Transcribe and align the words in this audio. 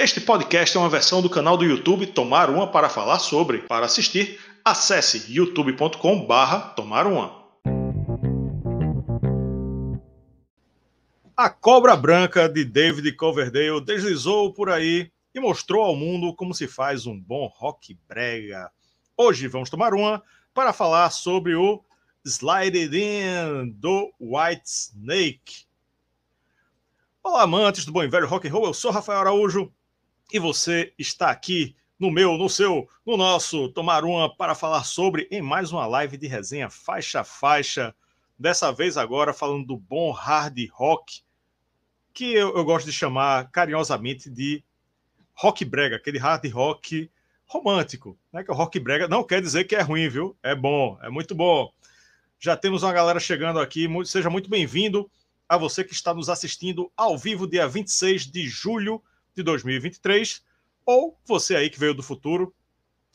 Este 0.00 0.20
podcast 0.20 0.76
é 0.76 0.80
uma 0.80 0.88
versão 0.88 1.20
do 1.20 1.28
canal 1.28 1.56
do 1.56 1.64
YouTube 1.64 2.06
Tomar 2.06 2.50
Uma 2.50 2.70
para 2.70 2.88
falar 2.88 3.18
sobre. 3.18 3.62
Para 3.62 3.86
assistir, 3.86 4.38
acesse 4.64 5.24
youtube.com/barra 5.28 6.68
Tomar 6.76 7.04
Uma. 7.04 7.36
A 11.36 11.50
cobra 11.50 11.96
branca 11.96 12.48
de 12.48 12.64
David 12.64 13.10
Coverdale 13.16 13.84
deslizou 13.84 14.52
por 14.52 14.70
aí 14.70 15.10
e 15.34 15.40
mostrou 15.40 15.82
ao 15.82 15.96
mundo 15.96 16.32
como 16.32 16.54
se 16.54 16.68
faz 16.68 17.04
um 17.04 17.18
bom 17.18 17.52
rock 17.56 17.98
brega. 18.06 18.70
Hoje 19.16 19.48
vamos 19.48 19.68
tomar 19.68 19.94
uma 19.94 20.22
para 20.54 20.72
falar 20.72 21.10
sobre 21.10 21.56
o 21.56 21.82
Slide 22.24 22.78
It 22.78 22.96
In 22.96 23.72
do 23.72 24.12
White 24.20 24.62
Snake. 24.64 25.66
Olá, 27.20 27.42
amantes 27.42 27.84
do 27.84 27.90
bom 27.90 28.04
e 28.04 28.08
velho 28.08 28.28
rock 28.28 28.46
and 28.46 28.52
roll. 28.52 28.66
Eu 28.66 28.74
sou 28.74 28.92
Rafael 28.92 29.18
Araújo 29.18 29.72
e 30.32 30.38
você 30.38 30.92
está 30.98 31.30
aqui 31.30 31.74
no 31.98 32.10
meu, 32.10 32.36
no 32.36 32.48
seu, 32.48 32.88
no 33.04 33.16
nosso 33.16 33.70
Tomar 33.70 34.04
Uma 34.04 34.34
para 34.34 34.54
falar 34.54 34.84
sobre 34.84 35.26
em 35.30 35.40
mais 35.40 35.72
uma 35.72 35.86
live 35.86 36.16
de 36.16 36.26
resenha 36.26 36.68
faixa 36.68 37.20
a 37.20 37.24
faixa. 37.24 37.94
Dessa 38.38 38.70
vez 38.70 38.96
agora 38.96 39.32
falando 39.32 39.66
do 39.66 39.76
bom 39.76 40.12
hard 40.12 40.58
rock 40.70 41.22
que 42.12 42.32
eu, 42.32 42.54
eu 42.56 42.64
gosto 42.64 42.86
de 42.86 42.92
chamar 42.92 43.50
carinhosamente 43.50 44.28
de 44.28 44.62
rock 45.34 45.64
brega, 45.64 45.96
aquele 45.96 46.18
hard 46.18 46.44
rock 46.52 47.10
romântico, 47.46 48.18
né? 48.32 48.44
Que 48.44 48.50
o 48.50 48.54
rock 48.54 48.78
brega 48.78 49.08
não 49.08 49.24
quer 49.24 49.40
dizer 49.40 49.64
que 49.64 49.74
é 49.74 49.80
ruim, 49.80 50.08
viu? 50.08 50.36
É 50.42 50.54
bom, 50.54 50.98
é 51.02 51.08
muito 51.08 51.34
bom. 51.34 51.72
Já 52.38 52.56
temos 52.56 52.82
uma 52.82 52.92
galera 52.92 53.18
chegando 53.18 53.58
aqui, 53.58 53.88
seja 54.04 54.28
muito 54.28 54.50
bem-vindo 54.50 55.10
a 55.48 55.56
você 55.56 55.82
que 55.82 55.94
está 55.94 56.12
nos 56.12 56.28
assistindo 56.28 56.92
ao 56.96 57.16
vivo 57.16 57.46
dia 57.46 57.66
26 57.66 58.30
de 58.30 58.46
julho 58.46 59.02
de 59.38 59.44
2023, 59.44 60.42
ou 60.84 61.16
você 61.24 61.54
aí 61.54 61.70
que 61.70 61.78
veio 61.78 61.94
do 61.94 62.02
futuro 62.02 62.52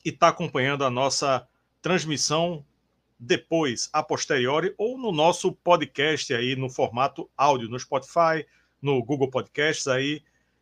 e 0.06 0.10
está 0.10 0.30
acompanhando 0.30 0.86
a 0.86 0.90
nossa 0.90 1.46
transmissão 1.82 2.66
depois, 3.20 3.90
a 3.92 4.02
posteriori, 4.02 4.74
ou 4.78 4.98
no 4.98 5.12
nosso 5.12 5.52
podcast 5.52 6.34
aí 6.34 6.56
no 6.56 6.70
formato 6.70 7.30
áudio, 7.38 7.70
no 7.70 7.80
Spotify, 7.80 8.46
no 8.82 9.04
Google 9.04 9.30
Podcasts, 9.30 9.88
aí 9.88 10.22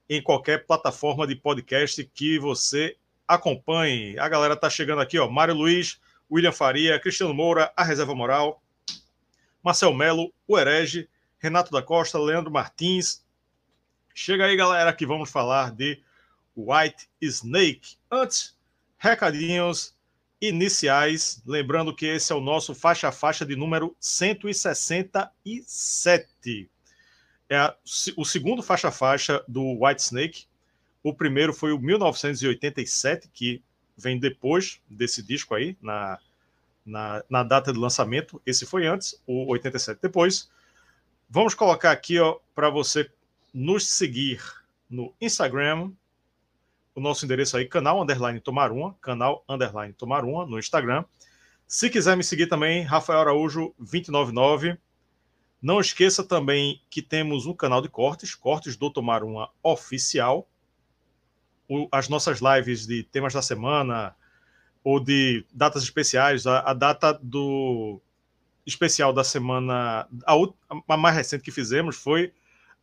em 0.10 0.22
qualquer 0.22 0.66
plataforma 0.66 1.28
de 1.28 1.36
podcast 1.36 2.04
que 2.14 2.40
você 2.40 2.98
acompanhe. 3.28 4.18
A 4.18 4.28
galera 4.28 4.56
tá 4.56 4.70
chegando 4.70 5.02
aqui, 5.02 5.18
ó. 5.18 5.30
Mário 5.30 5.54
Luiz, 5.54 6.00
William 6.30 6.52
Faria, 6.52 7.00
Cristiano 7.00 7.34
Moura, 7.34 7.72
a 7.76 7.84
Reserva 7.84 8.16
Moral, 8.16 8.62
Marcel 9.64 9.94
Melo, 9.94 10.34
o 10.48 10.58
Herege, 10.58 11.08
Renato 11.38 11.72
da 11.72 11.82
Costa, 11.82 12.20
Leandro 12.20 12.52
Martins. 12.52 13.24
Chega 14.14 14.46
aí, 14.46 14.56
galera, 14.56 14.94
que 14.94 15.06
vamos 15.06 15.30
falar 15.30 15.72
de 15.72 16.02
White 16.56 17.10
Snake. 17.22 17.96
Antes, 18.10 18.58
recadinhos 18.98 19.96
iniciais. 20.40 21.42
Lembrando 21.46 21.96
que 21.96 22.06
esse 22.06 22.32
é 22.32 22.36
o 22.36 22.42
nosso 22.42 22.74
faixa 22.74 23.08
a 23.08 23.12
faixa 23.12 23.46
de 23.46 23.56
número 23.56 23.96
167 24.00 26.70
é 27.52 27.58
a, 27.58 27.76
o 28.16 28.24
segundo 28.24 28.64
faixa-faixa 28.64 29.44
do 29.46 29.84
White 29.84 30.02
Snake. 30.02 30.46
O 31.04 31.14
primeiro 31.14 31.54
foi 31.54 31.74
o 31.74 31.80
1987, 31.80 33.30
que 33.34 33.62
vem 33.98 34.18
depois 34.18 34.80
desse 34.90 35.22
disco 35.22 35.54
aí, 35.54 35.76
na, 35.82 36.18
na, 36.86 37.22
na 37.30 37.44
data 37.44 37.74
de 37.74 37.78
lançamento. 37.78 38.42
Esse 38.46 38.66
foi 38.66 38.88
antes, 38.88 39.22
o 39.28 39.52
87 39.52 40.00
depois. 40.02 40.50
Vamos 41.30 41.54
colocar 41.54 41.92
aqui 41.92 42.16
para 42.56 42.70
você 42.70 43.12
nos 43.54 43.88
seguir 43.88 44.42
no 44.90 45.14
Instagram, 45.20 45.92
o 46.94 47.00
nosso 47.00 47.26
endereço 47.26 47.56
aí, 47.58 47.66
canal 47.66 48.02
underline 48.02 48.40
tomar 48.40 48.72
uma, 48.72 48.94
canal 48.96 49.44
underline 49.48 49.94
tomar 49.94 50.24
uma 50.24 50.46
no 50.46 50.60
Instagram. 50.60 51.06
Se 51.68 51.90
quiser 51.90 52.18
me 52.18 52.24
seguir 52.24 52.48
também, 52.48 52.84
Rafael 52.84 53.22
Araújo 53.22 53.74
299 53.80 54.78
não 55.62 55.80
esqueça 55.80 56.24
também 56.24 56.82
que 56.90 57.02
temos 57.02 57.46
um 57.46 57.54
canal 57.54 57.82
de 57.82 57.88
cortes, 57.88 58.34
cortes 58.34 58.76
do 58.76 58.90
Tomar 58.90 59.24
Uma 59.24 59.50
Oficial. 59.62 60.50
O, 61.70 61.88
as 61.92 62.10
nossas 62.10 62.40
lives 62.42 62.88
de 62.88 63.04
temas 63.04 63.32
da 63.32 63.44
semana 63.44 64.16
ou 64.84 65.00
de 65.00 65.46
datas 65.54 65.84
especiais, 65.84 66.48
a, 66.48 66.60
a 66.62 66.74
data 66.74 67.14
do 67.22 68.02
especial 68.66 69.14
da 69.14 69.24
semana, 69.24 70.08
a, 70.26 70.34
a, 70.88 70.98
mais 70.98 71.16
recente 71.16 71.44
que 71.44 71.52
fizemos 71.52 71.96
foi 71.96 72.34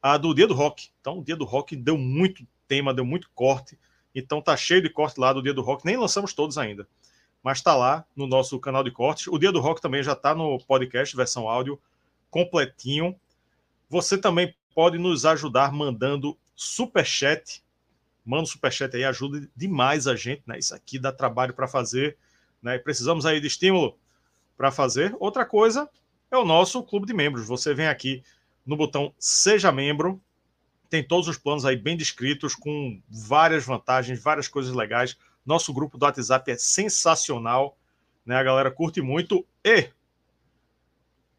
a 0.03 0.17
do 0.17 0.35
Dia 0.35 0.47
do 0.47 0.55
Rock. 0.55 0.91
Então, 1.01 1.19
o 1.19 1.25
Dia 1.25 1.37
do 1.37 1.45
Rock 1.45 1.77
deu 1.77 1.99
muito 1.99 2.47
tema, 2.67 2.95
deu 2.95 3.05
muito 3.05 3.31
corte. 3.35 3.79
Então, 4.15 4.41
tá 4.41 4.57
cheio 4.57 4.83
de 4.83 4.91
corte 4.91 5.19
lá 5.19 5.33
do 5.33 5.43
Dia 5.43 5.55
do 5.55 5.63
Rock. 5.63 5.85
Nem 5.85 5.97
lançamos 5.97 6.33
todos 6.33 6.59
ainda, 6.59 6.89
mas 7.43 7.61
tá 7.61 7.75
lá 7.77 8.05
no 8.17 8.27
nosso 8.27 8.59
canal 8.59 8.83
de 8.83 8.91
cortes. 8.91 9.27
O 9.29 9.39
Dia 9.39 9.53
do 9.53 9.61
Rock 9.61 9.81
também 9.81 10.03
já 10.03 10.15
tá 10.15 10.35
no 10.35 10.59
podcast, 10.59 11.17
versão 11.17 11.49
áudio 11.49 11.81
completinho. 12.31 13.19
Você 13.89 14.19
também 14.19 14.55
pode 14.75 14.99
nos 14.99 15.25
ajudar 15.25 15.73
mandando 15.73 16.37
super 16.55 17.05
chat. 17.05 17.63
Manda 18.25 18.43
um 18.43 18.47
super 18.47 18.73
chat 18.73 18.95
aí, 18.95 19.05
ajuda 19.05 19.49
demais 19.57 20.07
a 20.07 20.15
gente, 20.15 20.43
né? 20.47 20.59
Isso 20.59 20.75
aqui 20.75 20.99
dá 20.99 21.11
trabalho 21.11 21.55
para 21.55 21.67
fazer, 21.67 22.17
né? 22.63 22.79
precisamos 22.79 23.25
aí 23.25 23.41
de 23.41 23.47
estímulo 23.47 23.97
para 24.57 24.71
fazer. 24.71 25.17
Outra 25.19 25.47
coisa 25.47 25.89
é 26.31 26.37
o 26.37 26.45
nosso 26.45 26.83
clube 26.83 27.07
de 27.07 27.15
membros. 27.15 27.47
Você 27.47 27.73
vem 27.73 27.89
aqui 27.89 28.23
no 28.69 28.77
botão 28.77 29.15
Seja 29.19 29.73
Membro, 29.73 30.21
tem 30.91 31.03
todos 31.03 31.27
os 31.27 31.39
planos 31.39 31.65
aí 31.65 31.75
bem 31.75 31.97
descritos, 31.97 32.55
com 32.55 33.01
várias 33.09 33.65
vantagens, 33.65 34.23
várias 34.23 34.47
coisas 34.47 34.75
legais. 34.75 35.17
Nosso 35.45 35.73
grupo 35.73 35.97
do 35.97 36.05
WhatsApp 36.05 36.51
é 36.51 36.57
sensacional, 36.57 37.79
né? 38.27 38.37
A 38.37 38.43
galera 38.43 38.71
curte 38.71 39.01
muito 39.01 39.45
e 39.65 39.89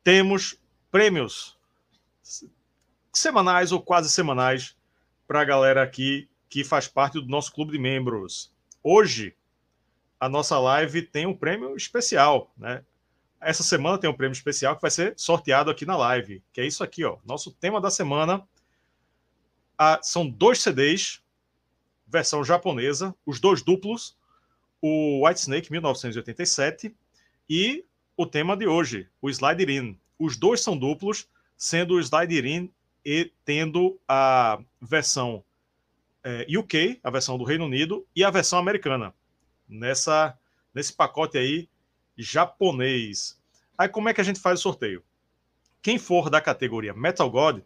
temos 0.04 0.60
prêmios 0.90 1.56
semanais 3.14 3.72
ou 3.72 3.80
quase 3.80 4.10
semanais 4.10 4.76
para 5.28 5.42
a 5.42 5.46
galera 5.46 5.84
aqui 5.84 6.28
que 6.50 6.64
faz 6.64 6.88
parte 6.88 7.22
do 7.22 7.28
nosso 7.28 7.54
clube 7.54 7.72
de 7.72 7.78
membros. 7.78 8.52
Hoje, 8.82 9.36
a 10.20 10.28
nossa 10.28 10.58
live 10.58 11.04
tem 11.04 11.28
um 11.28 11.36
prêmio 11.36 11.76
especial, 11.76 12.52
né? 12.58 12.84
Essa 13.42 13.64
semana 13.64 13.98
tem 13.98 14.10
um 14.10 14.14
prêmio 14.14 14.34
especial 14.34 14.76
que 14.76 14.82
vai 14.82 14.92
ser 14.92 15.14
sorteado 15.18 15.72
aqui 15.72 15.86
na 15.86 15.96
live, 15.96 16.44
que 16.52 16.60
é 16.60 16.66
isso 16.66 16.84
aqui, 16.84 17.06
ó. 17.06 17.18
Nosso 17.26 17.52
tema 17.52 17.80
da 17.80 17.90
semana 17.90 18.46
ah, 19.78 20.00
são 20.04 20.30
dois 20.30 20.62
CDs, 20.62 21.22
versão 22.06 22.44
japonesa, 22.44 23.16
os 23.26 23.40
dois 23.40 23.62
duplos, 23.62 24.18
o 24.82 25.26
White 25.26 25.40
Snake 25.40 25.72
1987 25.72 26.94
e 27.50 27.86
o 28.18 28.26
tema 28.26 28.58
de 28.58 28.68
hoje, 28.68 29.08
o 29.22 29.30
Slide 29.30 29.64
In, 29.72 29.98
os 30.18 30.36
dois 30.36 30.62
são 30.62 30.78
duplos, 30.78 31.30
sendo 31.58 31.96
o 31.96 32.00
Slide 32.00 32.72
e 33.06 33.32
tendo 33.46 33.98
a 34.06 34.60
versão 34.82 35.44
é, 36.24 36.46
UK, 36.58 37.00
a 37.02 37.10
versão 37.10 37.38
do 37.38 37.46
Reino 37.46 37.66
Unido, 37.66 38.06
e 38.14 38.24
a 38.24 38.30
versão 38.30 38.60
americana. 38.60 39.14
Nessa, 39.68 40.38
nesse 40.74 40.92
pacote 40.92 41.38
aí 41.38 41.70
japonês. 42.22 43.40
Aí 43.78 43.88
como 43.88 44.10
é 44.10 44.14
que 44.14 44.22
a 44.22 44.24
gente 44.24 44.40
faz 44.40 44.60
o 44.60 44.64
sorteio? 44.64 45.04
Quem 45.82 45.98
for 45.98 46.30
da 46.30 46.42
categoria 46.42 46.94
Metal 46.94 47.30
God 47.30 47.62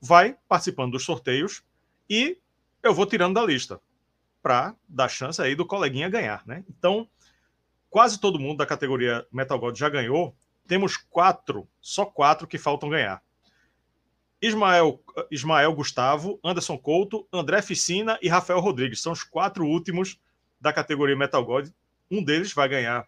vai 0.00 0.36
participando 0.48 0.92
dos 0.92 1.04
sorteios 1.04 1.62
e 2.08 2.38
eu 2.82 2.94
vou 2.94 3.06
tirando 3.06 3.34
da 3.34 3.44
lista 3.44 3.80
para 4.42 4.74
dar 4.88 5.08
chance 5.08 5.40
aí 5.40 5.54
do 5.54 5.66
coleguinha 5.66 6.08
ganhar, 6.08 6.42
né? 6.46 6.64
Então, 6.68 7.08
quase 7.88 8.20
todo 8.20 8.38
mundo 8.38 8.58
da 8.58 8.66
categoria 8.66 9.26
Metal 9.32 9.58
God 9.58 9.76
já 9.76 9.88
ganhou 9.88 10.34
temos 10.66 10.96
quatro, 10.96 11.68
só 11.80 12.06
quatro 12.06 12.46
que 12.46 12.58
faltam 12.58 12.88
ganhar. 12.88 13.22
Ismael, 14.40 15.00
Ismael 15.30 15.72
Gustavo, 15.74 16.40
Anderson 16.42 16.76
Couto, 16.76 17.26
André 17.32 17.62
Ficina 17.62 18.18
e 18.20 18.28
Rafael 18.28 18.58
Rodrigues. 18.58 19.00
São 19.00 19.12
os 19.12 19.22
quatro 19.22 19.66
últimos 19.66 20.18
da 20.60 20.72
categoria 20.72 21.16
Metal 21.16 21.44
God. 21.44 21.68
Um 22.10 22.22
deles 22.22 22.52
vai 22.52 22.68
ganhar 22.68 23.06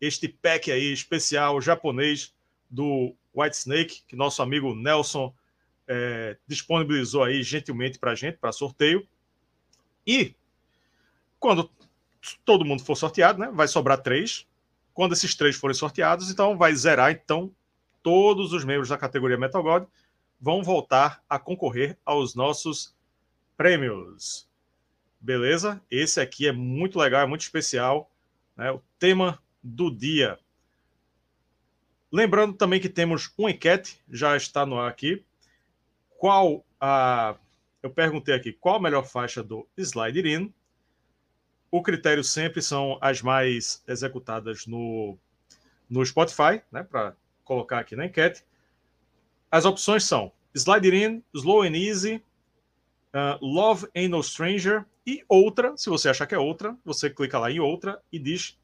este 0.00 0.28
pack 0.28 0.70
aí 0.70 0.92
especial 0.92 1.60
japonês 1.60 2.32
do 2.68 3.14
White 3.34 3.56
Snake, 3.56 4.02
que 4.06 4.16
nosso 4.16 4.42
amigo 4.42 4.74
Nelson 4.74 5.34
é, 5.86 6.36
disponibilizou 6.46 7.24
aí 7.24 7.42
gentilmente 7.42 7.98
para 7.98 8.14
gente, 8.14 8.38
para 8.38 8.52
sorteio. 8.52 9.06
E 10.06 10.34
quando 11.38 11.70
todo 12.44 12.64
mundo 12.64 12.84
for 12.84 12.96
sorteado, 12.96 13.38
né, 13.38 13.50
vai 13.52 13.68
sobrar 13.68 13.98
três. 13.98 14.46
Quando 14.94 15.12
esses 15.12 15.34
três 15.34 15.56
forem 15.56 15.74
sorteados, 15.74 16.30
então 16.30 16.56
vai 16.56 16.74
zerar 16.74 17.10
então 17.10 17.50
todos 18.02 18.52
os 18.52 18.64
membros 18.64 18.88
da 18.88 18.98
categoria 18.98 19.38
Metal 19.38 19.62
God 19.62 19.84
vão 20.40 20.62
voltar 20.62 21.22
a 21.28 21.38
concorrer 21.38 21.98
aos 22.04 22.34
nossos 22.34 22.94
prêmios. 23.56 24.48
Beleza? 25.20 25.82
Esse 25.90 26.20
aqui 26.20 26.46
é 26.46 26.52
muito 26.52 26.98
legal, 26.98 27.22
é 27.22 27.26
muito 27.26 27.42
especial. 27.42 28.10
Né? 28.56 28.70
O 28.70 28.80
tema 28.98 29.38
do 29.62 29.90
dia. 29.90 30.38
Lembrando 32.12 32.54
também 32.54 32.80
que 32.80 32.88
temos 32.88 33.32
uma 33.38 33.50
enquete, 33.50 34.00
já 34.10 34.36
está 34.36 34.66
no 34.66 34.78
ar 34.78 34.90
aqui. 34.90 35.24
Qual 36.18 36.64
a 36.80 37.36
eu 37.82 37.90
perguntei 37.90 38.34
aqui 38.34 38.52
qual 38.52 38.76
a 38.76 38.80
melhor 38.80 39.04
faixa 39.04 39.42
do 39.42 39.66
Slide 39.76 40.20
In. 40.20 40.52
O 41.70 41.82
critério 41.82 42.22
sempre 42.22 42.60
são 42.60 42.98
as 43.00 43.22
mais 43.22 43.82
executadas 43.86 44.66
no, 44.66 45.16
no 45.88 46.04
Spotify, 46.04 46.62
né, 46.70 46.82
para 46.82 47.16
colocar 47.44 47.78
aqui 47.78 47.94
na 47.96 48.06
enquete. 48.06 48.44
As 49.50 49.64
opções 49.64 50.04
são 50.04 50.32
Slide 50.54 50.94
In, 50.94 51.22
Slow 51.32 51.62
and 51.62 51.76
Easy, 51.76 52.22
uh, 53.14 53.44
Love 53.44 53.86
Ain't 53.94 54.08
No 54.08 54.22
Stranger 54.22 54.84
e 55.06 55.24
outra. 55.28 55.76
Se 55.76 55.88
você 55.88 56.08
achar 56.08 56.26
que 56.26 56.34
é 56.34 56.38
outra, 56.38 56.76
você 56.84 57.08
clica 57.08 57.38
lá 57.38 57.50
em 57.50 57.60
outra 57.60 58.02
e 58.12 58.18
diz 58.18 58.59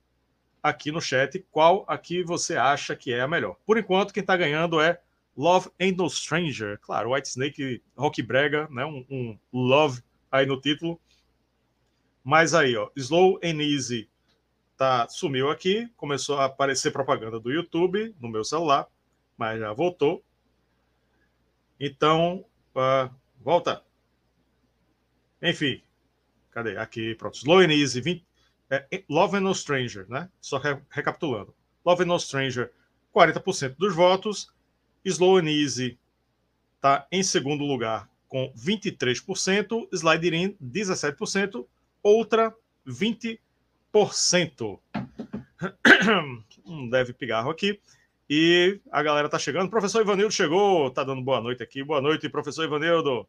aqui 0.62 0.90
no 0.90 1.00
chat 1.00 1.44
qual 1.50 1.84
aqui 1.88 2.22
você 2.22 2.56
acha 2.56 2.96
que 2.96 3.12
é 3.12 3.20
a 3.20 3.28
melhor. 3.28 3.56
Por 3.64 3.78
enquanto, 3.78 4.12
quem 4.12 4.20
está 4.20 4.36
ganhando 4.36 4.80
é 4.80 5.00
Love 5.36 5.70
Ain't 5.78 5.98
No 5.98 6.08
Stranger. 6.08 6.78
Claro, 6.80 7.12
White 7.12 7.28
Snake, 7.28 7.82
Rock 7.96 8.22
Brega, 8.22 8.68
né? 8.70 8.84
Um, 8.84 9.04
um, 9.10 9.38
Love 9.52 10.02
aí 10.30 10.46
no 10.46 10.60
título. 10.60 11.00
Mas 12.24 12.54
aí, 12.54 12.76
ó, 12.76 12.90
Slow 12.96 13.38
and 13.44 13.62
Easy 13.62 14.08
tá, 14.76 15.08
sumiu 15.08 15.50
aqui, 15.50 15.88
começou 15.96 16.38
a 16.38 16.46
aparecer 16.46 16.90
propaganda 16.90 17.38
do 17.38 17.50
YouTube 17.50 18.14
no 18.20 18.28
meu 18.28 18.44
celular, 18.44 18.86
mas 19.36 19.60
já 19.60 19.72
voltou. 19.72 20.24
Então, 21.78 22.44
uh, 22.74 23.14
volta. 23.40 23.84
Enfim, 25.40 25.82
cadê? 26.50 26.76
Aqui, 26.76 27.14
pronto. 27.14 27.36
Slow 27.36 27.60
and 27.60 27.72
Easy, 27.72 28.00
20, 28.00 28.26
é, 28.70 29.04
Love 29.08 29.38
and 29.38 29.42
No 29.42 29.54
Stranger, 29.54 30.06
né? 30.08 30.28
Só 30.40 30.58
re, 30.58 30.78
recapitulando. 30.90 31.54
Love 31.84 32.02
and 32.02 32.06
No 32.06 32.18
Stranger, 32.18 32.70
40% 33.14 33.76
dos 33.76 33.94
votos. 33.94 34.52
Slow 35.04 35.38
and 35.38 35.48
Easy 35.48 35.98
está 36.76 37.06
em 37.10 37.22
segundo 37.22 37.64
lugar 37.64 38.08
com 38.28 38.52
23%. 38.56 39.88
Slide 39.92 40.36
In, 40.36 40.56
17%. 40.62 41.66
Outra, 42.02 42.54
20%. 42.86 43.38
Um 46.66 46.90
deve 46.90 47.12
pigarro 47.12 47.50
aqui. 47.50 47.80
E 48.28 48.80
a 48.90 49.02
galera 49.02 49.28
tá 49.28 49.38
chegando. 49.38 49.70
Professor 49.70 50.02
Ivanildo 50.02 50.32
chegou, 50.32 50.90
tá 50.90 51.04
dando 51.04 51.22
boa 51.22 51.40
noite 51.40 51.62
aqui. 51.62 51.84
Boa 51.84 52.00
noite, 52.00 52.28
professor 52.28 52.64
Ivanildo. 52.64 53.26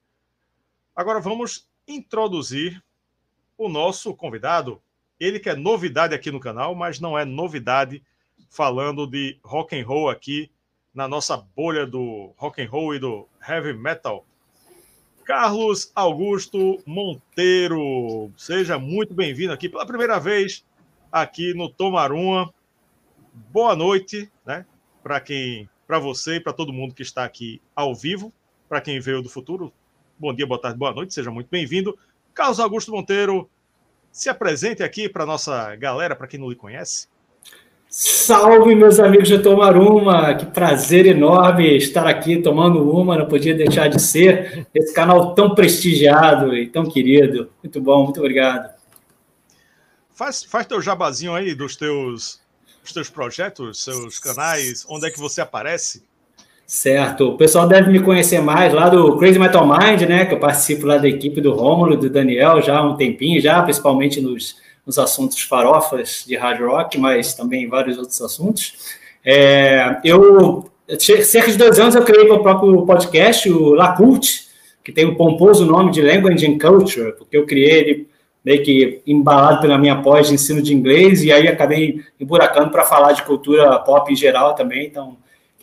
Agora 0.96 1.20
vamos 1.20 1.70
introduzir 1.88 2.84
o 3.56 3.70
nosso 3.70 4.16
convidado, 4.16 4.82
ele 5.20 5.40
que 5.40 5.50
é 5.50 5.56
novidade 5.56 6.14
aqui 6.14 6.32
no 6.32 6.40
canal, 6.40 6.76
mas 6.76 7.00
não 7.00 7.18
é 7.18 7.26
novidade 7.26 8.04
falando 8.50 9.08
de 9.08 9.38
rock 9.44 9.80
and 9.80 9.86
roll 9.86 10.10
aqui 10.10 10.50
na 10.94 11.08
nossa 11.08 11.38
bolha 11.38 11.86
do 11.86 12.34
rock 12.38 12.62
and 12.62 12.70
roll 12.70 12.96
e 12.96 13.00
do 13.00 13.28
heavy 13.48 13.74
metal. 13.74 14.26
Carlos 15.26 15.92
Augusto 15.94 16.82
Monteiro, 16.86 18.32
seja 18.38 18.80
muito 18.80 19.14
bem-vindo 19.14 19.52
aqui 19.52 19.68
pela 19.68 19.86
primeira 19.86 20.20
vez 20.20 20.64
aqui 21.12 21.54
no 21.54 21.70
Tomaruma. 21.70 22.54
Boa 23.52 23.76
noite, 23.76 24.32
né? 24.46 24.66
Para 25.04 25.20
quem, 25.20 25.70
para 25.86 26.00
você 26.00 26.36
e 26.36 26.40
para 26.40 26.54
todo 26.54 26.74
mundo 26.74 26.94
que 26.94 27.02
está 27.02 27.26
aqui 27.26 27.62
ao 27.76 27.94
vivo, 27.94 28.34
para 28.70 28.82
quem 28.82 29.00
veio 29.00 29.22
do 29.22 29.30
futuro. 29.30 29.74
Bom 30.18 30.34
dia, 30.34 30.48
boa 30.48 30.60
tarde, 30.60 30.78
boa 30.78 30.94
noite, 30.94 31.14
seja 31.14 31.30
muito 31.30 31.50
bem-vindo. 31.50 31.98
Carlos 32.34 32.60
Augusto 32.60 32.92
Monteiro, 32.92 33.50
se 34.18 34.30
apresente 34.30 34.82
aqui 34.82 35.08
para 35.08 35.28
nossa 35.28 35.76
galera, 35.76 36.16
para 36.16 36.26
quem 36.26 36.40
não 36.40 36.50
lhe 36.50 36.56
conhece. 36.56 37.08
Salve, 37.88 38.74
meus 38.74 39.00
amigos 39.00 39.28
de 39.28 39.38
Tomar 39.38 39.78
Uma! 39.78 40.34
Que 40.34 40.48
prazer 40.48 41.06
enorme 41.06 41.78
estar 41.78 42.08
aqui 42.08 42.42
tomando 42.42 42.92
uma, 42.92 43.16
não 43.16 43.28
podia 43.28 43.54
deixar 43.54 43.88
de 43.88 44.02
ser. 44.02 44.68
Esse 44.74 44.92
canal 44.92 45.36
tão 45.36 45.54
prestigiado 45.54 46.58
e 46.58 46.68
tão 46.68 46.90
querido. 46.90 47.52
Muito 47.62 47.80
bom, 47.80 48.06
muito 48.06 48.20
obrigado. 48.20 48.74
Faz, 50.16 50.44
faz 50.44 50.66
teu 50.66 50.82
jabazinho 50.82 51.36
aí 51.36 51.54
dos 51.54 51.76
teus, 51.76 52.42
dos 52.82 52.92
teus 52.92 53.12
projetos, 53.12 53.84
seus 53.84 54.18
canais, 54.18 54.84
onde 54.90 55.06
é 55.06 55.12
que 55.12 55.20
você 55.20 55.42
aparece? 55.42 56.04
Certo. 56.68 57.30
O 57.30 57.38
pessoal 57.38 57.66
deve 57.66 57.90
me 57.90 58.02
conhecer 58.02 58.42
mais 58.42 58.74
lá 58.74 58.90
do 58.90 59.16
Crazy 59.18 59.40
Metal 59.40 59.66
Mind, 59.66 60.02
né? 60.02 60.26
Que 60.26 60.34
eu 60.34 60.40
participo 60.40 60.86
lá 60.86 60.98
da 60.98 61.08
equipe 61.08 61.40
do 61.40 61.54
Rômulo, 61.54 61.96
do 61.96 62.10
Daniel, 62.10 62.62
já 62.62 62.80
há 62.80 62.84
um 62.86 62.98
tempinho, 62.98 63.40
já, 63.40 63.64
principalmente 63.64 64.20
nos, 64.20 64.58
nos 64.86 65.00
assuntos 65.00 65.42
farofas 65.42 66.26
de 66.28 66.36
hard 66.36 66.60
rock, 66.60 66.98
mas 66.98 67.34
também 67.34 67.70
vários 67.70 67.98
outros 67.98 68.22
assuntos. 68.22 68.74
É, 69.24 69.98
eu, 70.04 70.70
cerca 71.00 71.50
de 71.50 71.58
dois 71.58 71.80
anos, 71.80 71.96
eu 71.96 72.04
criei 72.04 72.26
meu 72.26 72.40
próprio 72.40 72.86
podcast, 72.86 73.50
o 73.50 73.74
Lacult, 73.74 74.48
que 74.84 74.92
tem 74.92 75.06
o 75.06 75.12
um 75.12 75.16
pomposo 75.16 75.66
nome 75.66 75.90
de 75.90 76.02
Language 76.02 76.46
and 76.46 76.60
Culture, 76.60 77.14
porque 77.14 77.38
eu 77.38 77.46
criei 77.46 77.80
ele 77.80 78.08
meio 78.44 78.62
que 78.62 79.02
embalado 79.08 79.62
pela 79.62 79.78
minha 79.78 80.02
pós 80.02 80.28
de 80.28 80.34
ensino 80.34 80.62
de 80.62 80.74
inglês, 80.74 81.24
e 81.24 81.32
aí 81.32 81.48
acabei 81.48 82.02
emburacando 82.20 82.72
para 82.72 82.84
falar 82.84 83.14
de 83.14 83.24
cultura 83.24 83.80
pop 83.80 84.12
em 84.12 84.16
geral 84.18 84.54
também, 84.54 84.86
então 84.86 85.16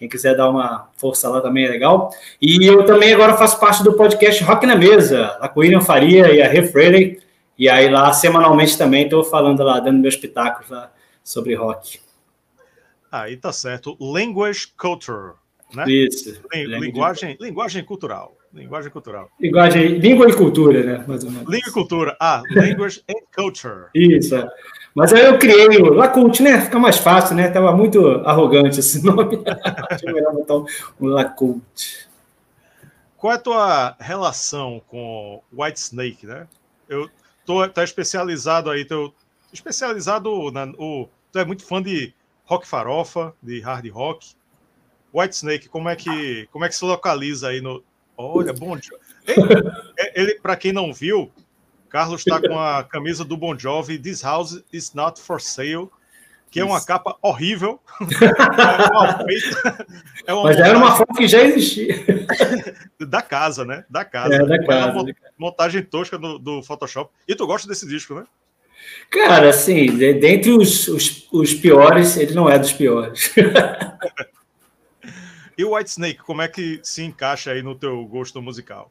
quem 0.05 0.09
quiser 0.09 0.37
dar 0.37 0.51
uma 0.51 0.91
força 0.97 1.29
lá 1.29 1.41
também 1.41 1.65
é 1.65 1.69
legal. 1.69 2.11
E 2.41 2.65
eu 2.67 2.85
também 2.85 3.12
agora 3.12 3.37
faço 3.37 3.59
parte 3.59 3.83
do 3.83 3.95
podcast 3.95 4.43
Rock 4.45 4.67
na 4.67 4.77
Mesa, 4.77 5.37
lá 5.41 5.49
com 5.49 5.61
o 5.61 5.62
William 5.62 5.81
Faria 5.81 6.33
e 6.33 6.43
a 6.43 6.49
Rê 6.49 6.62
Freire. 6.62 7.23
E 7.59 7.69
aí 7.69 7.89
lá, 7.89 8.12
semanalmente 8.12 8.77
também, 8.77 9.05
estou 9.05 9.25
falando 9.25 9.62
lá, 9.62 9.81
dando 9.81 9.99
meus 10.01 10.17
pitacos 10.17 10.69
lá 10.69 10.93
sobre 11.23 11.55
rock. 11.55 12.01
Aí 13.11 13.37
tá 13.37 13.53
certo. 13.53 13.97
Language 13.99 14.69
Culture, 14.77 15.33
né? 15.73 15.85
Isso. 15.89 16.43
Linguagem, 16.53 17.37
linguagem 17.41 17.85
cultural. 17.85 18.37
Linguagem 18.53 18.91
cultural. 18.91 19.31
Linguagem, 19.41 19.99
língua 19.99 20.29
e 20.29 20.33
cultura, 20.35 20.83
né? 20.83 21.05
Mais 21.09 21.25
ou 21.25 21.31
menos. 21.31 21.49
Língua 21.49 21.69
e 21.69 21.73
cultura. 21.73 22.17
Ah, 22.21 22.43
language 22.55 23.03
and 23.09 23.23
culture. 23.35 23.87
Isso. 23.95 24.37
É. 24.94 24.99
Mas 24.99 25.12
aí 25.12 25.25
eu 25.25 25.38
criei 25.38 25.67
o 25.81 25.93
Lacult, 25.93 26.41
né? 26.41 26.61
Fica 26.61 26.79
mais 26.79 26.99
fácil, 26.99 27.35
né? 27.35 27.50
Tava 27.50 27.73
muito 27.76 28.06
arrogante 28.25 28.81
esse 28.81 29.02
nome. 29.05 29.43
Acho 29.91 30.06
melhor 30.06 30.32
botar 30.32 30.55
um 31.00 31.06
Lacult. 31.06 32.08
Qual 33.17 33.32
é 33.32 33.37
a 33.37 33.41
tua 33.41 33.96
relação 33.99 34.81
com 34.88 35.43
White 35.52 35.81
Snake, 35.81 36.26
né? 36.26 36.46
Eu 36.88 37.08
tô 37.44 37.67
tá 37.69 37.82
especializado 37.82 38.70
aí, 38.70 38.85
tô 38.85 39.12
especializado 39.52 40.50
na 40.50 40.64
o 40.79 41.08
tu 41.32 41.38
é 41.38 41.44
muito 41.44 41.64
fã 41.64 41.82
de 41.82 42.12
rock 42.44 42.67
farofa, 42.67 43.35
de 43.43 43.61
hard 43.61 43.88
rock. 43.91 44.35
White 45.12 45.37
Snake, 45.37 45.69
como 45.69 45.88
é 45.88 45.96
que 45.96 46.49
como 46.52 46.64
é 46.64 46.69
que 46.69 46.76
se 46.76 46.85
localiza 46.85 47.49
aí 47.49 47.61
no 47.61 47.82
Olha, 48.17 48.52
bom 48.52 48.76
dia. 48.76 48.96
Ele, 49.26 50.12
ele 50.14 50.41
para 50.41 50.55
quem 50.55 50.70
não 50.73 50.93
viu, 50.93 51.32
Carlos 51.94 52.26
está 52.26 52.41
com 52.41 52.58
a 52.58 52.82
camisa 52.82 53.25
do 53.25 53.37
Bon 53.37 53.56
Jovi, 53.56 54.01
This 54.01 54.22
House 54.22 54.65
is 54.72 54.93
Not 54.94 55.20
for 55.20 55.41
Sale, 55.41 55.89
que 56.51 56.58
é 56.58 56.65
uma 56.65 56.79
Isso. 56.79 56.89
capa 56.89 57.17
horrível. 57.22 57.81
é 60.27 60.34
uma 60.34 60.43
Mas 60.43 60.56
era 60.56 60.77
uma 60.77 60.96
foto 60.96 61.15
que 61.15 61.29
já 61.29 61.44
existia. 61.44 62.05
da 62.98 63.22
casa, 63.22 63.65
né? 63.65 63.84
Da 63.89 64.05
casa. 64.05 64.34
É, 64.34 64.44
da 64.44 64.67
casa. 64.67 64.91
Uma 64.91 65.05
montagem 65.39 65.84
tosca 65.84 66.19
do, 66.19 66.36
do, 66.36 66.65
Photoshop. 66.65 67.13
E 67.29 67.36
tu 67.36 67.46
gosta 67.46 67.69
desse 67.69 67.86
disco, 67.86 68.13
né? 68.13 68.24
Cara, 69.08 69.51
assim, 69.51 69.86
dentre 69.96 70.51
os, 70.51 70.89
os, 70.89 71.29
os 71.31 71.55
piores, 71.55 72.17
ele 72.17 72.34
não 72.34 72.51
é 72.51 72.58
dos 72.58 72.72
piores. 72.72 73.32
e 75.56 75.65
o 75.65 75.77
White 75.77 75.91
Snake, 75.91 76.19
como 76.24 76.43
é 76.43 76.48
que 76.48 76.81
se 76.82 77.05
encaixa 77.05 77.53
aí 77.53 77.63
no 77.63 77.77
teu 77.77 78.05
gosto 78.05 78.43
musical? 78.43 78.91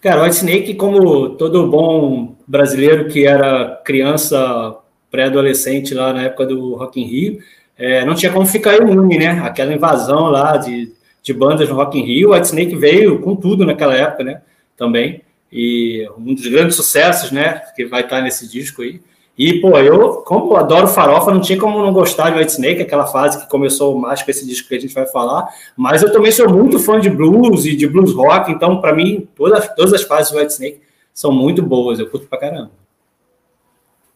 Cara, 0.00 0.20
o 0.20 0.24
White 0.24 0.36
Snake, 0.36 0.74
como 0.74 1.30
todo 1.30 1.66
bom 1.68 2.36
brasileiro 2.46 3.08
que 3.08 3.26
era 3.26 3.80
criança, 3.84 4.76
pré-adolescente 5.10 5.94
lá 5.94 6.12
na 6.12 6.22
época 6.22 6.46
do 6.46 6.74
Rock 6.74 7.00
in 7.00 7.04
Rio, 7.04 7.38
é, 7.78 8.04
não 8.04 8.14
tinha 8.14 8.32
como 8.32 8.46
ficar 8.46 8.76
imune, 8.76 9.18
né? 9.18 9.40
Aquela 9.42 9.74
invasão 9.74 10.28
lá 10.28 10.56
de, 10.56 10.92
de 11.22 11.32
bandas 11.32 11.68
no 11.68 11.74
Rock 11.74 11.98
in 11.98 12.02
Rio, 12.02 12.30
o 12.30 12.34
White 12.34 12.46
Snake 12.46 12.76
veio 12.76 13.20
com 13.20 13.34
tudo 13.34 13.64
naquela 13.64 13.94
época, 13.94 14.24
né? 14.24 14.42
Também. 14.76 15.22
E 15.52 16.08
um 16.18 16.34
dos 16.34 16.46
grandes 16.46 16.76
sucessos, 16.76 17.30
né? 17.30 17.62
Que 17.74 17.84
vai 17.84 18.02
estar 18.02 18.20
nesse 18.20 18.48
disco 18.48 18.82
aí. 18.82 19.00
E, 19.38 19.60
pô, 19.60 19.78
eu, 19.78 20.22
como 20.22 20.52
eu 20.52 20.56
adoro 20.56 20.88
farofa, 20.88 21.30
não 21.30 21.40
tinha 21.40 21.58
como 21.58 21.82
não 21.82 21.92
gostar 21.92 22.30
de 22.30 22.38
White 22.38 22.52
Snake, 22.52 22.82
aquela 22.82 23.06
fase 23.06 23.38
que 23.38 23.50
começou 23.50 23.98
mais 23.98 24.22
com 24.22 24.30
esse 24.30 24.46
disco 24.46 24.68
que 24.68 24.74
a 24.74 24.80
gente 24.80 24.94
vai 24.94 25.06
falar. 25.06 25.46
Mas 25.76 26.02
eu 26.02 26.10
também 26.10 26.32
sou 26.32 26.48
muito 26.48 26.78
fã 26.78 26.98
de 26.98 27.10
blues 27.10 27.66
e 27.66 27.76
de 27.76 27.86
blues 27.86 28.14
rock, 28.14 28.50
então, 28.50 28.80
para 28.80 28.94
mim, 28.94 29.28
todas, 29.36 29.74
todas 29.74 29.92
as 29.92 30.02
fases 30.02 30.32
de 30.32 30.38
White 30.38 30.52
Snake 30.52 30.80
são 31.12 31.30
muito 31.30 31.62
boas, 31.62 31.98
eu 31.98 32.08
curto 32.08 32.26
pra 32.26 32.38
caramba. 32.38 32.70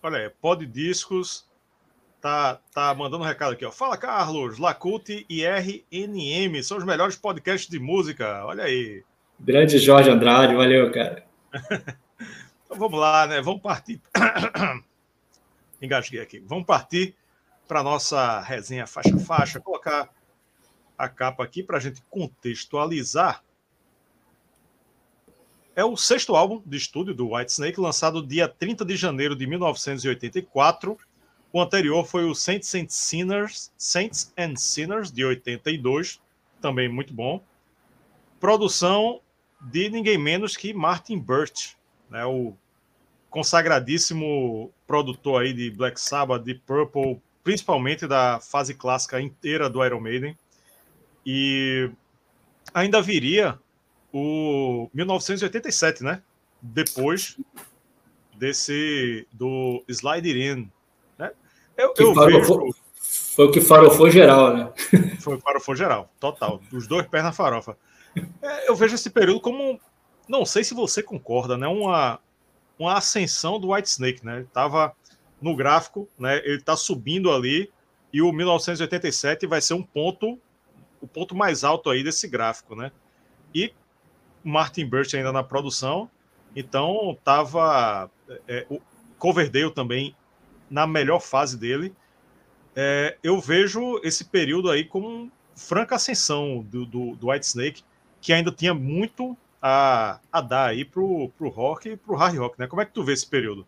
Olha 0.03 0.19
aí, 0.19 0.31
Pod 0.41 0.65
Discos 0.65 1.45
tá, 2.21 2.59
tá 2.73 2.95
mandando 2.95 3.23
um 3.23 3.27
recado 3.27 3.53
aqui, 3.53 3.65
ó. 3.65 3.71
Fala, 3.71 3.97
Carlos, 3.97 4.59
Lacute 4.59 5.27
e 5.29 5.45
RNM 5.45 6.63
são 6.63 6.79
os 6.79 6.85
melhores 6.85 7.17
podcasts 7.17 7.69
de 7.69 7.79
música. 7.79 8.45
Olha 8.45 8.65
aí. 8.65 9.03
Grande 9.39 9.79
Jorge 9.79 10.11
Andrade, 10.11 10.55
valeu, 10.55 10.91
cara. 10.93 11.25
então 12.65 12.79
vamos 12.79 12.99
lá, 12.99 13.27
né? 13.27 13.41
Vamos 13.41 13.61
partir. 13.61 14.01
Engasguei 15.81 16.21
aqui. 16.21 16.41
Vamos 16.41 16.65
partir 16.65 17.15
para 17.67 17.81
a 17.81 17.85
nossa 17.85 18.41
resenha 18.41 18.87
faixa 18.87 19.17
faixa, 19.19 19.61
colocar 19.61 20.11
a 20.99 21.09
capa 21.09 21.45
aqui 21.45 21.63
para 21.63 21.79
a 21.79 21.81
gente 21.81 22.03
contextualizar. 22.11 23.43
É 25.75 25.85
o 25.85 25.97
sexto 25.97 26.37
álbum 26.37 26.63
de 26.67 26.77
estúdio 26.77 27.15
do 27.15 27.33
Whitesnake, 27.33 27.81
lançado 27.81 28.27
dia 28.27 28.49
30 28.49 28.85
de 28.85 28.97
janeiro 28.97 29.35
de 29.35 29.47
1984. 29.47 30.99
O 31.53 31.61
anterior 31.61 32.05
foi 32.05 32.25
o 32.25 32.35
Saints 32.35 32.75
and 32.75 32.89
Sinners, 32.89 33.73
Saints 33.79 34.33
and 34.37 34.57
Sinners 34.57 35.11
de 35.11 35.25
82, 35.25 36.21
também 36.61 36.89
muito 36.89 37.15
bom. 37.15 37.43
Produção 38.39 39.21
de 39.61 39.89
ninguém 39.89 40.19
menos 40.19 40.57
que 40.57 40.75
Martin 40.75 41.19
Burt, 41.19 41.75
né, 42.11 42.25
o 42.25 42.55
consagradíssimo 43.31 44.73
produtor 44.87 45.43
aí 45.43 45.53
de 45.53 45.71
Black 45.71 46.01
Sabbath, 46.01 46.43
de 46.43 46.55
Purple, 46.55 47.21
principalmente 47.43 48.07
da 48.07 48.41
fase 48.41 48.75
clássica 48.75 49.21
inteira 49.21 49.71
do 49.71 49.85
Iron 49.85 50.01
Maiden. 50.01 50.37
E 51.25 51.91
ainda 52.75 53.01
viria 53.01 53.59
o 54.13 54.91
1987, 54.93 56.03
né? 56.03 56.23
Depois 56.61 57.39
desse 58.37 59.27
do 59.33 59.83
Slide 59.89 60.31
In, 60.31 60.71
né? 61.19 61.31
Eu, 61.77 61.95
eu 61.97 62.15
vejo... 62.15 62.75
Foi 63.35 63.47
o 63.47 63.51
que 63.51 63.61
farofou 63.61 64.11
geral, 64.11 64.55
né? 64.55 64.73
Foi 65.21 65.37
o 65.37 65.41
farofou 65.41 65.75
geral, 65.75 66.11
total. 66.21 66.61
Os 66.73 66.87
dois 66.87 67.07
pés 67.07 67.25
na 67.25 67.33
farofa. 67.33 67.77
É, 68.43 68.69
eu 68.69 68.77
vejo 68.77 68.95
esse 68.95 69.09
período 69.09 69.41
como, 69.41 69.81
não 70.29 70.45
sei 70.45 70.63
se 70.63 70.75
você 70.75 71.03
concorda, 71.03 71.57
né? 71.57 71.67
Uma, 71.67 72.21
uma 72.81 72.97
ascensão 72.97 73.61
do 73.61 73.73
White 73.73 73.91
Snake, 73.91 74.25
né? 74.25 74.39
Ele 74.39 74.49
tava 74.51 74.97
no 75.41 75.55
gráfico, 75.55 76.09
né? 76.19 76.39
Ele 76.39 76.57
está 76.57 76.75
subindo 76.75 77.31
ali 77.31 77.71
e 78.11 78.23
o 78.23 78.33
1987 78.33 79.47
vai 79.47 79.61
ser 79.61 79.75
um 79.75 79.83
ponto, 79.83 80.41
o 81.01 81.07
ponto 81.07 81.35
mais 81.37 81.63
alto 81.63 81.91
aí 81.91 82.03
desse 82.03 82.27
gráfico, 82.27 82.75
né? 82.75 82.91
E 83.55 83.73
Martin 84.43 84.87
Birch 84.87 85.15
ainda 85.15 85.31
na 85.31 85.43
produção, 85.43 86.11
então 86.57 87.17
tava 87.23 88.11
é, 88.49 88.67
o 88.71 88.81
Coverdale 89.19 89.71
também 89.71 90.17
na 90.71 90.87
melhor 90.87 91.21
fase 91.21 91.59
dele. 91.59 91.95
É, 92.75 93.19
eu 93.23 93.39
vejo 93.41 94.01
esse 94.03 94.25
período 94.25 94.71
aí 94.71 94.85
como 94.85 95.31
franca 95.55 95.97
ascensão 95.97 96.63
do, 96.63 96.87
do, 96.87 97.15
do 97.17 97.31
White 97.31 97.45
Snake, 97.45 97.85
que 98.23 98.33
ainda 98.33 98.51
tinha 98.51 98.73
muito 98.73 99.37
a, 99.61 100.19
a 100.33 100.41
dar 100.41 100.67
aí 100.67 100.85
pro, 100.85 101.31
pro 101.37 101.49
rock 101.49 101.91
e 101.91 101.97
pro 101.97 102.17
hard 102.17 102.37
rock, 102.37 102.59
né? 102.59 102.67
Como 102.67 102.81
é 102.81 102.85
que 102.85 102.93
tu 102.93 103.03
vê 103.03 103.13
esse 103.13 103.27
período? 103.27 103.67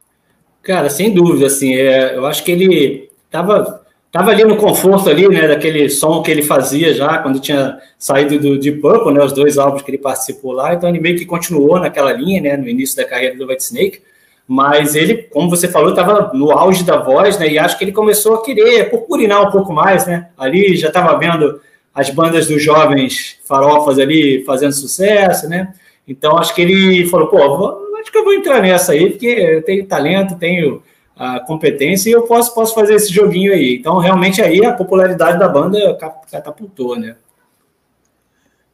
Cara, 0.62 0.88
sem 0.88 1.12
dúvida, 1.12 1.46
assim, 1.46 1.75
é, 1.75 2.16
eu 2.16 2.25
acho 2.25 2.44
que 2.44 2.52
ele 2.52 3.11
tava, 3.28 3.84
tava 4.12 4.30
ali 4.30 4.44
no 4.44 4.56
conforto 4.56 5.11
ali, 5.11 5.26
né, 5.26 5.49
daquele 5.49 5.90
som 5.90 6.22
que 6.22 6.30
ele 6.30 6.42
fazia 6.42 6.94
já 6.94 7.18
quando 7.18 7.40
tinha 7.40 7.78
saído 7.99 8.38
do 8.38 8.58
Deep 8.58 8.80
Purple, 8.80 9.12
né, 9.12 9.25
os 9.25 9.32
dois 9.32 9.58
álbuns 9.58 9.82
que 9.82 9.90
ele 9.90 9.99
participou 9.99 10.52
lá, 10.52 10.72
então 10.72 10.88
ele 10.88 11.00
meio 11.00 11.18
que 11.18 11.26
continuou 11.26 11.80
naquela 11.80 12.12
linha, 12.12 12.40
né, 12.40 12.56
no 12.56 12.68
início 12.68 12.96
da 12.96 13.04
carreira 13.04 13.37
do 13.37 13.49
White 13.49 13.64
Snake, 13.64 14.02
mas 14.46 14.94
ele, 14.94 15.25
como 15.25 15.50
você 15.50 15.66
falou, 15.66 15.90
estava 15.90 16.30
no 16.32 16.52
auge 16.52 16.84
da 16.84 16.99
voz, 16.99 17.37
né, 17.38 17.49
e 17.49 17.58
acho 17.58 17.76
que 17.76 17.82
ele 17.82 17.92
começou 17.92 18.37
a 18.37 18.44
querer 18.44 18.88
purpurinar 18.88 19.49
um 19.49 19.50
pouco 19.50 19.72
mais, 19.72 20.06
né, 20.06 20.28
ali 20.38 20.76
já 20.76 20.88
estava 20.88 21.18
vendo 21.18 21.61
as 21.92 22.08
bandas 22.08 22.46
dos 22.46 22.62
jovens 22.62 23.37
farofas 23.49 23.99
ali 23.99 24.44
fazendo 24.44 24.72
sucesso, 24.72 25.49
né, 25.49 25.75
então 26.06 26.38
acho 26.38 26.54
que 26.54 26.62
ele 26.62 27.06
falou, 27.09 27.28
pô, 27.28 27.56
vou 27.56 27.82
acho 28.02 28.11
que 28.11 28.18
eu 28.18 28.25
vou 28.25 28.35
entrar 28.35 28.61
nessa 28.61 28.92
aí, 28.92 29.11
porque 29.11 29.26
eu 29.26 29.62
tenho 29.62 29.87
talento, 29.87 30.38
tenho 30.38 30.82
a 31.16 31.40
competência 31.40 32.11
e 32.11 32.12
eu 32.12 32.26
posso, 32.26 32.52
posso 32.54 32.75
fazer 32.75 32.94
esse 32.94 33.12
joguinho 33.12 33.52
aí. 33.52 33.76
Então, 33.76 33.99
realmente, 33.99 34.42
aí 34.42 34.64
a 34.64 34.75
popularidade 34.75 35.38
da 35.38 35.49
banda 35.49 35.97
catapultou, 36.30 36.99
né? 36.99 37.16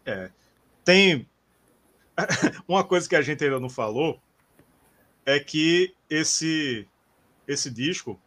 É. 0.04 0.30
Tem. 0.84 1.26
Uma 2.66 2.82
coisa 2.82 3.08
que 3.08 3.14
a 3.14 3.22
gente 3.22 3.44
ainda 3.44 3.60
não 3.60 3.68
falou 3.68 4.18
é 5.26 5.38
que 5.38 5.94
esse, 6.08 6.88
esse 7.46 7.70
disco 7.70 8.18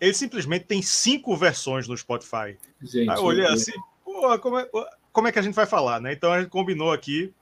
ele 0.00 0.12
simplesmente 0.12 0.66
tem 0.66 0.82
cinco 0.82 1.34
versões 1.36 1.88
no 1.88 1.96
Spotify. 1.96 2.58
Gente, 2.82 3.08
Aí 3.08 3.16
eu 3.16 3.24
olhei 3.24 3.46
assim, 3.46 3.72
como, 4.42 4.58
é, 4.58 4.68
como 5.12 5.28
é 5.28 5.32
que 5.32 5.38
a 5.38 5.42
gente 5.42 5.54
vai 5.54 5.66
falar, 5.66 6.00
né? 6.00 6.12
Então 6.12 6.32
a 6.32 6.40
gente 6.40 6.50
combinou 6.50 6.92
aqui 6.92 7.32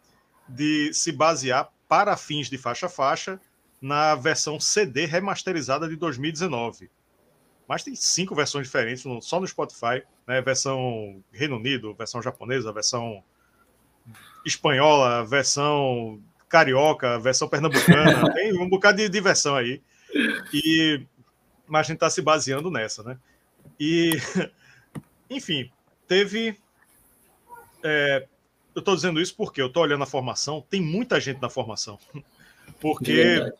de 0.48 0.92
se 0.92 1.12
basear 1.12 1.70
para 1.88 2.16
fins 2.16 2.48
de 2.48 2.58
faixa-faixa 2.58 3.40
na 3.80 4.14
versão 4.14 4.58
CD 4.58 5.04
remasterizada 5.04 5.88
de 5.88 5.96
2019. 5.96 6.90
Mas 7.68 7.82
tem 7.82 7.94
cinco 7.94 8.34
versões 8.34 8.66
diferentes 8.66 9.04
só 9.22 9.40
no 9.40 9.46
Spotify, 9.46 10.02
né? 10.26 10.40
Versão 10.42 11.22
Reino 11.32 11.56
Unido, 11.56 11.94
versão 11.94 12.22
japonesa, 12.22 12.72
versão 12.72 13.22
espanhola, 14.44 15.24
versão 15.24 16.20
carioca, 16.48 17.18
versão 17.18 17.48
pernambucana, 17.48 18.32
tem 18.34 18.58
um 18.58 18.68
bocado 18.68 18.98
de, 18.98 19.08
diversão 19.08 19.56
aí. 19.56 19.82
E 20.52 21.06
mas 21.66 21.80
a 21.80 21.88
gente 21.88 21.96
está 21.96 22.10
se 22.10 22.20
baseando 22.20 22.70
nessa, 22.70 23.02
né? 23.02 23.18
E 23.80 24.12
enfim, 25.30 25.70
teve 26.06 26.56
é, 27.82 28.26
eu 28.74 28.80
estou 28.80 28.94
dizendo 28.94 29.20
isso 29.20 29.34
porque 29.36 29.62
eu 29.62 29.68
estou 29.68 29.82
olhando 29.82 30.02
a 30.02 30.06
formação, 30.06 30.64
tem 30.68 30.80
muita 30.80 31.20
gente 31.20 31.40
na 31.40 31.48
formação. 31.48 31.98
Porque, 32.80 33.52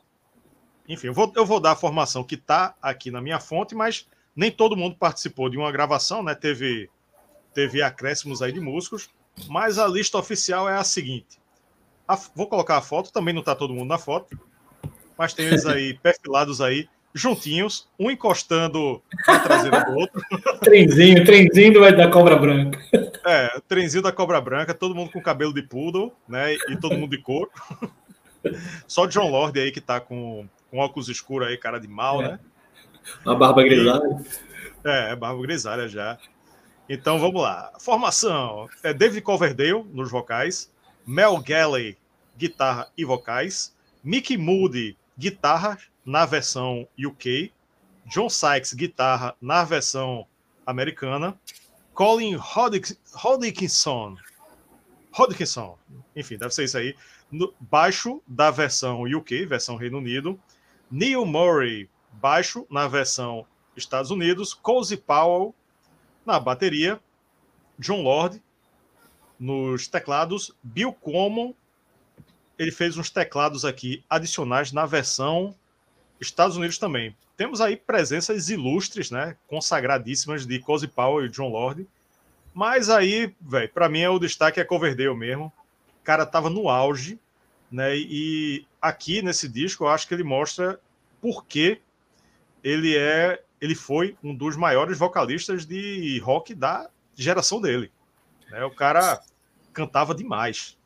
enfim, 0.88 1.09
eu 1.09 1.14
vou, 1.14 1.33
eu 1.37 1.44
vou 1.44 1.61
dar 1.61 1.73
a 1.73 1.76
formação 1.76 2.25
que 2.25 2.35
está 2.35 2.75
aqui 2.80 3.11
na 3.11 3.21
minha 3.21 3.38
fonte, 3.38 3.75
mas 3.75 4.09
nem 4.35 4.50
todo 4.50 4.76
mundo 4.76 4.97
participou 4.97 5.49
de 5.49 5.56
uma 5.56 5.71
gravação, 5.71 6.23
né? 6.23 6.35
Teve, 6.35 6.90
teve 7.52 7.83
acréscimos 7.83 8.42
aí 8.42 8.50
de 8.50 8.61
músicos, 8.61 9.11
mas 9.47 9.78
a 9.78 9.87
lista 9.87 10.18
oficial 10.18 10.68
é 10.68 10.76
a 10.76 10.85
seguinte. 10.85 11.38
A, 12.09 12.16
vou 12.16 12.49
colocar 12.49 12.78
a 12.78 12.83
foto, 12.83 13.12
também 13.12 13.33
não 13.33 13.40
está 13.40 13.54
todo 13.54 13.75
mundo 13.75 13.88
na 13.88 13.99
foto, 13.99 14.38
mas 15.16 15.33
tem 15.33 15.47
eles 15.47 15.66
aí 15.66 15.94
perfilados 16.02 16.61
aí, 16.61 16.88
juntinhos, 17.14 17.88
um 17.99 18.11
encostando 18.11 19.00
na 19.26 19.38
traseira 19.38 19.85
do 19.85 19.92
outro. 19.92 20.21
trenzinho, 20.61 21.25
trenzinho 21.25 21.97
da 21.97 22.11
cobra 22.11 22.37
branca. 22.37 22.78
É, 23.26 23.59
trenzinho 23.66 24.02
da 24.02 24.12
cobra 24.12 24.38
branca, 24.38 24.75
todo 24.75 24.94
mundo 24.94 25.11
com 25.11 25.23
cabelo 25.23 25.54
de 25.54 25.62
poodle, 25.62 26.12
né? 26.28 26.52
E 26.68 26.76
todo 26.76 26.94
mundo 26.94 27.16
de 27.16 27.23
couro. 27.23 27.50
Só 28.87 29.06
John 29.06 29.30
Lord 29.30 29.59
aí 29.59 29.73
que 29.73 29.80
tá 29.80 29.99
com, 29.99 30.47
com 30.71 30.76
óculos 30.76 31.09
escuros 31.09 31.49
aí, 31.49 31.56
cara 31.56 31.80
de 31.80 31.88
mal, 31.88 32.21
é. 32.21 32.28
né? 32.28 32.40
Uma 33.25 33.35
barba 33.35 33.62
grisalha. 33.62 34.23
É, 34.85 35.16
barba 35.16 35.40
grisalha 35.40 35.88
já. 35.88 36.18
Então 36.87 37.18
vamos 37.18 37.40
lá. 37.40 37.73
Formação: 37.78 38.68
é 38.83 38.92
David 38.92 39.23
Coverdale 39.23 39.87
nos 39.90 40.11
vocais, 40.11 40.71
Mel 41.06 41.38
Galley, 41.38 41.97
guitarra 42.37 42.88
e 42.94 43.06
vocais, 43.06 43.75
Mickey 44.02 44.37
Moody, 44.37 44.99
guitarra 45.16 45.78
na 46.05 46.27
versão 46.27 46.87
UK, 46.99 47.53
John 48.07 48.29
Sykes, 48.29 48.75
guitarra 48.75 49.35
na 49.41 49.65
versão 49.65 50.27
americana, 50.67 51.39
Colin 51.95 52.37
Hodgkinson, 52.37 54.17
Hodgkinson, 55.13 55.79
enfim, 56.15 56.37
deve 56.37 56.53
ser 56.53 56.65
isso 56.65 56.77
aí, 56.77 56.95
no, 57.31 57.55
baixo 57.61 58.23
da 58.27 58.51
versão 58.51 59.03
UK, 59.03 59.47
versão 59.47 59.77
Reino 59.77 59.99
Unido, 59.99 60.39
Neil 60.91 61.25
Murray, 61.25 61.89
baixo 62.13 62.67
na 62.71 62.87
versão 62.87 63.47
Estados 63.77 64.11
Unidos, 64.11 64.53
Cozy 64.55 64.97
Powell 64.97 65.55
na 66.25 66.39
bateria, 66.39 67.01
John 67.79 68.03
Lord 68.03 68.43
nos 69.39 69.89
teclados, 69.89 70.55
Bill 70.63 70.93
Common, 70.93 71.55
ele 72.59 72.71
fez 72.71 72.97
uns 72.97 73.11
teclados 73.11 73.65
aqui 73.65 74.05
adicionais 74.09 74.73
na 74.73 74.87
versão 74.87 75.55
Estados 76.26 76.57
Unidos 76.57 76.78
também. 76.78 77.16
Temos 77.37 77.61
aí 77.61 77.76
presenças 77.76 78.49
ilustres, 78.49 79.11
né, 79.11 79.37
consagradíssimas 79.49 80.47
de 80.47 80.59
Cozy 80.59 80.88
Powell 80.88 81.26
e 81.26 81.28
John 81.28 81.49
Lord. 81.49 81.87
Mas 82.52 82.88
aí, 82.88 83.35
velho, 83.40 83.69
para 83.71 83.88
mim 83.88 84.00
é 84.00 84.09
o 84.09 84.19
destaque 84.19 84.61
é 84.61 84.64
Coverdale 84.64 85.16
mesmo. 85.16 85.52
O 86.00 86.04
cara 86.04 86.25
tava 86.25 86.49
no 86.49 86.69
auge, 86.69 87.19
né? 87.71 87.97
E 87.97 88.64
aqui 88.81 89.23
nesse 89.23 89.49
disco 89.49 89.85
eu 89.85 89.88
acho 89.88 90.07
que 90.07 90.14
ele 90.14 90.23
mostra 90.23 90.78
por 91.21 91.45
que 91.45 91.81
ele 92.62 92.97
é, 92.97 93.43
ele 93.61 93.75
foi 93.75 94.16
um 94.23 94.35
dos 94.35 94.57
maiores 94.57 94.99
vocalistas 94.99 95.66
de 95.66 96.21
rock 96.21 96.54
da 96.54 96.88
geração 97.16 97.61
dele. 97.61 97.90
Né? 98.50 98.64
O 98.64 98.71
cara 98.71 99.21
cantava 99.73 100.14
demais. 100.14 100.76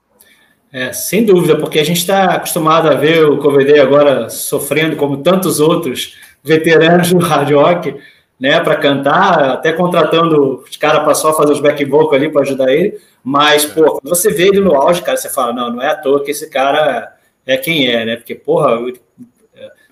É, 0.72 0.92
sem 0.92 1.24
dúvida, 1.24 1.56
porque 1.56 1.78
a 1.78 1.84
gente 1.84 1.98
está 1.98 2.34
acostumado 2.34 2.88
a 2.88 2.94
ver 2.94 3.24
o 3.24 3.38
Coverdale 3.38 3.80
agora 3.80 4.28
sofrendo, 4.28 4.96
como 4.96 5.18
tantos 5.18 5.60
outros 5.60 6.16
veteranos 6.44 7.12
do 7.12 7.18
hard 7.18 7.50
rock, 7.52 7.96
né, 8.38 8.60
para 8.60 8.76
cantar, 8.76 9.50
até 9.50 9.72
contratando 9.72 10.62
os 10.68 10.76
caras 10.76 11.02
para 11.02 11.14
só 11.14 11.34
fazer 11.34 11.52
os 11.52 11.60
back 11.60 11.84
vocal 11.84 12.14
ali 12.14 12.30
para 12.30 12.42
ajudar 12.42 12.72
ele. 12.72 13.00
Mas, 13.24 13.64
é. 13.64 13.68
pô, 13.68 13.98
quando 13.98 14.08
você 14.08 14.30
vê 14.30 14.48
ele 14.48 14.60
no 14.60 14.74
auge, 14.74 15.02
cara, 15.02 15.16
você 15.16 15.28
fala, 15.28 15.52
não, 15.52 15.72
não 15.74 15.82
é 15.82 15.88
à 15.88 15.96
toa 15.96 16.22
que 16.22 16.30
esse 16.30 16.48
cara 16.48 17.16
é 17.46 17.56
quem 17.56 17.88
é, 17.88 18.04
né? 18.04 18.16
Porque, 18.16 18.34
porra, 18.34 18.78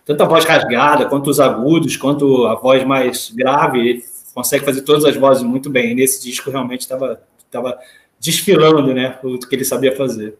tanto 0.05 0.23
a 0.23 0.27
voz 0.27 0.45
rasgada, 0.45 1.07
quanto 1.07 1.29
os 1.29 1.41
agudos, 1.41 1.97
quanto 1.97 2.47
a 2.47 2.55
voz 2.55 2.85
mais 2.85 3.31
grave, 3.31 3.81
ele 3.81 4.05
consegue 4.33 4.65
fazer 4.65 4.83
todas 4.83 5.05
as 5.05 5.17
vozes 5.17 5.43
muito 5.43 5.69
bem. 5.69 5.91
E 5.91 5.95
nesse 5.95 6.23
disco 6.23 6.51
realmente 6.51 6.83
estava 6.83 7.21
tava 7.51 7.79
desfilando, 8.21 8.93
né, 8.93 9.19
o 9.23 9.39
que 9.39 9.55
ele 9.55 9.65
sabia 9.65 9.97
fazer. 9.97 10.37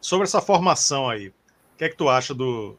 Sobre 0.00 0.24
essa 0.24 0.40
formação 0.40 1.08
aí. 1.08 1.28
O 1.28 1.32
que 1.78 1.84
é 1.84 1.88
que 1.88 1.96
tu 1.96 2.08
acha 2.08 2.34
do 2.34 2.76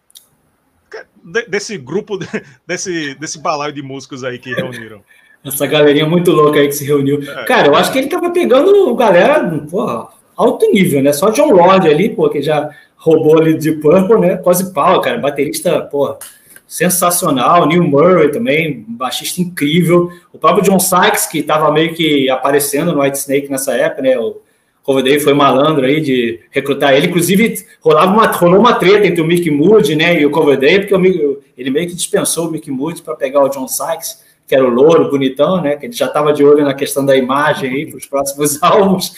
desse 1.48 1.78
grupo, 1.78 2.20
desse, 2.68 3.16
desse 3.16 3.40
balaio 3.40 3.74
de 3.74 3.82
músicos 3.82 4.24
aí 4.24 4.38
que 4.38 4.54
reuniram? 4.54 5.02
Essa 5.44 5.66
galerinha 5.66 6.06
muito 6.06 6.32
louca 6.32 6.60
aí 6.60 6.68
que 6.68 6.74
se 6.74 6.86
reuniu. 6.86 7.20
É. 7.24 7.46
Cara, 7.46 7.68
eu 7.68 7.76
acho 7.76 7.92
que 7.92 7.98
ele 7.98 8.08
tava 8.08 8.30
pegando 8.30 8.94
galera, 8.96 9.44
porra, 9.70 10.10
alto 10.36 10.72
nível, 10.72 11.02
né? 11.02 11.12
Só 11.14 11.32
John 11.32 11.52
Lord 11.52 11.88
ali, 11.90 12.10
pô, 12.10 12.30
que 12.30 12.44
já 12.44 12.70
roubou 12.96 13.40
ali 13.40 13.58
de 13.58 13.72
Purple, 13.72 14.20
né? 14.20 14.38
Quase 14.38 14.72
pau, 14.72 15.02
cara. 15.02 15.18
Baterista, 15.18 15.82
porra, 15.82 16.20
sensacional. 16.68 17.66
Neil 17.66 17.84
Murray 17.84 18.30
também, 18.30 18.86
baixista 18.88 19.42
incrível. 19.42 20.12
O 20.32 20.38
próprio 20.38 20.64
John 20.64 20.80
Sykes, 20.80 21.26
que 21.26 21.42
tava 21.42 21.72
meio 21.72 21.96
que 21.96 22.30
aparecendo 22.30 22.94
no 22.94 23.02
White 23.02 23.18
Snake 23.18 23.50
nessa 23.50 23.74
época, 23.74 24.04
né? 24.04 24.20
O 24.20 24.42
Coverdale 24.84 25.20
foi 25.20 25.34
malandro 25.34 25.86
aí 25.86 26.02
de 26.02 26.40
recrutar 26.50 26.94
ele. 26.94 27.08
Inclusive, 27.08 27.66
rolava 27.82 28.12
uma, 28.12 28.28
rolou 28.28 28.60
uma 28.60 28.74
treta 28.74 29.06
entre 29.06 29.22
o 29.22 29.26
Mick 29.26 29.50
Moody 29.50 29.96
né, 29.96 30.20
e 30.20 30.26
o 30.26 30.32
Coverdale, 30.32 30.88
porque 30.88 31.40
ele 31.58 31.70
meio 31.70 31.88
que 31.88 31.96
dispensou 31.96 32.48
o 32.48 32.52
Mick 32.52 32.70
Moody 32.70 33.02
para 33.02 33.16
pegar 33.16 33.44
o 33.44 33.50
John 33.50 33.68
Sykes 33.68 34.32
que 34.52 34.56
era 34.56 34.66
o 34.66 34.70
louro, 34.70 35.10
bonitão, 35.10 35.62
né? 35.62 35.78
Que 35.78 35.86
ele 35.86 35.94
já 35.94 36.08
estava 36.08 36.34
de 36.34 36.44
olho 36.44 36.66
na 36.66 36.74
questão 36.74 37.06
da 37.06 37.16
imagem 37.16 37.72
aí 37.72 37.86
para 37.86 37.96
os 37.96 38.06
próximos 38.06 38.60
álbuns. 38.62 39.14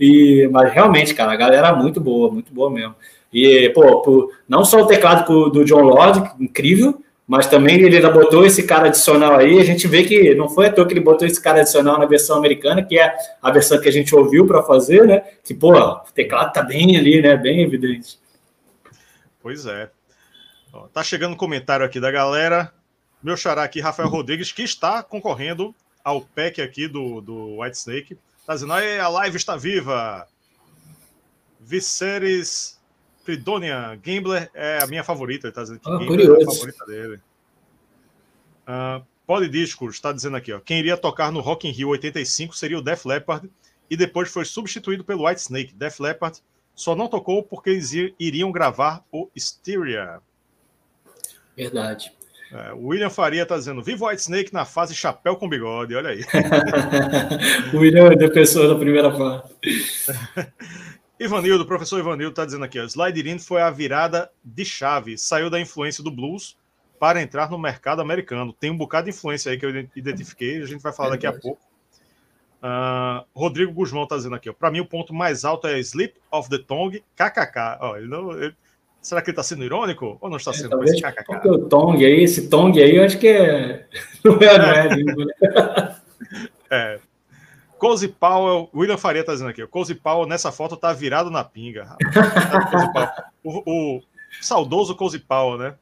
E, 0.00 0.48
mas 0.50 0.72
realmente, 0.72 1.14
cara, 1.14 1.30
a 1.30 1.36
galera 1.36 1.74
muito 1.74 2.00
boa, 2.00 2.32
muito 2.32 2.54
boa 2.54 2.70
mesmo. 2.70 2.94
E, 3.30 3.68
pô, 3.74 4.32
não 4.48 4.64
só 4.64 4.80
o 4.80 4.86
teclado 4.86 5.50
do 5.50 5.62
John 5.62 5.82
Lord, 5.82 6.30
incrível, 6.40 7.02
mas 7.28 7.46
também 7.46 7.78
ele 7.78 8.00
botou 8.10 8.44
esse 8.44 8.62
cara 8.62 8.88
adicional 8.88 9.36
aí. 9.36 9.60
A 9.60 9.64
gente 9.64 9.86
vê 9.86 10.02
que 10.02 10.34
não 10.34 10.48
foi 10.48 10.66
à 10.66 10.72
toa 10.72 10.86
que 10.86 10.94
ele 10.94 11.00
botou 11.00 11.28
esse 11.28 11.40
cara 11.40 11.60
adicional 11.60 11.98
na 11.98 12.06
versão 12.06 12.38
americana, 12.38 12.82
que 12.82 12.98
é 12.98 13.14
a 13.40 13.50
versão 13.52 13.80
que 13.80 13.88
a 13.88 13.92
gente 13.92 14.14
ouviu 14.14 14.46
para 14.46 14.62
fazer, 14.62 15.06
né? 15.06 15.20
Que, 15.44 15.54
pô, 15.54 15.78
o 15.78 16.12
teclado 16.12 16.52
tá 16.52 16.62
bem 16.62 16.96
ali, 16.96 17.20
né? 17.20 17.36
Bem 17.36 17.60
evidente. 17.60 18.18
Pois 19.40 19.66
é. 19.66 19.90
Ó, 20.72 20.88
tá 20.88 21.04
chegando 21.04 21.34
um 21.34 21.36
comentário 21.36 21.84
aqui 21.84 22.00
da 22.00 22.10
galera 22.10 22.72
meu 23.22 23.36
xará 23.36 23.64
aqui, 23.64 23.80
Rafael 23.80 24.08
Rodrigues, 24.08 24.52
que 24.52 24.62
está 24.62 25.02
concorrendo 25.02 25.74
ao 26.04 26.20
PEC 26.20 26.62
aqui 26.62 26.86
do, 26.86 27.20
do 27.20 27.60
White 27.60 27.76
Snake. 27.76 28.18
Está 28.40 28.54
dizendo, 28.54 28.72
aí 28.72 28.98
a 28.98 29.08
live 29.08 29.36
está 29.36 29.56
viva. 29.56 30.26
Viceres 31.60 32.77
Fridonia 33.28 33.94
Gambler 34.02 34.50
é 34.54 34.78
a 34.82 34.86
minha 34.86 35.04
favorita. 35.04 35.46
Ele 35.46 35.50
está 35.50 35.60
dizendo 35.60 35.80
que 35.80 35.90
ah, 35.90 35.98
Gambler 35.98 36.30
é 36.30 36.42
a 36.42 36.46
favorita 36.46 36.86
dele. 36.86 37.20
Uh, 38.66 39.04
Polidiscos 39.26 39.96
está 39.96 40.12
dizendo 40.12 40.38
aqui, 40.38 40.50
ó, 40.50 40.58
quem 40.60 40.78
iria 40.78 40.96
tocar 40.96 41.30
no 41.30 41.40
Rock 41.40 41.68
in 41.68 41.70
Rio 41.70 41.88
85 41.88 42.56
seria 42.56 42.78
o 42.78 42.82
Def 42.82 43.04
Leppard 43.04 43.50
e 43.90 43.98
depois 43.98 44.30
foi 44.30 44.46
substituído 44.46 45.04
pelo 45.04 45.26
White 45.26 45.42
Snake. 45.42 45.74
Def 45.74 46.00
Leppard 46.00 46.38
só 46.74 46.96
não 46.96 47.06
tocou 47.06 47.42
porque 47.42 47.68
eles 47.68 47.92
iriam 48.18 48.50
gravar 48.50 49.04
o 49.12 49.28
Styria. 49.36 50.22
Verdade. 51.54 52.10
É, 52.50 52.72
William 52.72 53.10
Faria 53.10 53.42
está 53.42 53.58
dizendo: 53.58 53.82
Viva 53.82 54.06
White 54.06 54.22
Snake 54.22 54.54
na 54.54 54.64
fase 54.64 54.94
chapéu 54.94 55.36
com 55.36 55.50
bigode, 55.50 55.94
olha 55.94 56.08
aí. 56.08 56.24
o 57.74 57.76
William 57.76 58.10
é 58.10 58.16
defensor 58.16 58.68
da 58.68 58.74
primeira 58.74 59.12
fase. 59.12 59.52
Ivanildo, 61.20 61.66
professor 61.66 61.98
Ivanildo 61.98 62.30
está 62.30 62.44
dizendo 62.44 62.64
aqui: 62.64 62.78
ó, 62.78 62.84
Slide 62.84 63.28
In 63.28 63.38
foi 63.38 63.60
a 63.60 63.70
virada 63.70 64.30
de 64.44 64.64
chave, 64.64 65.18
saiu 65.18 65.50
da 65.50 65.60
influência 65.60 66.02
do 66.02 66.10
blues 66.10 66.56
para 66.98 67.22
entrar 67.22 67.50
no 67.50 67.58
mercado 67.58 68.00
americano. 68.00 68.52
Tem 68.52 68.70
um 68.70 68.76
bocado 68.76 69.04
de 69.04 69.10
influência 69.10 69.50
aí 69.50 69.58
que 69.58 69.66
eu 69.66 69.88
identifiquei, 69.94 70.62
a 70.62 70.66
gente 70.66 70.82
vai 70.82 70.92
falar 70.92 71.10
daqui 71.10 71.26
a 71.26 71.32
pouco. 71.32 71.60
Uh, 72.60 73.24
Rodrigo 73.34 73.72
Guzmão 73.72 74.04
está 74.04 74.16
dizendo 74.16 74.34
aqui: 74.34 74.52
para 74.52 74.70
mim, 74.70 74.80
o 74.80 74.86
ponto 74.86 75.14
mais 75.14 75.44
alto 75.44 75.66
é 75.66 75.78
Sleep 75.78 76.14
of 76.30 76.48
the 76.48 76.58
Tongue, 76.58 77.04
kkk. 77.16 77.78
Ó, 77.80 77.96
ele 77.96 78.08
não, 78.08 78.32
ele, 78.32 78.54
Será 79.00 79.22
que 79.22 79.30
ele 79.30 79.32
está 79.32 79.42
sendo 79.42 79.64
irônico 79.64 80.18
ou 80.20 80.28
não 80.28 80.36
está 80.36 80.50
é, 80.50 80.54
sendo? 80.54 80.66
É, 80.66 80.70
talvez, 80.70 81.02
é 81.02 81.48
o 81.48 81.58
Tong 81.68 82.04
aí? 82.04 82.22
Esse 82.24 82.48
Tong 82.48 82.82
aí 82.82 82.96
eu 82.96 83.04
acho 83.04 83.18
que 83.18 83.28
é. 83.28 83.86
Não 84.24 84.36
é, 84.36 84.58
não 84.58 84.64
é 84.64 84.96
né? 84.96 85.96
É. 86.70 87.00
Cozy 87.78 88.08
Powell, 88.08 88.68
William 88.74 88.96
Faria 88.96 89.20
está 89.20 89.32
dizendo 89.32 89.50
aqui, 89.50 89.62
o 89.62 89.68
Cozy 89.68 89.94
Powell 89.94 90.26
nessa 90.26 90.50
foto 90.50 90.74
está 90.74 90.92
virado 90.92 91.30
na 91.30 91.44
pinga. 91.44 91.96
o, 93.42 93.62
o, 93.96 94.02
saudoso 94.40 94.94
Cozy 94.94 95.18
Powell, 95.20 95.58
né? 95.58 95.74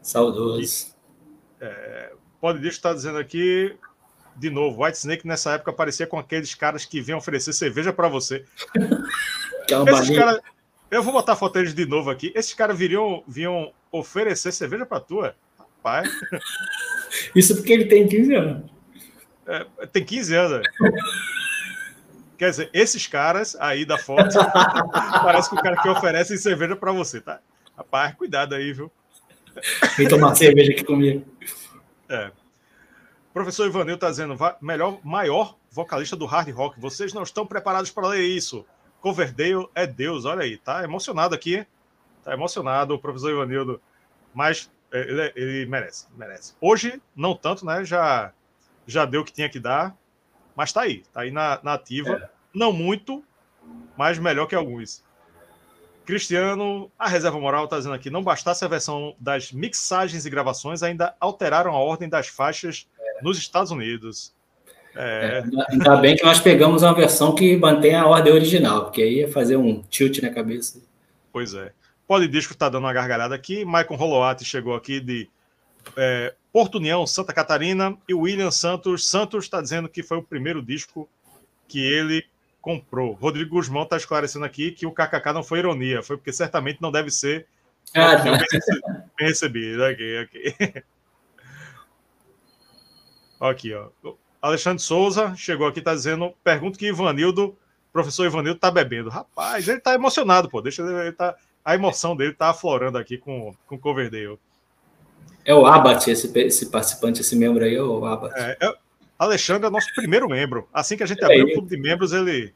Saudoso. 0.00 0.94
é, 1.60 2.12
pode 2.40 2.58
deixar 2.58 2.76
estar 2.76 2.94
dizendo 2.94 3.18
aqui, 3.18 3.76
de 4.36 4.50
novo, 4.50 4.82
White 4.82 4.98
Snake 4.98 5.26
nessa 5.26 5.52
época 5.52 5.72
parecia 5.72 6.06
com 6.06 6.18
aqueles 6.18 6.54
caras 6.54 6.84
que 6.84 7.00
vêm 7.00 7.14
oferecer 7.14 7.52
cerveja 7.52 7.92
para 7.92 8.08
você. 8.08 8.44
É 9.70 9.90
Esses 9.92 10.16
caras 10.18 10.40
eu 10.92 11.02
vou 11.02 11.14
botar 11.14 11.32
a 11.32 11.36
foto 11.36 11.54
deles 11.54 11.72
de 11.72 11.86
novo 11.86 12.10
aqui. 12.10 12.30
Esses 12.34 12.52
caras 12.52 12.76
viriam, 12.76 13.24
vinham 13.26 13.72
oferecer 13.90 14.52
cerveja 14.52 14.84
para 14.84 15.00
tua? 15.00 15.34
Rapaz. 15.58 16.10
Isso 17.34 17.56
porque 17.56 17.72
ele 17.72 17.86
tem 17.86 18.06
15 18.06 18.34
anos. 18.34 18.70
É, 19.52 19.86
tem 19.86 20.02
15 20.02 20.34
anos. 20.34 20.66
Quer 22.38 22.50
dizer, 22.50 22.70
esses 22.72 23.06
caras 23.06 23.54
aí 23.60 23.84
da 23.84 23.98
foto 23.98 24.34
parece 25.22 25.50
que 25.50 25.54
o 25.54 25.62
cara 25.62 25.76
que 25.80 25.88
oferece 25.88 26.36
cerveja 26.38 26.74
para 26.74 26.90
você, 26.90 27.20
tá? 27.20 27.38
Rapaz, 27.76 28.14
cuidado 28.14 28.54
aí, 28.54 28.72
viu? 28.72 28.90
Vem 29.96 30.08
tomar 30.08 30.34
cerveja 30.36 30.72
aqui 30.72 30.82
comigo. 30.82 31.24
É. 32.08 32.32
Professor 33.32 33.66
Ivanil 33.66 33.94
está 33.94 34.10
dizendo, 34.10 34.36
melhor, 34.60 34.98
maior 35.04 35.56
vocalista 35.70 36.16
do 36.16 36.26
hard 36.26 36.48
rock. 36.50 36.80
Vocês 36.80 37.12
não 37.12 37.22
estão 37.22 37.46
preparados 37.46 37.90
para 37.90 38.08
ler 38.08 38.22
isso. 38.22 38.66
Coverdale 39.00 39.68
é 39.74 39.86
Deus, 39.86 40.24
olha 40.24 40.42
aí, 40.42 40.56
tá 40.56 40.82
emocionado 40.84 41.34
aqui, 41.34 41.66
tá 42.24 42.32
emocionado 42.32 42.94
o 42.94 42.98
professor 42.98 43.30
Ivanildo, 43.30 43.80
mas 44.32 44.70
é, 44.92 45.00
ele, 45.00 45.32
ele, 45.34 45.66
merece, 45.66 46.06
merece. 46.16 46.54
Hoje, 46.60 47.00
não 47.14 47.34
tanto, 47.34 47.66
né? 47.66 47.84
Já, 47.84 48.32
já 48.86 49.04
deu 49.04 49.22
o 49.22 49.24
que 49.24 49.32
tinha 49.32 49.48
que 49.48 49.60
dar, 49.60 49.96
mas 50.54 50.72
tá 50.72 50.82
aí, 50.82 51.02
tá 51.12 51.22
aí 51.22 51.30
na, 51.30 51.58
na 51.62 51.74
ativa, 51.74 52.14
é. 52.14 52.28
não 52.54 52.72
muito, 52.72 53.22
mas 53.96 54.18
melhor 54.18 54.46
que 54.46 54.54
alguns. 54.54 55.02
Cristiano, 56.04 56.90
a 56.98 57.08
reserva 57.08 57.38
moral 57.38 57.64
está 57.64 57.78
dizendo 57.78 57.94
aqui: 57.94 58.10
não 58.10 58.22
bastasse 58.22 58.64
a 58.64 58.68
versão 58.68 59.14
das 59.18 59.52
mixagens 59.52 60.26
e 60.26 60.30
gravações, 60.30 60.82
ainda 60.82 61.14
alteraram 61.20 61.72
a 61.72 61.78
ordem 61.78 62.08
das 62.08 62.26
faixas 62.26 62.88
é. 62.98 63.22
nos 63.22 63.38
Estados 63.38 63.70
Unidos. 63.70 64.34
É. 64.94 65.42
Ainda 65.70 65.96
bem 65.96 66.16
que 66.16 66.24
nós 66.24 66.38
pegamos 66.38 66.82
uma 66.82 66.94
versão 66.94 67.34
que 67.34 67.56
mantém 67.56 67.94
a 67.94 68.06
ordem 68.06 68.32
original, 68.32 68.84
porque 68.84 69.00
aí 69.00 69.20
ia 69.20 69.32
fazer 69.32 69.56
um 69.56 69.80
tilt 69.82 70.20
na 70.20 70.30
cabeça. 70.30 70.82
Pois 71.32 71.54
é. 71.54 71.72
Polidisco 72.06 72.52
está 72.52 72.68
dando 72.68 72.84
uma 72.84 72.92
gargalhada 72.92 73.34
aqui. 73.34 73.64
Michael 73.64 73.96
Roloati 73.96 74.44
chegou 74.44 74.74
aqui 74.74 75.00
de 75.00 75.30
é, 75.96 76.34
Porto 76.52 76.76
União, 76.76 77.06
Santa 77.06 77.32
Catarina. 77.32 77.96
E 78.08 78.14
William 78.14 78.50
Santos. 78.50 79.08
Santos 79.08 79.44
está 79.44 79.60
dizendo 79.60 79.88
que 79.88 80.02
foi 80.02 80.18
o 80.18 80.22
primeiro 80.22 80.62
disco 80.62 81.08
que 81.66 81.80
ele 81.80 82.24
comprou. 82.60 83.14
Rodrigo 83.14 83.56
Guzmão 83.56 83.82
está 83.82 83.96
esclarecendo 83.96 84.44
aqui 84.44 84.70
que 84.70 84.86
o 84.86 84.92
KKK 84.92 85.32
não 85.32 85.42
foi 85.42 85.58
ironia, 85.58 86.02
foi 86.02 86.16
porque 86.16 86.32
certamente 86.32 86.80
não 86.80 86.92
deve 86.92 87.10
ser 87.10 87.46
ah, 87.94 88.16
tá. 88.16 88.38
bem 89.18 89.28
recebido. 89.28 89.84
Aqui, 89.84 90.16
aqui. 90.22 90.84
Aqui, 93.40 93.74
ó. 93.74 93.88
Alexandre 94.40 94.82
Souza 94.82 95.34
chegou 95.36 95.66
aqui, 95.66 95.80
está 95.80 95.94
dizendo, 95.94 96.32
pergunta 96.42 96.78
que 96.78 96.86
Ivanildo, 96.86 97.56
professor 97.92 98.26
Ivanildo, 98.26 98.56
está 98.56 98.70
bebendo. 98.70 99.08
Rapaz, 99.08 99.66
ele 99.68 99.78
está 99.78 99.94
emocionado, 99.94 100.48
pô. 100.48 100.60
Deixa 100.60 100.82
ele 100.82 101.12
tá, 101.12 101.34
a 101.64 101.74
emoção 101.74 102.16
dele 102.16 102.32
está 102.32 102.50
aflorando 102.50 102.98
aqui 102.98 103.18
com, 103.18 103.54
com 103.66 103.76
o 103.76 103.78
Coverdale. 103.78 104.38
É 105.44 105.54
o 105.54 105.66
Abat, 105.66 106.08
esse, 106.08 106.30
esse 106.38 106.66
participante, 106.66 107.20
esse 107.20 107.34
membro 107.34 107.64
aí, 107.64 107.74
é 107.74 107.82
o 107.82 108.04
Abat. 108.04 108.32
É, 108.36 108.56
é, 108.60 108.74
Alexandre 109.18 109.66
é 109.66 109.70
nosso 109.70 109.92
primeiro 109.94 110.28
membro. 110.28 110.68
Assim 110.72 110.96
que 110.96 111.02
a 111.02 111.06
gente 111.06 111.22
é 111.22 111.24
abriu 111.24 111.46
o 111.46 111.52
clube 111.52 111.68
de 111.68 111.76
membros, 111.76 112.12
ele, 112.12 112.54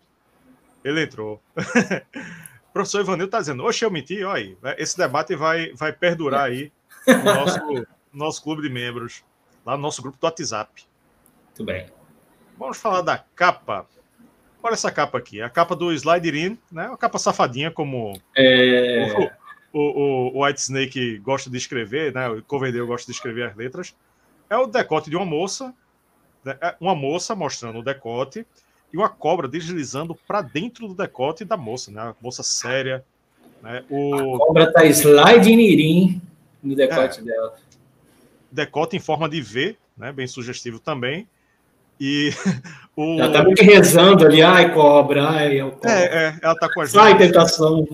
ele 0.84 1.02
entrou. 1.02 1.40
professor 2.76 3.00
Ivanildo 3.00 3.24
está 3.24 3.40
dizendo, 3.40 3.64
oxe, 3.64 3.82
eu 3.82 3.90
menti, 3.90 4.22
olha 4.22 4.34
aí, 4.34 4.56
esse 4.76 4.98
debate 4.98 5.34
vai, 5.34 5.72
vai 5.72 5.94
perdurar 5.94 6.42
aí 6.42 6.70
no 7.06 7.24
nosso, 7.24 7.86
nosso 8.12 8.42
clube 8.42 8.60
de 8.60 8.68
membros, 8.68 9.24
lá 9.64 9.76
no 9.76 9.82
nosso 9.82 10.02
grupo 10.02 10.18
do 10.20 10.24
WhatsApp. 10.24 10.84
Muito 11.46 11.64
bem. 11.64 11.86
Vamos 12.58 12.76
falar 12.76 13.00
da 13.00 13.16
capa. 13.16 13.86
Olha 14.62 14.74
essa 14.74 14.90
capa 14.90 15.16
aqui, 15.16 15.40
a 15.40 15.48
capa 15.48 15.74
do 15.74 15.90
Slider 15.90 16.34
In, 16.34 16.58
né? 16.70 16.88
Uma 16.88 16.98
capa 16.98 17.18
safadinha, 17.18 17.70
como 17.70 18.20
é... 18.36 19.14
o, 19.16 19.45
o, 19.78 20.38
o, 20.38 20.44
White 20.44 20.60
Snake 20.60 21.18
gosta 21.18 21.50
de 21.50 21.58
escrever, 21.58 22.14
né? 22.14 22.28
O 22.30 22.42
Coverdale 22.42 22.86
gosta 22.86 23.06
de 23.06 23.12
escrever 23.12 23.44
as 23.44 23.54
letras. 23.54 23.94
É 24.48 24.56
o 24.56 24.66
decote 24.66 25.10
de 25.10 25.16
uma 25.16 25.26
moça, 25.26 25.74
né? 26.42 26.56
é 26.62 26.74
uma 26.80 26.94
moça 26.94 27.34
mostrando 27.34 27.80
o 27.80 27.82
decote 27.82 28.46
e 28.90 28.96
uma 28.96 29.10
cobra 29.10 29.46
deslizando 29.46 30.14
para 30.26 30.40
dentro 30.40 30.88
do 30.88 30.94
decote 30.94 31.44
da 31.44 31.58
moça, 31.58 31.90
né? 31.90 32.00
A 32.00 32.14
moça 32.22 32.42
séria. 32.42 33.04
Né? 33.62 33.84
O... 33.90 34.36
A 34.36 34.38
cobra 34.38 34.72
tá 34.72 34.84
sliding 34.86 35.60
in 35.60 36.22
no 36.62 36.74
decote 36.74 37.20
é. 37.20 37.24
dela. 37.24 37.54
Decote 38.50 38.96
em 38.96 39.00
forma 39.00 39.28
de 39.28 39.42
V, 39.42 39.76
né? 39.94 40.10
Bem 40.10 40.26
sugestivo 40.26 40.80
também. 40.80 41.28
E 42.00 42.30
o... 42.96 43.20
Ela 43.20 43.32
tá 43.32 43.42
meio 43.42 43.56
que 43.56 43.64
rezando 43.64 44.24
ali, 44.24 44.40
ai, 44.40 44.72
cobra, 44.72 45.28
ai, 45.28 45.60
eu 45.60 45.72
cobra. 45.72 45.90
É, 45.90 46.04
é, 46.04 46.38
ela 46.42 46.54
tá 46.54 46.72
com 46.72 46.80
as 46.80 46.90
Sai, 46.90 47.18
tentação. 47.18 47.86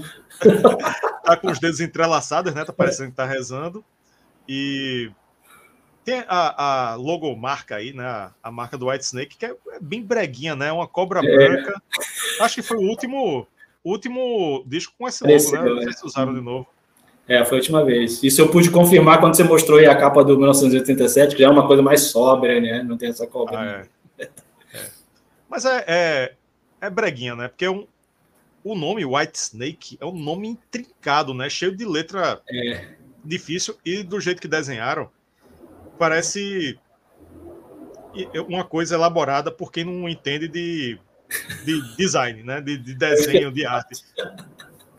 tá 1.24 1.37
com 1.37 1.50
os 1.50 1.59
dedos 1.59 1.81
entrelaçados, 1.81 2.55
né? 2.55 2.64
Tá 2.64 2.72
parecendo 2.72 3.11
que 3.11 3.16
tá 3.16 3.24
rezando. 3.24 3.85
E 4.48 5.11
tem 6.05 6.24
a, 6.28 6.92
a 6.92 6.94
logomarca 6.96 7.76
aí, 7.76 7.92
né? 7.92 8.31
A, 8.42 8.50
marca 8.50 8.76
do 8.76 8.88
White 8.88 9.05
Snake, 9.05 9.37
que 9.37 9.46
é, 9.46 9.50
é 9.50 9.81
bem 9.81 10.02
breguinha, 10.02 10.57
né? 10.57 10.72
Uma 10.72 10.87
cobra 10.87 11.20
é. 11.20 11.22
branca. 11.22 11.81
Acho 12.40 12.57
que 12.57 12.62
foi 12.62 12.76
o 12.76 12.88
último, 12.88 13.46
último 13.85 14.64
disco 14.66 14.92
com 14.98 15.09
esse 15.09 15.22
logo, 15.22 15.37
esse, 15.37 15.52
né? 15.52 15.62
Não 15.62 15.83
sei 15.83 15.92
se 15.92 16.07
usaram 16.07 16.35
de 16.35 16.40
novo. 16.40 16.66
É, 17.28 17.44
foi 17.44 17.59
a 17.59 17.61
última 17.61 17.85
vez. 17.85 18.22
Isso 18.22 18.40
eu 18.40 18.50
pude 18.50 18.70
confirmar 18.70 19.20
quando 19.20 19.37
você 19.37 19.44
mostrou 19.44 19.78
aí 19.78 19.87
a 19.87 19.94
capa 19.94 20.24
do 20.24 20.37
1987, 20.37 21.37
que 21.37 21.42
já 21.42 21.48
é 21.48 21.50
uma 21.50 21.66
coisa 21.66 21.83
mais 21.83 22.02
sóbria, 22.02 22.61
né? 22.61 22.83
Não 22.83 22.96
tem 22.96 23.11
essa 23.11 23.26
cobra. 23.26 23.59
Ah, 23.59 23.87
é. 24.18 24.24
é. 24.24 24.31
Mas 25.48 25.64
é, 25.64 25.85
é, 25.87 26.33
é, 26.81 26.90
breguinha, 26.90 27.37
né? 27.37 27.48
Porque 27.48 27.64
é 27.64 27.70
um, 27.70 27.87
o 28.64 28.75
nome 28.75 29.05
White 29.05 29.38
Snake 29.38 29.98
é 30.01 30.07
um 30.07 30.16
nome 30.16 30.48
intrincado, 30.48 31.35
né? 31.35 31.48
Cheio 31.51 31.77
de 31.77 31.85
letra 31.85 32.40
é. 32.48 32.94
difícil 33.25 33.77
e 33.85 34.03
do 34.03 34.20
jeito 34.20 34.40
que 34.40 34.48
desenharam, 34.48 35.11
parece 35.98 36.79
uma 38.48 38.64
coisa 38.64 38.94
elaborada 38.94 39.51
por 39.51 39.72
quem 39.72 39.85
não 39.85 40.09
entende 40.09 40.48
de, 40.48 40.98
de 41.64 41.81
design, 41.96 42.42
né? 42.42 42.61
De, 42.61 42.77
de 42.77 42.94
desenho, 42.94 43.51
de 43.51 43.64
arte. 43.64 44.05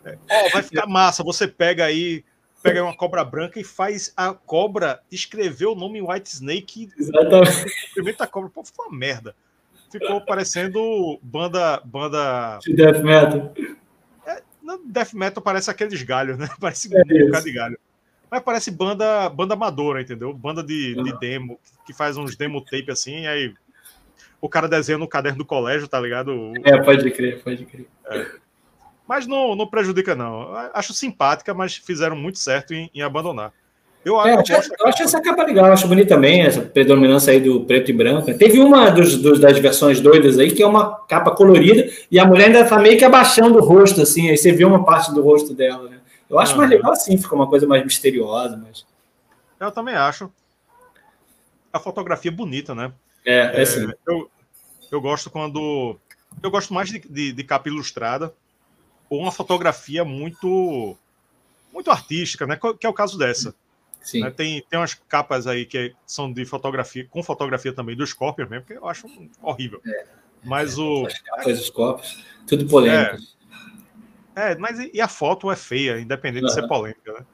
É. 0.04 0.50
Vai 0.50 0.64
ficar 0.64 0.88
massa. 0.88 1.24
Você 1.24 1.48
pega 1.48 1.86
aí, 1.86 2.24
pega 2.62 2.84
uma 2.84 2.96
cobra 2.96 3.24
branca 3.24 3.60
e 3.60 3.64
faz 3.64 4.12
a 4.18 4.34
cobra 4.34 5.02
escrever 5.12 5.68
o 5.68 5.76
nome 5.76 6.02
White 6.02 6.30
Snake. 6.30 6.90
Exatamente. 6.98 7.68
Experimenta 7.86 8.24
a 8.24 8.28
cobra. 8.28 8.50
Pô, 8.50 8.64
ficou 8.64 8.88
uma 8.88 8.98
merda. 8.98 9.36
Ficou 10.00 10.22
parecendo 10.22 11.20
banda. 11.22 11.80
banda... 11.86 12.58
De 12.60 12.74
death 12.74 13.04
metal. 13.04 13.54
É, 14.26 14.42
death 14.86 15.14
metal 15.14 15.44
parece 15.44 15.70
aqueles 15.70 16.02
galhos, 16.02 16.36
né? 16.38 16.50
Parece 16.60 16.90
é 16.96 17.00
um 17.00 17.26
bocado 17.28 17.46
de 17.46 17.52
galho. 17.52 17.80
Mas 18.32 18.42
parece 18.42 18.72
banda, 18.72 19.30
banda 19.30 19.54
amadora, 19.54 20.02
entendeu? 20.02 20.34
Banda 20.34 20.64
de, 20.64 20.96
de 20.96 21.20
demo, 21.20 21.60
que 21.86 21.94
faz 21.94 22.18
uns 22.18 22.36
demo 22.36 22.62
tape 22.62 22.90
assim, 22.90 23.28
aí 23.28 23.54
o 24.42 24.50
cara 24.50 24.68
desenha 24.68 24.98
no 24.98 25.08
caderno 25.08 25.38
do 25.38 25.46
colégio, 25.46 25.88
tá 25.88 26.00
ligado? 26.00 26.52
É, 26.64 26.82
pode 26.82 27.12
crer, 27.12 27.44
pode 27.44 27.64
crer. 27.64 27.86
É. 28.08 28.32
Mas 29.08 29.28
não, 29.28 29.56
não 29.56 29.68
prejudica, 29.68 30.16
não. 30.16 30.52
Acho 30.74 30.94
simpática, 30.94 31.54
mas 31.54 31.76
fizeram 31.76 32.16
muito 32.16 32.40
certo 32.40 32.74
em, 32.74 32.90
em 32.92 33.02
abandonar. 33.04 33.54
Eu, 34.06 34.20
é, 34.22 34.34
eu, 34.34 34.40
acho, 34.40 34.74
eu 34.80 34.88
acho 34.88 35.04
essa 35.04 35.22
capa 35.22 35.44
legal, 35.44 35.72
acho 35.72 35.88
bonita 35.88 36.16
também, 36.16 36.42
essa 36.42 36.62
predominância 36.62 37.32
aí 37.32 37.40
do 37.40 37.62
preto 37.62 37.90
e 37.90 37.94
branco. 37.94 38.34
Teve 38.38 38.60
uma 38.60 38.90
dos, 38.90 39.16
dos, 39.16 39.40
das 39.40 39.58
versões 39.60 40.02
doidas 40.02 40.38
aí, 40.38 40.52
que 40.52 40.62
é 40.62 40.68
uma 40.68 40.98
capa 41.06 41.32
colorida, 41.32 41.90
e 42.12 42.20
a 42.20 42.26
mulher 42.26 42.48
ainda 42.48 42.66
tá 42.66 42.78
meio 42.78 42.98
que 42.98 43.06
abaixando 43.06 43.58
o 43.58 43.64
rosto, 43.64 44.02
assim, 44.02 44.30
aí 44.30 44.38
você 44.38 44.52
vê 44.52 44.66
uma 44.66 44.84
parte 44.84 45.14
do 45.14 45.22
rosto 45.22 45.54
dela, 45.54 45.90
né? 45.90 46.00
Eu 46.30 46.38
acho 46.38 46.54
ah, 46.56 46.58
mais 46.58 46.70
legal 46.70 46.92
assim, 46.92 47.18
fica 47.18 47.34
uma 47.34 47.48
coisa 47.48 47.66
mais 47.66 47.84
misteriosa, 47.84 48.58
mas. 48.58 48.86
Eu 49.60 49.72
também 49.72 49.96
acho. 49.96 50.30
A 51.72 51.80
fotografia 51.80 52.30
é 52.30 52.34
bonita, 52.34 52.76
né? 52.76 52.92
É, 53.26 53.60
é, 53.60 53.62
é 53.62 53.66
sim. 53.66 53.88
Eu, 54.06 54.30
eu 54.92 55.00
gosto 55.00 55.30
quando. 55.30 55.98
Eu 56.42 56.52
gosto 56.52 56.74
mais 56.74 56.90
de, 56.90 57.00
de, 57.00 57.32
de 57.32 57.44
capa 57.44 57.70
ilustrada, 57.70 58.34
ou 59.10 59.20
uma 59.20 59.32
fotografia 59.32 60.04
muito 60.04 60.98
muito 61.72 61.90
artística, 61.90 62.46
né? 62.46 62.60
Que 62.80 62.86
é 62.86 62.90
o 62.90 62.94
caso 62.94 63.18
dessa. 63.18 63.56
Né? 64.14 64.32
Tem, 64.32 64.62
tem 64.70 64.80
umas 64.80 64.94
capas 64.94 65.48
aí 65.48 65.66
que 65.66 65.96
são 66.06 66.32
de 66.32 66.46
fotografia, 66.46 67.08
com 67.10 67.24
fotografia 67.24 67.74
também 67.74 67.96
do 67.96 68.06
Scorpion 68.06 68.48
mesmo, 68.50 68.66
que 68.66 68.74
eu 68.74 68.88
acho 68.88 69.08
horrível. 69.42 69.82
É. 69.86 70.06
Mas 70.44 70.78
o. 70.78 71.06
As 71.06 71.20
capas 71.20 71.58
dos 71.58 71.68
Scorpions, 71.68 72.26
tudo 72.46 72.68
polêmico. 72.68 73.18
É, 74.36 74.52
é, 74.52 74.58
mas 74.58 74.80
e 74.80 75.00
a 75.00 75.08
foto 75.08 75.52
é 75.52 75.56
feia, 75.56 76.00
independente 76.00 76.44
uhum. 76.44 76.50
de 76.50 76.54
ser 76.54 76.68
polêmica, 76.68 77.14
né? 77.14 77.26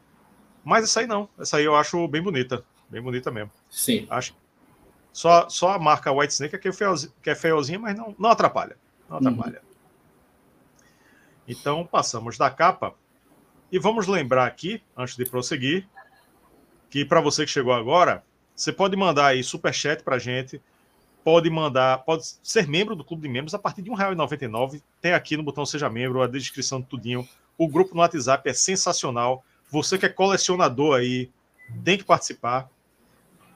Mas 0.64 0.84
essa 0.84 1.00
aí 1.00 1.08
não. 1.08 1.28
Essa 1.40 1.58
aí 1.58 1.66
eu 1.66 1.76
acho 1.76 2.08
bem 2.08 2.22
bonita. 2.22 2.64
Bem 2.90 3.02
bonita 3.02 3.32
mesmo. 3.32 3.52
Sim. 3.70 4.06
Acho. 4.10 4.36
Só, 5.12 5.50
só 5.50 5.72
a 5.72 5.80
marca 5.80 6.12
White 6.12 6.34
Snake 6.34 6.56
é 6.56 6.60
que 6.60 6.68
é, 6.68 6.72
feiozinha, 6.72 7.12
que 7.22 7.30
é 7.30 7.36
feiozinha, 7.36 7.80
mas 7.80 7.98
não, 7.98 8.16
não 8.18 8.30
atrapalha. 8.30 8.78
Não 9.10 9.18
uhum. 9.18 9.28
atrapalha. 9.28 9.62
Uhum. 9.62 9.70
Então, 11.48 11.86
passamos 11.86 12.38
da 12.38 12.50
capa. 12.52 12.94
E 13.72 13.80
vamos 13.80 14.08
lembrar 14.08 14.46
aqui, 14.46 14.82
antes 14.96 15.16
de 15.16 15.26
prosseguir, 15.26 15.88
que 16.90 17.06
para 17.06 17.22
você 17.22 17.46
que 17.46 17.52
chegou 17.52 17.74
agora, 17.74 18.24
você 18.56 18.74
pode 18.74 18.96
mandar 18.98 19.28
aí 19.28 19.44
superchat 19.44 20.04
para 20.04 20.20
gente, 20.20 20.62
pode 21.24 21.50
mandar, 21.50 22.00
pode 22.00 22.26
ser 22.42 22.68
membro 22.68 22.96
do 22.96 23.04
Clube 23.04 23.24
de 23.24 23.30
Membros 23.30 23.54
a 23.54 23.60
partir 23.60 23.82
de 23.82 23.90
R$ 23.90 23.96
1,99. 23.96 24.82
Tem 25.02 25.14
aqui 25.14 25.38
no 25.38 25.44
botão 25.44 25.66
Seja 25.66 25.90
Membro 25.90 26.22
a 26.22 26.28
descrição 26.28 26.82
de 26.82 26.88
tudinho. 26.88 27.28
O 27.58 27.68
grupo 27.68 27.94
no 27.94 28.02
WhatsApp 28.02 28.50
é 28.50 28.54
sensacional. 28.54 29.44
Você 29.70 29.98
que 29.98 30.06
é 30.06 30.10
colecionador 30.10 30.98
aí, 30.98 31.30
tem 31.84 31.98
que 31.98 32.04
participar. 32.04 32.70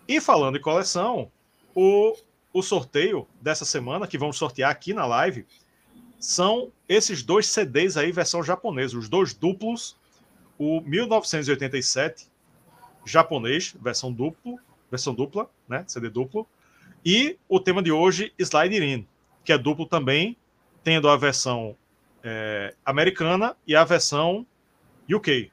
E 0.08 0.22
falando 0.22 0.58
em 0.58 0.62
coleção, 0.62 1.32
o, 1.74 2.16
o 2.54 2.62
sorteio 2.62 3.28
dessa 3.42 3.66
semana, 3.66 4.08
que 4.08 4.18
vamos 4.18 4.38
sortear 4.38 4.70
aqui 4.70 4.94
na 4.94 5.06
live, 5.06 5.46
são 6.20 6.72
esses 6.88 7.24
dois 7.24 7.48
CDs 7.48 7.98
aí, 7.98 8.12
versão 8.12 8.44
japonesa, 8.44 8.98
os 8.98 9.10
dois 9.10 9.34
duplos, 9.34 9.98
o 10.58 10.82
1987 10.82 12.28
japonês, 13.06 13.76
versão 13.82 14.12
duplo, 14.12 14.60
versão 14.90 15.14
dupla, 15.14 15.50
né, 15.68 15.84
CD 15.88 16.10
duplo, 16.10 16.48
e 17.06 17.38
o 17.50 17.60
tema 17.60 17.82
de 17.82 17.92
hoje, 17.92 18.34
Slide 18.40 18.84
In, 18.84 19.08
que 19.44 19.52
é 19.52 19.58
duplo 19.58 19.86
também, 19.86 20.38
tendo 20.84 21.10
a 21.10 21.18
versão 21.18 21.76
é, 22.24 22.74
americana 22.86 23.56
e 23.68 23.76
a 23.76 23.84
versão 23.84 24.46
UK, 25.12 25.52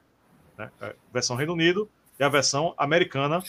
né, 0.57 0.71
a 0.79 0.93
versão 1.11 1.35
Reino 1.35 1.53
Unido 1.53 1.89
e 2.19 2.23
a 2.23 2.29
versão 2.29 2.73
americana. 2.77 3.43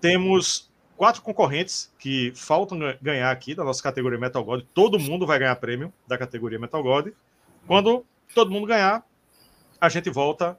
Temos 0.00 0.70
quatro 0.96 1.22
concorrentes 1.22 1.92
que 1.98 2.32
faltam 2.34 2.78
ganhar 3.00 3.30
aqui 3.30 3.54
da 3.54 3.64
nossa 3.64 3.82
categoria 3.82 4.18
Metal 4.18 4.44
God. 4.44 4.64
Todo 4.74 4.98
mundo 4.98 5.26
vai 5.26 5.38
ganhar 5.38 5.56
prêmio 5.56 5.92
da 6.06 6.18
categoria 6.18 6.58
Metal 6.58 6.82
God. 6.82 7.08
Quando 7.66 8.04
todo 8.34 8.50
mundo 8.50 8.66
ganhar, 8.66 9.04
a 9.80 9.88
gente 9.88 10.10
volta 10.10 10.58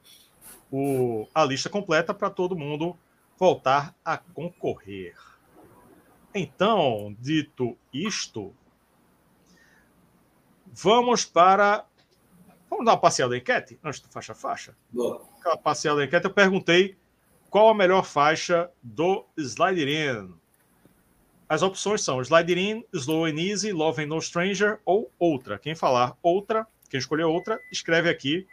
o, 0.75 1.27
a 1.35 1.45
lista 1.45 1.69
completa 1.69 2.15
para 2.15 2.31
todo 2.31 2.55
mundo 2.55 2.97
voltar 3.37 3.95
a 4.03 4.17
concorrer. 4.17 5.15
Então, 6.33 7.15
dito 7.19 7.77
isto, 7.93 8.51
vamos 10.65 11.25
para. 11.25 11.85
Vamos 12.67 12.85
dar 12.85 12.93
uma 12.93 12.97
passeada 12.97 13.29
da 13.29 13.37
enquete 13.37 13.79
antes 13.83 13.99
do 13.99 14.09
faixa 14.09 14.33
faixa? 14.33 14.75
Boa. 14.89 15.21
Aquela 15.39 15.57
passeada 15.57 15.99
da 15.99 16.05
enquete, 16.05 16.25
eu 16.25 16.33
perguntei 16.33 16.97
qual 17.51 17.69
a 17.69 17.75
melhor 17.75 18.03
faixa 18.03 18.71
do 18.81 19.27
Slider 19.37 19.87
In? 19.87 20.33
As 21.47 21.61
opções 21.61 22.01
são 22.01 22.19
Slider 22.19 22.57
In, 22.57 22.83
Slow 22.91 23.25
and 23.25 23.39
Easy, 23.39 23.71
Love 23.71 24.03
and 24.03 24.07
No 24.07 24.19
Stranger 24.19 24.79
ou 24.83 25.11
outra. 25.19 25.59
Quem 25.59 25.75
falar 25.75 26.17
outra, 26.23 26.65
quem 26.89 26.97
escolher 26.97 27.25
outra, 27.25 27.59
escreve 27.71 28.09
aqui 28.09 28.47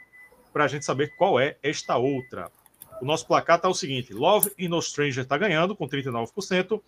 para 0.52 0.64
a 0.64 0.68
gente 0.68 0.84
saber 0.84 1.14
qual 1.16 1.38
é 1.38 1.56
esta 1.62 1.96
outra. 1.96 2.50
O 3.00 3.04
nosso 3.04 3.26
placar 3.26 3.56
está 3.56 3.68
o 3.68 3.74
seguinte: 3.74 4.12
Love 4.12 4.52
and 4.60 4.68
No 4.68 4.82
Stranger 4.82 5.22
está 5.22 5.38
ganhando 5.38 5.74
com 5.74 5.88
39%, 5.88 6.80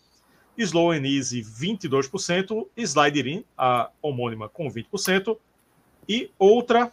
Slow 0.58 0.90
and 0.90 1.06
Easy 1.06 1.42
22%, 1.42 2.66
Slider 2.76 3.26
In, 3.26 3.44
a 3.56 3.90
homônima, 4.00 4.48
com 4.48 4.68
20%, 4.68 5.36
e 6.08 6.30
outra 6.38 6.92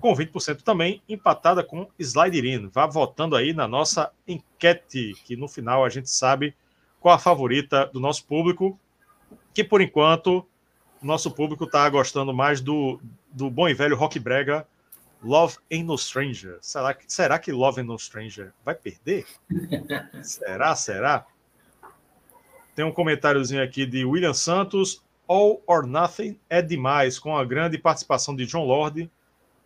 com 0.00 0.14
20% 0.14 0.62
também, 0.62 1.02
empatada 1.08 1.62
com 1.62 1.86
Slider 1.98 2.68
Vá 2.72 2.86
votando 2.86 3.36
aí 3.36 3.52
na 3.52 3.68
nossa 3.68 4.10
enquete, 4.26 5.14
que 5.24 5.36
no 5.36 5.46
final 5.46 5.84
a 5.84 5.88
gente 5.88 6.10
sabe 6.10 6.54
qual 7.00 7.14
a 7.14 7.18
favorita 7.18 7.86
do 7.86 8.00
nosso 8.00 8.24
público, 8.24 8.78
que 9.52 9.62
por 9.62 9.80
enquanto 9.80 10.46
nosso 11.00 11.30
público 11.30 11.64
está 11.64 11.88
gostando 11.88 12.32
mais 12.32 12.60
do, 12.60 13.00
do 13.30 13.50
bom 13.50 13.68
e 13.68 13.74
velho 13.74 13.96
rock 13.96 14.18
brega 14.18 14.66
Love 15.22 15.56
Ain't 15.70 15.86
No 15.86 15.96
Stranger. 15.96 16.58
Será 16.60 16.94
que, 16.94 17.04
será 17.12 17.38
que 17.38 17.52
Love 17.52 17.80
Ain't 17.80 17.88
No 17.88 17.98
Stranger 17.98 18.52
vai 18.64 18.74
perder? 18.74 19.26
será, 20.22 20.74
será? 20.74 21.26
Tem 22.74 22.84
um 22.84 22.92
comentáriozinho 22.92 23.62
aqui 23.62 23.86
de 23.86 24.04
William 24.04 24.34
Santos. 24.34 25.02
All 25.28 25.62
or 25.66 25.86
Nothing 25.86 26.38
é 26.50 26.60
demais, 26.60 27.18
com 27.18 27.36
a 27.36 27.44
grande 27.44 27.78
participação 27.78 28.34
de 28.34 28.44
John 28.44 28.64
Lord 28.64 29.10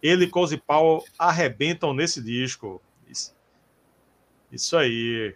ele 0.03 0.25
e 0.25 0.29
Cozy 0.29 0.57
Powell 0.57 1.05
arrebentam 1.19 1.95
nesse 1.95 2.23
disco. 2.23 2.81
Isso, 3.09 3.35
isso 4.53 4.77
aí. 4.77 5.35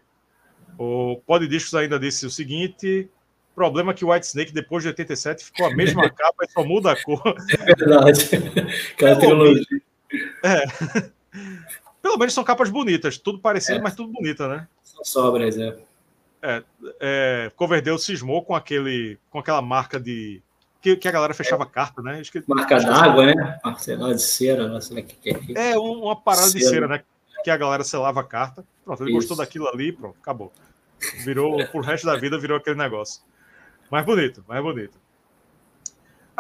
O 0.79 1.21
Discos 1.49 1.75
ainda 1.75 1.99
disse 1.99 2.27
o 2.27 2.31
seguinte: 2.31 3.09
problema 3.55 3.93
é 3.93 3.95
que 3.95 4.05
o 4.05 4.13
White 4.13 4.27
Snake, 4.27 4.53
depois 4.53 4.83
de 4.83 4.89
87, 4.89 5.45
ficou 5.45 5.67
a 5.67 5.75
mesma 5.75 6.09
capa 6.11 6.45
e 6.45 6.51
só 6.51 6.65
muda 6.65 6.93
a 6.93 7.03
cor. 7.03 7.23
É 7.27 7.75
verdade. 7.75 8.29
Aquela 8.93 9.19
trilogia. 9.19 9.80
É. 10.43 10.65
Pelo 12.03 12.17
menos 12.17 12.33
são 12.33 12.43
capas 12.43 12.71
bonitas, 12.71 13.19
tudo 13.19 13.39
parecido, 13.39 13.79
é. 13.79 13.83
mas 13.83 13.95
tudo 13.95 14.13
bonita, 14.13 14.49
né? 14.49 14.67
São 14.83 15.05
sobras, 15.05 15.59
é. 15.59 15.77
É, 16.43 16.63
é, 16.99 17.53
Coverdale 17.55 17.99
cismou 17.99 18.43
com 18.43 18.55
aquele, 18.55 19.19
com 19.29 19.39
aquela 19.39 19.61
marca 19.61 20.01
de 20.01 20.43
que, 20.81 20.97
que 20.97 21.07
a 21.07 21.13
galera 21.13 21.35
fechava 21.35 21.65
é. 21.65 21.67
carta, 21.67 22.01
né? 22.01 22.23
Que, 22.23 22.43
marca 22.49 22.79
d'água, 22.79 23.27
né? 23.27 23.61
Marcelada 23.63 24.15
de 24.15 24.23
cera, 24.23 24.67
não 24.67 24.81
sei 24.81 25.03
o 25.03 25.05
que 25.05 25.31
é. 25.55 25.73
É 25.73 25.79
uma 25.79 26.17
parada 26.17 26.47
cera. 26.47 26.59
de 26.59 26.69
cera, 26.69 26.89
né? 26.89 27.03
Que 27.45 27.51
a 27.51 27.57
galera 27.57 27.85
selava 27.85 28.21
a 28.21 28.25
carta. 28.25 28.65
Pronto, 28.85 29.03
ele 29.03 29.11
Isso. 29.11 29.19
gostou 29.19 29.37
daquilo 29.37 29.69
ali, 29.69 29.93
pronto, 29.93 30.17
acabou. 30.21 30.51
Virou, 31.25 31.67
por 31.69 31.85
resto 31.85 32.07
da 32.07 32.17
vida, 32.17 32.39
virou 32.39 32.57
aquele 32.57 32.77
negócio. 32.77 33.23
Mais 33.91 34.05
bonito, 34.05 34.45
mais 34.49 34.63
bonito. 34.63 34.99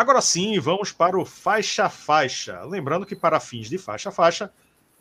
Agora 0.00 0.22
sim, 0.22 0.58
vamos 0.58 0.92
para 0.92 1.20
o 1.20 1.26
faixa-faixa. 1.26 2.64
Lembrando 2.64 3.04
que 3.04 3.14
para 3.14 3.38
fins 3.38 3.68
de 3.68 3.76
faixa-faixa, 3.76 4.50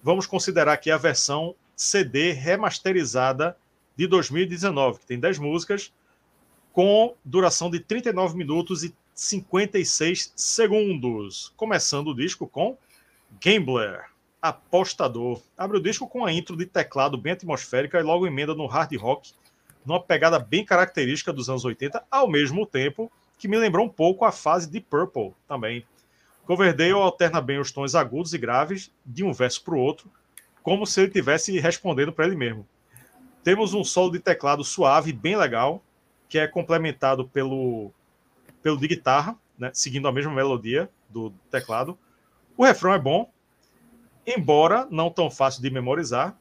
vamos 0.04 0.28
considerar 0.28 0.74
aqui 0.74 0.92
a 0.92 0.98
versão 0.98 1.56
CD 1.74 2.34
remasterizada 2.34 3.56
de 3.96 4.06
2019, 4.08 5.00
que 5.00 5.06
tem 5.06 5.18
10 5.18 5.40
músicas, 5.40 5.94
com 6.74 7.16
duração 7.24 7.72
de 7.72 7.80
39 7.80 8.36
minutos 8.36 8.84
e 8.84 8.94
56 9.14 10.34
segundos. 10.36 11.54
Começando 11.56 12.10
o 12.10 12.14
disco 12.14 12.46
com 12.46 12.78
Gambler, 13.42 14.04
Apostador. 14.42 15.42
Abre 15.58 15.78
o 15.78 15.82
disco 15.82 16.10
com 16.10 16.26
a 16.26 16.34
intro 16.34 16.58
de 16.58 16.66
teclado 16.66 17.18
bem 17.18 17.32
atmosférica 17.32 17.98
e 17.98 18.04
logo 18.04 18.28
emenda 18.28 18.54
no 18.54 18.66
hard 18.66 18.94
rock, 18.98 19.32
numa 19.86 20.04
pegada 20.04 20.38
bem 20.40 20.66
característica 20.66 21.32
dos 21.32 21.50
anos 21.50 21.64
80, 21.64 22.04
ao 22.12 22.28
mesmo 22.28 22.66
tempo 22.66 23.10
que 23.40 23.48
me 23.48 23.58
lembrou 23.58 23.86
um 23.86 23.90
pouco 23.90 24.26
a 24.26 24.32
fase 24.32 24.70
de 24.70 24.82
Purple 24.82 25.34
também. 25.48 25.86
Coverdale 26.46 26.92
alterna 26.92 27.40
bem 27.40 27.58
os 27.58 27.72
tons 27.72 27.96
agudos 27.96 28.34
e 28.34 28.38
graves 28.38 28.92
de 29.06 29.24
um 29.24 29.32
verso 29.32 29.64
para 29.64 29.76
o 29.76 29.80
outro, 29.80 30.12
como 30.62 30.86
se 30.86 31.00
ele 31.00 31.08
estivesse 31.08 31.58
respondendo 31.58 32.12
para 32.12 32.26
ele 32.26 32.36
mesmo. 32.36 32.68
Temos 33.42 33.74
um 33.74 33.84
solo 33.84 34.12
de 34.12 34.20
teclado 34.20 34.64
suave, 34.64 35.14
bem 35.14 35.38
legal, 35.38 35.82
que 36.28 36.38
é 36.38 36.48
complementado 36.48 37.26
pelo, 37.28 37.92
pelo 38.62 38.78
de 38.78 38.90
guitarra, 38.90 39.38
né, 39.58 39.72
seguindo 39.74 40.08
a 40.08 40.12
mesma 40.12 40.34
melodia 40.34 40.90
do 41.10 41.32
teclado. 41.50 41.98
O 42.58 42.66
refrão 42.66 42.94
é 42.94 43.00
bom, 43.00 43.32
embora 44.28 44.86
não 44.92 45.10
tão 45.10 45.32
fácil 45.32 45.62
de 45.62 45.70
memorizar. 45.70 46.38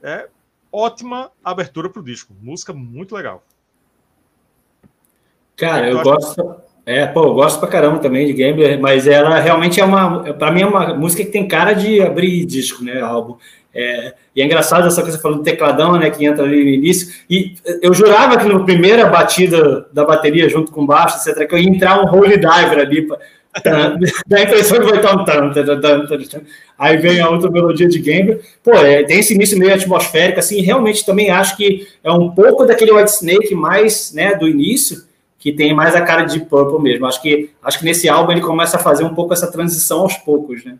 É 0.00 0.28
ótima 0.70 1.32
abertura 1.42 1.90
para 1.90 2.00
o 2.00 2.04
disco. 2.04 2.32
Música 2.40 2.72
muito 2.72 3.16
legal. 3.16 3.44
Cara, 5.60 5.88
eu, 5.88 5.98
eu 5.98 6.02
gosto. 6.02 6.56
É, 6.86 7.06
pô, 7.06 7.24
eu 7.24 7.34
gosto 7.34 7.60
pra 7.60 7.68
caramba 7.68 7.98
também 7.98 8.26
de 8.26 8.32
Gambler, 8.32 8.80
mas 8.80 9.06
ela 9.06 9.38
realmente 9.38 9.78
é 9.80 9.84
uma. 9.84 10.32
Pra 10.34 10.50
mim 10.50 10.62
é 10.62 10.66
uma 10.66 10.94
música 10.94 11.22
que 11.22 11.30
tem 11.30 11.46
cara 11.46 11.74
de 11.74 12.00
abrir 12.00 12.44
disco, 12.46 12.82
né? 12.82 13.00
Álbum. 13.00 13.36
É, 13.72 14.14
e 14.34 14.42
é 14.42 14.44
engraçado 14.44 14.88
essa 14.88 15.02
coisa 15.02 15.18
falando 15.18 15.38
do 15.38 15.44
tecladão, 15.44 15.96
né, 15.96 16.10
que 16.10 16.24
entra 16.24 16.42
ali 16.42 16.64
no 16.64 16.70
início. 16.70 17.14
E 17.28 17.54
eu 17.82 17.94
jurava 17.94 18.36
que 18.36 18.44
na 18.44 18.58
primeira 18.64 19.06
batida 19.06 19.86
da 19.92 20.04
bateria 20.04 20.48
junto 20.48 20.72
com 20.72 20.84
baixo, 20.84 21.18
etc, 21.18 21.46
que 21.46 21.54
eu 21.54 21.58
ia 21.58 21.68
entrar 21.68 22.00
um 22.00 22.10
holy 22.10 22.36
diver 22.36 22.80
ali. 22.80 23.06
Pra, 23.06 23.18
dá 24.26 24.38
a 24.38 24.42
impressão 24.42 24.78
que 24.78 24.86
vai 24.86 24.96
estar 24.96 25.16
um 25.16 25.24
tan, 25.24 25.52
Aí 26.78 26.96
vem 26.96 27.20
a 27.20 27.28
outra 27.28 27.50
melodia 27.50 27.88
de 27.88 27.98
Gambler. 27.98 28.40
Pô, 28.62 28.72
é, 28.72 29.04
tem 29.04 29.20
esse 29.20 29.34
início 29.34 29.58
meio 29.58 29.74
atmosférico, 29.74 30.40
assim, 30.40 30.60
realmente 30.60 31.04
também 31.04 31.30
acho 31.30 31.56
que 31.56 31.86
é 32.02 32.10
um 32.10 32.30
pouco 32.30 32.64
daquele 32.64 32.92
White 32.92 33.10
Snake 33.10 33.54
mais, 33.54 34.12
né, 34.12 34.34
do 34.34 34.48
início, 34.48 35.02
que 35.40 35.52
tem 35.52 35.74
mais 35.74 35.96
a 35.96 36.02
cara 36.02 36.24
de 36.24 36.38
Purple 36.38 36.80
mesmo. 36.80 37.06
Acho 37.06 37.20
que, 37.22 37.50
acho 37.62 37.78
que 37.78 37.84
nesse 37.86 38.08
álbum 38.08 38.30
ele 38.30 38.42
começa 38.42 38.76
a 38.76 38.80
fazer 38.80 39.04
um 39.04 39.14
pouco 39.14 39.32
essa 39.32 39.50
transição 39.50 40.00
aos 40.00 40.14
poucos, 40.18 40.62
né? 40.64 40.78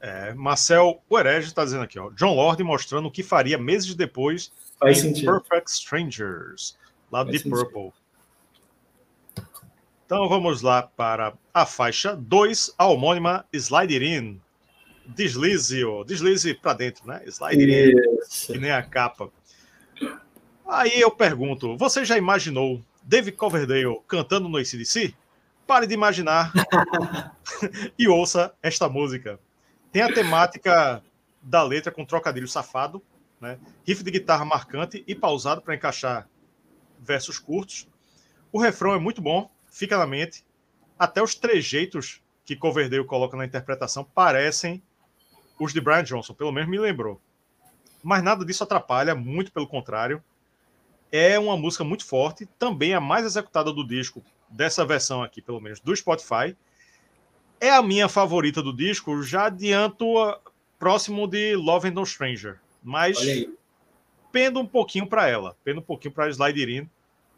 É, 0.00 0.32
Marcel 0.34 1.02
Uerege 1.10 1.48
está 1.48 1.64
dizendo 1.64 1.82
aqui, 1.82 1.98
ó, 1.98 2.10
John 2.10 2.32
Lord 2.32 2.62
mostrando 2.62 3.08
o 3.08 3.10
que 3.10 3.24
faria 3.24 3.58
meses 3.58 3.96
depois 3.96 4.52
Faz 4.78 4.98
em 4.98 5.08
sentido. 5.08 5.32
Perfect 5.32 5.68
Strangers, 5.68 6.78
lá 7.10 7.24
de 7.24 7.40
Purple. 7.40 7.90
Então 10.06 10.28
vamos 10.28 10.62
lá 10.62 10.82
para 10.82 11.34
a 11.52 11.66
faixa 11.66 12.14
2, 12.14 12.74
a 12.78 12.86
homônima 12.86 13.44
Slide 13.52 13.92
It 13.92 14.06
In. 14.06 14.40
Deslize, 15.04 15.84
ó, 15.84 16.04
deslize 16.04 16.54
para 16.54 16.74
dentro, 16.74 17.08
né? 17.08 17.20
Slide 17.26 17.60
It 17.60 17.96
In, 17.96 18.52
que 18.52 18.58
nem 18.58 18.70
a 18.70 18.82
capa. 18.82 19.28
Aí 20.68 21.00
eu 21.00 21.10
pergunto, 21.10 21.76
você 21.76 22.04
já 22.04 22.16
imaginou 22.16 22.80
David 23.08 23.38
Coverdale 23.38 24.02
cantando 24.06 24.50
no 24.50 24.58
ACDC? 24.58 25.14
Pare 25.66 25.86
de 25.86 25.94
imaginar 25.94 26.52
e 27.98 28.06
ouça 28.06 28.54
esta 28.62 28.86
música. 28.86 29.40
Tem 29.90 30.02
a 30.02 30.12
temática 30.12 31.02
da 31.40 31.62
letra 31.62 31.90
com 31.90 32.04
trocadilho 32.04 32.46
safado, 32.46 33.02
né? 33.40 33.58
riff 33.86 34.02
de 34.02 34.10
guitarra 34.10 34.44
marcante 34.44 35.02
e 35.06 35.14
pausado 35.14 35.62
para 35.62 35.74
encaixar 35.74 36.28
versos 36.98 37.38
curtos. 37.38 37.88
O 38.52 38.60
refrão 38.60 38.92
é 38.92 38.98
muito 38.98 39.22
bom, 39.22 39.50
fica 39.70 39.96
na 39.96 40.06
mente. 40.06 40.44
Até 40.98 41.22
os 41.22 41.34
trejeitos 41.34 42.20
que 42.44 42.54
Coverdale 42.54 43.06
coloca 43.06 43.38
na 43.38 43.46
interpretação 43.46 44.04
parecem 44.04 44.82
os 45.58 45.72
de 45.72 45.80
Brian 45.80 46.02
Johnson, 46.02 46.34
pelo 46.34 46.52
menos 46.52 46.68
me 46.68 46.78
lembrou. 46.78 47.18
Mas 48.02 48.22
nada 48.22 48.44
disso 48.44 48.64
atrapalha, 48.64 49.14
muito 49.14 49.50
pelo 49.50 49.66
contrário. 49.66 50.22
É 51.10 51.38
uma 51.38 51.56
música 51.56 51.84
muito 51.84 52.04
forte, 52.04 52.46
também 52.58 52.94
a 52.94 53.00
mais 53.00 53.24
executada 53.24 53.72
do 53.72 53.86
disco, 53.86 54.22
dessa 54.48 54.84
versão 54.84 55.22
aqui, 55.22 55.40
pelo 55.40 55.60
menos, 55.60 55.80
do 55.80 55.94
Spotify 55.94 56.56
é 57.60 57.70
a 57.70 57.82
minha 57.82 58.08
favorita 58.08 58.62
do 58.62 58.72
disco, 58.72 59.22
já 59.22 59.46
adianto 59.46 60.18
a, 60.18 60.38
próximo 60.78 61.26
de 61.26 61.56
Love 61.56 61.88
and 61.88 61.92
No 61.92 62.06
Stranger. 62.06 62.58
Mas 62.82 63.18
pendo 64.30 64.60
um 64.60 64.66
pouquinho 64.66 65.06
para 65.06 65.28
ela, 65.28 65.56
pendo 65.64 65.80
um 65.80 65.82
pouquinho 65.82 66.12
para 66.12 66.28
Slide 66.30 66.78
In. 66.78 66.88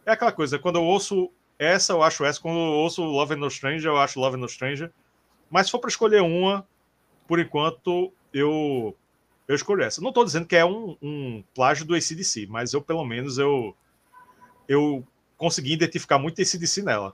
É 0.05 0.13
aquela 0.13 0.33
coisa, 0.33 0.59
quando 0.59 0.77
eu 0.77 0.85
ouço 0.85 1.31
essa, 1.59 1.93
eu 1.93 2.03
acho 2.03 2.25
essa, 2.25 2.41
quando 2.41 2.57
eu 2.57 2.73
ouço 2.73 3.03
Love 3.03 3.35
and 3.35 3.39
No 3.39 3.51
Stranger, 3.51 3.91
eu 3.91 3.97
acho 3.97 4.21
Love 4.21 4.37
and 4.37 4.41
No 4.41 4.49
Stranger. 4.49 4.91
Mas 5.51 5.67
se 5.67 5.73
for 5.73 5.79
para 5.79 5.91
escolher 5.91 6.23
uma, 6.23 6.67
por 7.27 7.39
enquanto, 7.39 8.13
eu 8.33 8.97
eu 9.51 9.57
escolho 9.57 9.83
essa. 9.83 10.01
Não 10.01 10.11
estou 10.11 10.25
dizendo 10.25 10.47
que 10.47 10.55
é 10.55 10.65
um, 10.65 10.97
um 11.03 11.43
plágio 11.53 11.85
do 11.85 11.97
ACDC, 11.97 12.47
mas 12.49 12.73
eu, 12.73 12.81
pelo 12.81 13.05
menos, 13.05 13.37
eu, 13.37 13.75
eu 14.69 15.03
consegui 15.37 15.73
identificar 15.73 16.21
muito 16.21 16.41
ACDC 16.41 16.83
nela. 16.83 17.13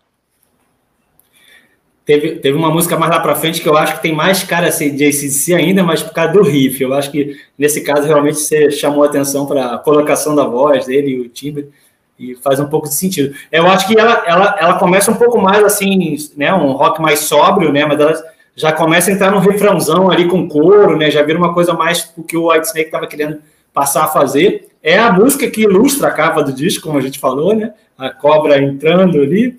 Teve, 2.05 2.37
teve 2.37 2.55
uma 2.55 2.71
música 2.71 2.95
mais 2.99 3.11
lá 3.11 3.21
para 3.21 3.35
frente 3.35 3.63
que 3.63 3.69
eu 3.69 3.75
acho 3.75 3.97
que 3.97 4.03
tem 4.03 4.15
mais 4.15 4.45
cara 4.45 4.69
assim, 4.69 4.95
de 4.95 5.07
ACDC 5.07 5.55
ainda, 5.55 5.83
mas 5.83 6.03
por 6.03 6.13
causa 6.13 6.35
do 6.35 6.43
riff. 6.43 6.79
Eu 6.83 6.93
acho 6.93 7.11
que 7.11 7.41
nesse 7.57 7.81
caso 7.81 8.07
realmente 8.07 8.37
você 8.37 8.71
chamou 8.71 9.03
atenção 9.03 9.47
para 9.47 9.75
a 9.75 9.79
colocação 9.79 10.37
da 10.37 10.45
voz 10.45 10.85
dele 10.85 11.13
e 11.13 11.21
o 11.21 11.31
timbre 11.31 11.71
e 12.19 12.35
faz 12.35 12.61
um 12.61 12.69
pouco 12.69 12.87
de 12.87 12.95
sentido. 12.95 13.35
Eu 13.51 13.67
acho 13.67 13.87
que 13.87 13.99
ela, 13.99 14.23
ela, 14.27 14.57
ela 14.61 14.79
começa 14.79 15.11
um 15.11 15.17
pouco 15.17 15.41
mais 15.41 15.65
assim, 15.65 16.19
né, 16.37 16.53
um 16.53 16.73
rock 16.73 17.01
mais 17.01 17.21
sóbrio, 17.21 17.73
né, 17.73 17.87
mas 17.87 17.99
ela 17.99 18.36
já 18.57 18.73
começa 18.73 19.11
a 19.11 19.15
entrar 19.15 19.31
num 19.31 19.39
refrãozão 19.39 20.11
ali 20.11 20.27
com 20.27 20.49
coro, 20.49 20.97
né, 20.97 21.11
já 21.11 21.23
vira 21.23 21.39
uma 21.39 21.53
coisa 21.53 21.75
mais 21.75 22.13
o 22.17 22.23
que 22.25 22.37
o 22.37 22.51
White 22.51 22.67
Snake 22.67 22.87
estava 22.87 23.07
querendo 23.07 23.39
passar 23.73 24.05
a 24.05 24.09
fazer. 24.09 24.69
É 24.83 24.99
a 24.99 25.13
música 25.13 25.51
que 25.51 25.63
ilustra 25.63 26.09
a 26.09 26.13
capa 26.13 26.43
do 26.43 26.53
disco, 26.53 26.87
como 26.87 26.99
a 26.99 27.03
gente 27.03 27.19
falou, 27.19 27.55
né, 27.55 27.75
a 27.99 28.11
cobra 28.11 28.59
entrando 28.59 29.21
ali. 29.21 29.59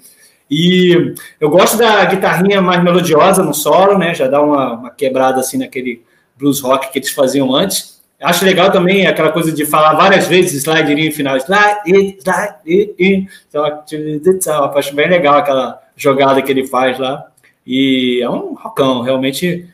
E 0.50 1.14
eu 1.40 1.50
gosto 1.50 1.78
da 1.78 2.06
guitarrinha 2.06 2.62
mais 2.62 2.82
melodiosa 2.82 3.44
no 3.44 3.54
solo, 3.54 3.98
né? 3.98 4.14
Já 4.16 4.28
dá 4.28 4.42
uma, 4.42 4.74
uma 4.74 4.90
quebrada 4.90 5.42
assim 5.42 5.58
naquele 5.58 6.02
blues 6.38 6.62
rock 6.62 6.92
que 6.92 7.00
eles 7.00 7.12
faziam 7.12 7.54
antes. 7.54 8.02
Acho 8.20 8.46
legal 8.46 8.72
também 8.72 9.06
aquela 9.06 9.32
coisa 9.32 9.52
de 9.52 9.66
falar 9.66 9.94
várias 9.94 10.26
vezes 10.28 10.64
slide 10.64 10.92
in 10.94 11.12
final, 11.12 11.38
slide 11.38 12.18
slide 12.20 12.96
in. 12.98 13.28
Então, 13.48 13.66
acho 14.74 14.96
bem 14.96 15.10
legal 15.10 15.38
aquela 15.38 15.80
jogada 15.96 16.42
que 16.42 16.52
ele 16.52 16.66
faz 16.66 16.98
lá. 16.98 17.28
E 17.70 18.22
é 18.24 18.30
um 18.30 18.54
rockão, 18.54 19.02
realmente. 19.02 19.70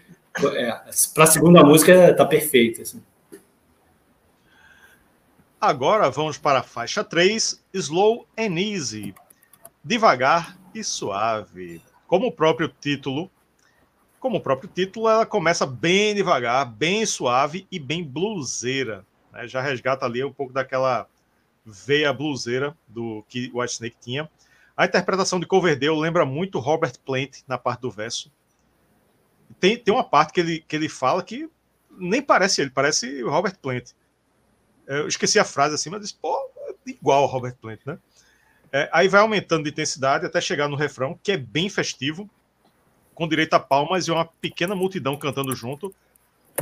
É, 0.55 0.71
Para 1.13 1.25
a 1.25 1.27
segunda 1.27 1.63
música 1.63 2.11
tá 2.15 2.25
perfeito. 2.25 2.81
Assim. 2.81 3.03
Agora 5.61 6.09
vamos 6.09 6.39
para 6.39 6.59
a 6.59 6.63
faixa 6.63 7.03
3, 7.03 7.63
Slow 7.71 8.27
and 8.35 8.57
Easy. 8.59 9.13
Devagar 9.83 10.57
e 10.73 10.83
suave. 10.83 11.83
Como 12.07 12.27
o 12.27 12.31
próprio 12.31 12.67
título, 12.67 13.29
como 14.19 14.37
o 14.37 14.41
próprio 14.41 14.71
título, 14.73 15.07
ela 15.07 15.25
começa 15.25 15.63
bem 15.67 16.15
devagar, 16.15 16.65
bem 16.65 17.05
suave 17.05 17.67
e 17.71 17.77
bem 17.77 18.03
bluseira. 18.03 19.05
Né? 19.31 19.47
Já 19.47 19.61
resgata 19.61 20.03
ali 20.03 20.23
um 20.23 20.33
pouco 20.33 20.51
daquela 20.51 21.07
veia 21.63 22.11
bluseira 22.11 22.75
do 22.87 23.23
que 23.29 23.51
o 23.53 23.59
White 23.59 23.73
Snake 23.73 23.97
tinha. 24.01 24.27
A 24.75 24.85
interpretação 24.85 25.39
de 25.39 25.45
Coverdale 25.45 25.99
lembra 25.99 26.25
muito 26.25 26.59
Robert 26.59 26.93
Plant 27.05 27.41
na 27.47 27.57
parte 27.57 27.81
do 27.81 27.91
verso. 27.91 28.31
Tem, 29.59 29.77
tem 29.77 29.93
uma 29.93 30.03
parte 30.03 30.33
que 30.33 30.39
ele, 30.39 30.65
que 30.67 30.75
ele 30.75 30.89
fala 30.89 31.23
que 31.23 31.49
nem 31.97 32.21
parece 32.21 32.61
ele, 32.61 32.71
parece 32.71 33.21
Robert 33.21 33.57
Plant. 33.59 33.91
Eu 34.87 35.07
esqueci 35.07 35.39
a 35.39 35.45
frase 35.45 35.75
assim, 35.75 35.89
mas 35.89 36.01
disse, 36.01 36.15
pô, 36.15 36.35
é 36.67 36.89
igual 36.89 37.25
Robert 37.27 37.55
Plant, 37.55 37.79
né? 37.85 37.97
É, 38.71 38.89
aí 38.91 39.07
vai 39.07 39.21
aumentando 39.21 39.63
de 39.63 39.69
intensidade 39.69 40.25
até 40.25 40.41
chegar 40.41 40.67
no 40.67 40.75
refrão, 40.75 41.17
que 41.21 41.31
é 41.31 41.37
bem 41.37 41.69
festivo, 41.69 42.27
com 43.13 43.27
direito 43.27 43.53
a 43.53 43.59
palmas 43.59 44.07
e 44.07 44.11
uma 44.11 44.25
pequena 44.25 44.73
multidão 44.73 45.15
cantando 45.15 45.55
junto. 45.55 45.93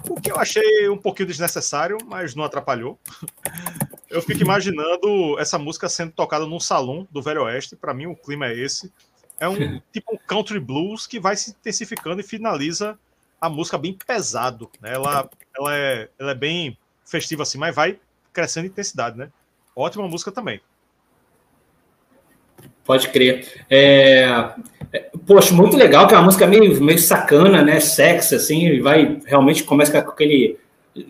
O 0.09 0.19
que 0.19 0.29
eu 0.29 0.37
achei 0.37 0.89
um 0.89 0.97
pouquinho 0.97 1.27
desnecessário, 1.27 1.97
mas 2.05 2.35
não 2.35 2.43
atrapalhou. 2.43 2.99
Eu 4.11 4.21
fico 4.21 4.41
imaginando 4.41 5.39
essa 5.39 5.57
música 5.57 5.87
sendo 5.87 6.11
tocada 6.11 6.45
num 6.45 6.59
salão 6.59 7.07
do 7.09 7.21
Velho 7.21 7.43
Oeste. 7.43 7.77
Para 7.77 7.93
mim, 7.93 8.07
o 8.07 8.15
clima 8.15 8.47
é 8.47 8.57
esse. 8.57 8.91
É 9.39 9.47
um 9.47 9.55
tipo 9.91 10.13
um 10.13 10.17
country 10.17 10.59
blues 10.59 11.07
que 11.07 11.19
vai 11.19 11.35
se 11.37 11.51
intensificando 11.51 12.19
e 12.19 12.23
finaliza 12.23 12.99
a 13.39 13.49
música 13.49 13.77
bem 13.77 13.97
pesado. 14.05 14.69
Né? 14.81 14.93
Ela, 14.93 15.29
ela, 15.57 15.77
é, 15.77 16.09
ela 16.19 16.31
é 16.31 16.35
bem 16.35 16.77
festiva 17.05 17.43
assim, 17.43 17.57
mas 17.57 17.73
vai 17.73 17.97
crescendo 18.33 18.67
intensidade, 18.67 19.17
né? 19.17 19.29
Ótima 19.75 20.07
música 20.07 20.31
também. 20.31 20.61
Pode 22.83 23.09
crer. 23.09 23.65
É... 23.69 24.53
é 24.91 25.09
poxa, 25.25 25.53
muito 25.53 25.77
legal, 25.77 26.05
que 26.07 26.13
é 26.13 26.17
uma 26.17 26.25
música 26.25 26.45
meio, 26.45 26.81
meio 26.81 26.99
sacana, 26.99 27.61
né? 27.61 27.79
Sexy, 27.79 28.35
assim, 28.35 28.81
vai 28.81 29.21
realmente 29.25 29.63
começa 29.63 30.01
com 30.01 30.09
aquele 30.09 30.59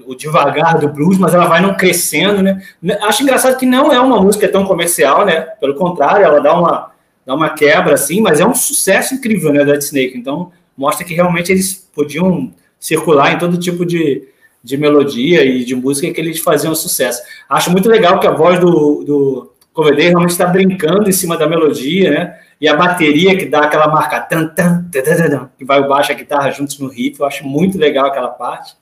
o 0.06 0.16
devagar 0.16 0.78
do 0.80 0.88
blues, 0.88 1.18
mas 1.18 1.34
ela 1.34 1.48
vai 1.48 1.60
não 1.60 1.76
crescendo, 1.76 2.42
né? 2.42 2.62
Acho 3.02 3.24
engraçado 3.24 3.58
que 3.58 3.66
não 3.66 3.92
é 3.92 4.00
uma 4.00 4.22
música 4.22 4.48
tão 4.48 4.66
comercial, 4.66 5.26
né? 5.26 5.42
Pelo 5.60 5.76
contrário, 5.76 6.24
ela 6.24 6.40
dá 6.40 6.54
uma, 6.54 6.92
dá 7.26 7.34
uma 7.34 7.50
quebra, 7.50 7.96
assim, 7.96 8.22
mas 8.22 8.40
é 8.40 8.46
um 8.46 8.54
sucesso 8.54 9.16
incrível, 9.16 9.52
né, 9.52 9.66
da 9.66 9.76
Snake. 9.78 10.18
Então, 10.18 10.52
mostra 10.78 11.06
que 11.06 11.14
realmente 11.14 11.52
eles 11.52 11.74
podiam 11.94 12.54
circular 12.80 13.34
em 13.34 13.38
todo 13.38 13.58
tipo 13.58 13.86
de, 13.86 14.28
de 14.64 14.78
melodia 14.78 15.44
e 15.44 15.64
de 15.64 15.76
música 15.76 16.14
que 16.14 16.22
eles 16.22 16.40
faziam 16.40 16.76
sucesso. 16.76 17.22
Acho 17.50 17.72
muito 17.72 17.90
legal 17.90 18.20
que 18.20 18.28
a 18.28 18.32
voz 18.32 18.60
do, 18.60 19.04
do 19.04 19.52
Coverdale 19.74 20.10
realmente 20.10 20.32
está 20.32 20.46
brincando 20.46 21.10
em 21.10 21.14
cima 21.14 21.38
da 21.38 21.48
melodia, 21.48 22.12
né? 22.12 22.40
E 22.60 22.68
a 22.68 22.76
bateria 22.76 23.36
que 23.36 23.46
dá 23.46 23.62
aquela 23.62 23.88
marca 23.88 24.20
tan, 24.20 24.48
tan, 24.50 24.84
tan, 24.92 25.02
tan, 25.02 25.50
que 25.58 25.66
vai 25.66 25.80
o 25.80 25.88
baixo 25.88 26.12
a 26.12 26.16
guitarra 26.16 26.52
juntos 26.52 26.78
no 26.78 26.88
riff, 26.88 27.20
eu 27.20 27.26
acho 27.26 27.48
muito 27.48 27.78
legal 27.78 28.06
aquela 28.06 28.28
parte. 28.28 28.76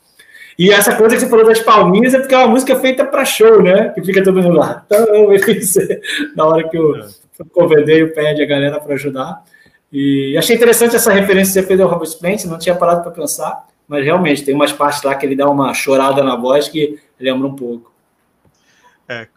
E 0.60 0.72
essa 0.72 0.94
coisa 0.94 1.16
que 1.16 1.22
você 1.22 1.30
falou 1.30 1.46
das 1.46 1.62
palminhas 1.62 2.14
é 2.14 2.20
porque 2.20 2.36
é 2.36 2.38
uma 2.38 2.50
música 2.50 2.78
feita 2.78 3.06
para 3.06 3.24
show, 3.24 3.64
né? 3.64 3.94
Que 3.94 4.04
fica 4.04 4.22
todo 4.22 4.44
mundo 4.44 4.58
lá. 4.58 4.84
Então, 4.86 5.06
na 6.36 6.46
hora 6.46 6.68
que 6.68 6.78
o, 6.78 7.08
o 7.40 7.46
Coverdale 7.46 8.14
pede 8.14 8.44
a 8.44 8.46
galera 8.46 8.78
para 8.78 8.94
ajudar. 8.96 9.42
E 9.90 10.36
achei 10.38 10.58
interessante 10.58 10.98
essa 10.98 11.14
referência 11.14 11.54
que 11.54 11.62
você 11.62 11.66
fez 11.66 11.80
ao 11.80 11.88
Robert 11.88 12.14
Plant, 12.20 12.44
não 12.44 12.60
tinha 12.60 12.76
parado 12.76 13.02
para 13.04 13.12
pensar, 13.12 13.68
mas 13.88 14.04
realmente 14.04 14.44
tem 14.44 14.54
umas 14.54 14.74
partes 14.74 15.02
lá 15.02 15.16
que 15.16 15.26
ele 15.26 15.34
dá 15.34 15.50
uma 15.50 15.74
chorada 15.74 16.22
na 16.22 16.36
voz 16.36 16.68
que 16.68 17.00
lembra 17.18 17.48
um 17.48 17.56
pouco. 17.56 17.94
É, 19.08 19.30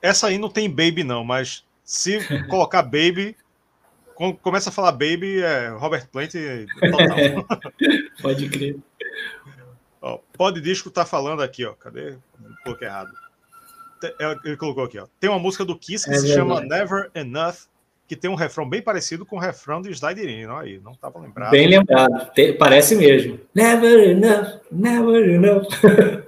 essa 0.00 0.28
aí 0.28 0.38
não 0.38 0.48
tem 0.48 0.70
baby, 0.70 1.04
não, 1.04 1.22
mas 1.22 1.64
se 1.84 2.18
colocar 2.48 2.82
baby, 2.82 3.36
começa 4.40 4.70
a 4.70 4.72
falar 4.72 4.92
baby, 4.92 5.42
é 5.42 5.68
Robert 5.68 6.08
Plant. 6.10 6.32
Pode 8.22 8.48
crer. 8.48 8.76
Ó, 10.06 10.18
Pode 10.34 10.60
Disco 10.60 10.88
tá 10.88 11.04
falando 11.04 11.42
aqui, 11.42 11.64
ó. 11.64 11.72
Cadê? 11.72 12.16
Coloquei 12.62 12.86
errado. 12.86 13.10
É, 14.04 14.36
ele 14.44 14.56
colocou 14.56 14.84
aqui, 14.84 14.98
ó. 14.98 15.06
Tem 15.18 15.28
uma 15.28 15.38
música 15.38 15.64
do 15.64 15.76
Kiss 15.76 16.04
que 16.04 16.14
é 16.14 16.18
se 16.18 16.32
chama 16.32 16.60
Never 16.60 17.10
Enough 17.14 17.66
que 18.06 18.14
tem 18.14 18.30
um 18.30 18.36
refrão 18.36 18.68
bem 18.68 18.80
parecido 18.80 19.26
com 19.26 19.34
o 19.34 19.40
refrão 19.40 19.82
do 19.82 19.90
Slide 19.90 20.20
aí, 20.20 20.78
não 20.78 20.92
estava 20.92 21.18
lembrado. 21.18 21.50
Bem 21.50 21.66
lembrado, 21.66 22.30
parece 22.56 22.94
mesmo. 22.94 23.40
Never 23.52 24.10
enough, 24.10 24.60
never 24.70 25.28
enough. 25.28 25.66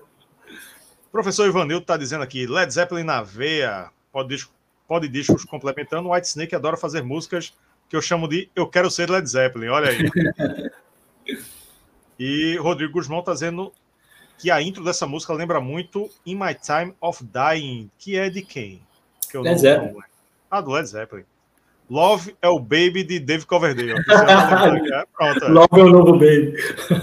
Professor 1.12 1.46
Ivanildo 1.46 1.82
está 1.82 1.96
dizendo 1.96 2.24
aqui, 2.24 2.48
Led 2.48 2.72
Zeppelin 2.72 3.04
na 3.04 3.22
veia, 3.22 3.90
pode, 4.10 4.28
disco, 4.30 4.52
pode 4.88 5.08
discos 5.08 5.44
complementando, 5.44 6.10
White 6.10 6.26
Snake 6.26 6.54
adora 6.54 6.76
fazer 6.76 7.02
músicas 7.02 7.54
que 7.88 7.94
eu 7.94 8.02
chamo 8.02 8.26
de 8.26 8.50
Eu 8.56 8.66
Quero 8.66 8.90
Ser 8.90 9.08
Led 9.08 9.28
Zeppelin, 9.28 9.68
olha 9.68 9.90
aí. 9.90 10.10
e 12.18 12.56
Rodrigo 12.56 12.94
Guzmão 12.94 13.20
está 13.20 13.32
dizendo 13.32 13.72
que 14.38 14.50
a 14.50 14.62
intro 14.62 14.84
dessa 14.84 15.06
música 15.06 15.32
lembra 15.32 15.60
muito 15.60 16.10
In 16.24 16.36
My 16.36 16.54
Time 16.54 16.94
of 17.00 17.24
Dying, 17.24 17.90
que 17.98 18.16
é 18.16 18.30
de 18.30 18.42
quem? 18.42 18.80
Que 19.30 19.36
eu 19.36 19.42
Led 19.42 19.60
Zeppelin. 19.60 19.92
Não... 19.92 20.02
Ah, 20.50 20.60
do 20.60 20.70
Led 20.70 20.88
Zeppelin. 20.88 21.24
Love 21.90 22.36
é 22.42 22.48
o 22.48 22.58
baby 22.58 23.02
de 23.02 23.18
Dave 23.18 23.46
Coverdale. 23.46 23.92
é, 23.92 25.06
pronto, 25.16 25.44
é. 25.44 25.48
Love 25.48 25.80
é 25.80 25.84
o 25.84 25.88
novo 25.88 26.12
baby. 26.12 26.54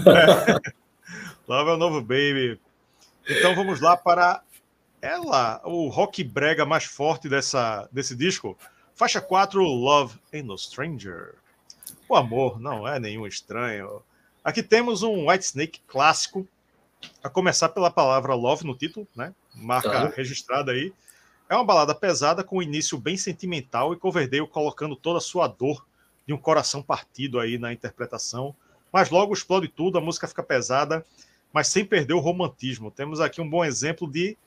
É. 0.06 0.72
Love 1.48 1.70
é 1.70 1.74
o 1.74 1.76
novo 1.76 2.00
baby. 2.00 2.60
Então 3.28 3.54
vamos 3.54 3.80
lá 3.80 3.96
para 3.96 4.42
ela, 5.02 5.60
o 5.64 5.88
rock 5.88 6.22
brega 6.24 6.64
mais 6.64 6.84
forte 6.84 7.28
dessa, 7.28 7.88
desse 7.92 8.14
disco. 8.14 8.56
Faixa 8.94 9.20
4, 9.20 9.60
Love 9.62 10.18
Ain't 10.32 10.46
No 10.46 10.56
Stranger. 10.56 11.34
O 12.08 12.14
amor 12.14 12.60
não 12.60 12.86
é 12.86 12.98
nenhum 12.98 13.26
estranho. 13.26 14.02
Aqui 14.46 14.62
temos 14.62 15.02
um 15.02 15.28
White 15.28 15.44
Snake 15.44 15.80
clássico, 15.88 16.46
a 17.20 17.28
começar 17.28 17.68
pela 17.70 17.90
palavra 17.90 18.32
love 18.32 18.64
no 18.64 18.76
título, 18.76 19.04
né? 19.12 19.34
Marca 19.52 20.06
registrada 20.14 20.70
aí. 20.70 20.92
É 21.48 21.56
uma 21.56 21.64
balada 21.64 21.92
pesada 21.92 22.44
com 22.44 22.58
um 22.58 22.62
início 22.62 22.96
bem 22.96 23.16
sentimental 23.16 23.92
e 23.92 23.96
Coverdale 23.96 24.46
colocando 24.46 24.94
toda 24.94 25.18
a 25.18 25.20
sua 25.20 25.48
dor 25.48 25.84
de 26.24 26.32
um 26.32 26.38
coração 26.38 26.80
partido 26.80 27.40
aí 27.40 27.58
na 27.58 27.72
interpretação. 27.72 28.54
Mas 28.92 29.10
logo 29.10 29.34
explode 29.34 29.66
tudo, 29.66 29.98
a 29.98 30.00
música 30.00 30.28
fica 30.28 30.44
pesada, 30.44 31.04
mas 31.52 31.66
sem 31.66 31.84
perder 31.84 32.14
o 32.14 32.20
romantismo. 32.20 32.88
Temos 32.88 33.20
aqui 33.20 33.40
um 33.40 33.50
bom 33.50 33.64
exemplo 33.64 34.08
de 34.08 34.38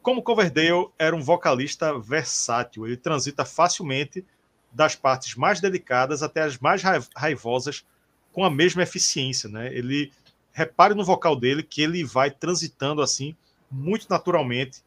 como 0.00 0.22
Coverdale 0.22 0.88
era 0.98 1.14
um 1.14 1.20
vocalista 1.20 1.98
versátil. 1.98 2.86
Ele 2.86 2.96
transita 2.96 3.44
facilmente 3.44 4.24
das 4.72 4.96
partes 4.96 5.34
mais 5.34 5.60
delicadas 5.60 6.22
até 6.22 6.40
as 6.40 6.56
mais 6.56 6.82
raivosas 7.14 7.84
com 8.32 8.44
a 8.44 8.50
mesma 8.50 8.82
eficiência, 8.82 9.48
né? 9.48 9.72
Ele 9.72 10.10
repare 10.52 10.94
no 10.94 11.04
vocal 11.04 11.36
dele 11.36 11.62
que 11.62 11.82
ele 11.82 12.04
vai 12.04 12.30
transitando 12.30 13.00
assim 13.02 13.34
muito 13.70 14.06
naturalmente 14.08 14.82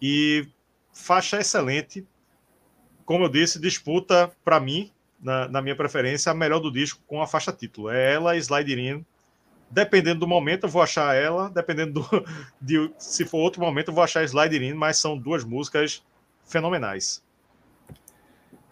e 0.00 0.46
faixa 0.92 1.40
excelente. 1.40 2.06
Como 3.04 3.24
eu 3.24 3.28
disse, 3.28 3.60
disputa, 3.60 4.32
para 4.44 4.60
mim, 4.60 4.90
na, 5.20 5.48
na, 5.48 5.62
minha 5.62 5.76
preferência, 5.76 6.30
a 6.30 6.34
melhor 6.34 6.60
do 6.60 6.70
disco 6.70 7.00
com 7.06 7.20
a 7.20 7.26
faixa 7.26 7.52
título. 7.52 7.90
É 7.90 8.14
ela, 8.14 8.36
Slide 8.36 8.80
In. 8.80 9.04
Dependendo 9.70 10.20
do 10.20 10.28
momento, 10.28 10.64
eu 10.64 10.68
vou 10.68 10.82
achar 10.82 11.14
ela. 11.14 11.50
Dependendo 11.50 12.00
do, 12.00 12.24
de 12.60 12.90
se 12.98 13.24
for 13.24 13.38
outro 13.38 13.60
momento, 13.60 13.88
eu 13.88 13.94
vou 13.94 14.04
achar 14.04 14.24
Slide 14.24 14.56
In, 14.56 14.74
mas 14.74 14.98
são 14.98 15.18
duas 15.18 15.44
músicas 15.44 16.02
fenomenais. 16.44 17.22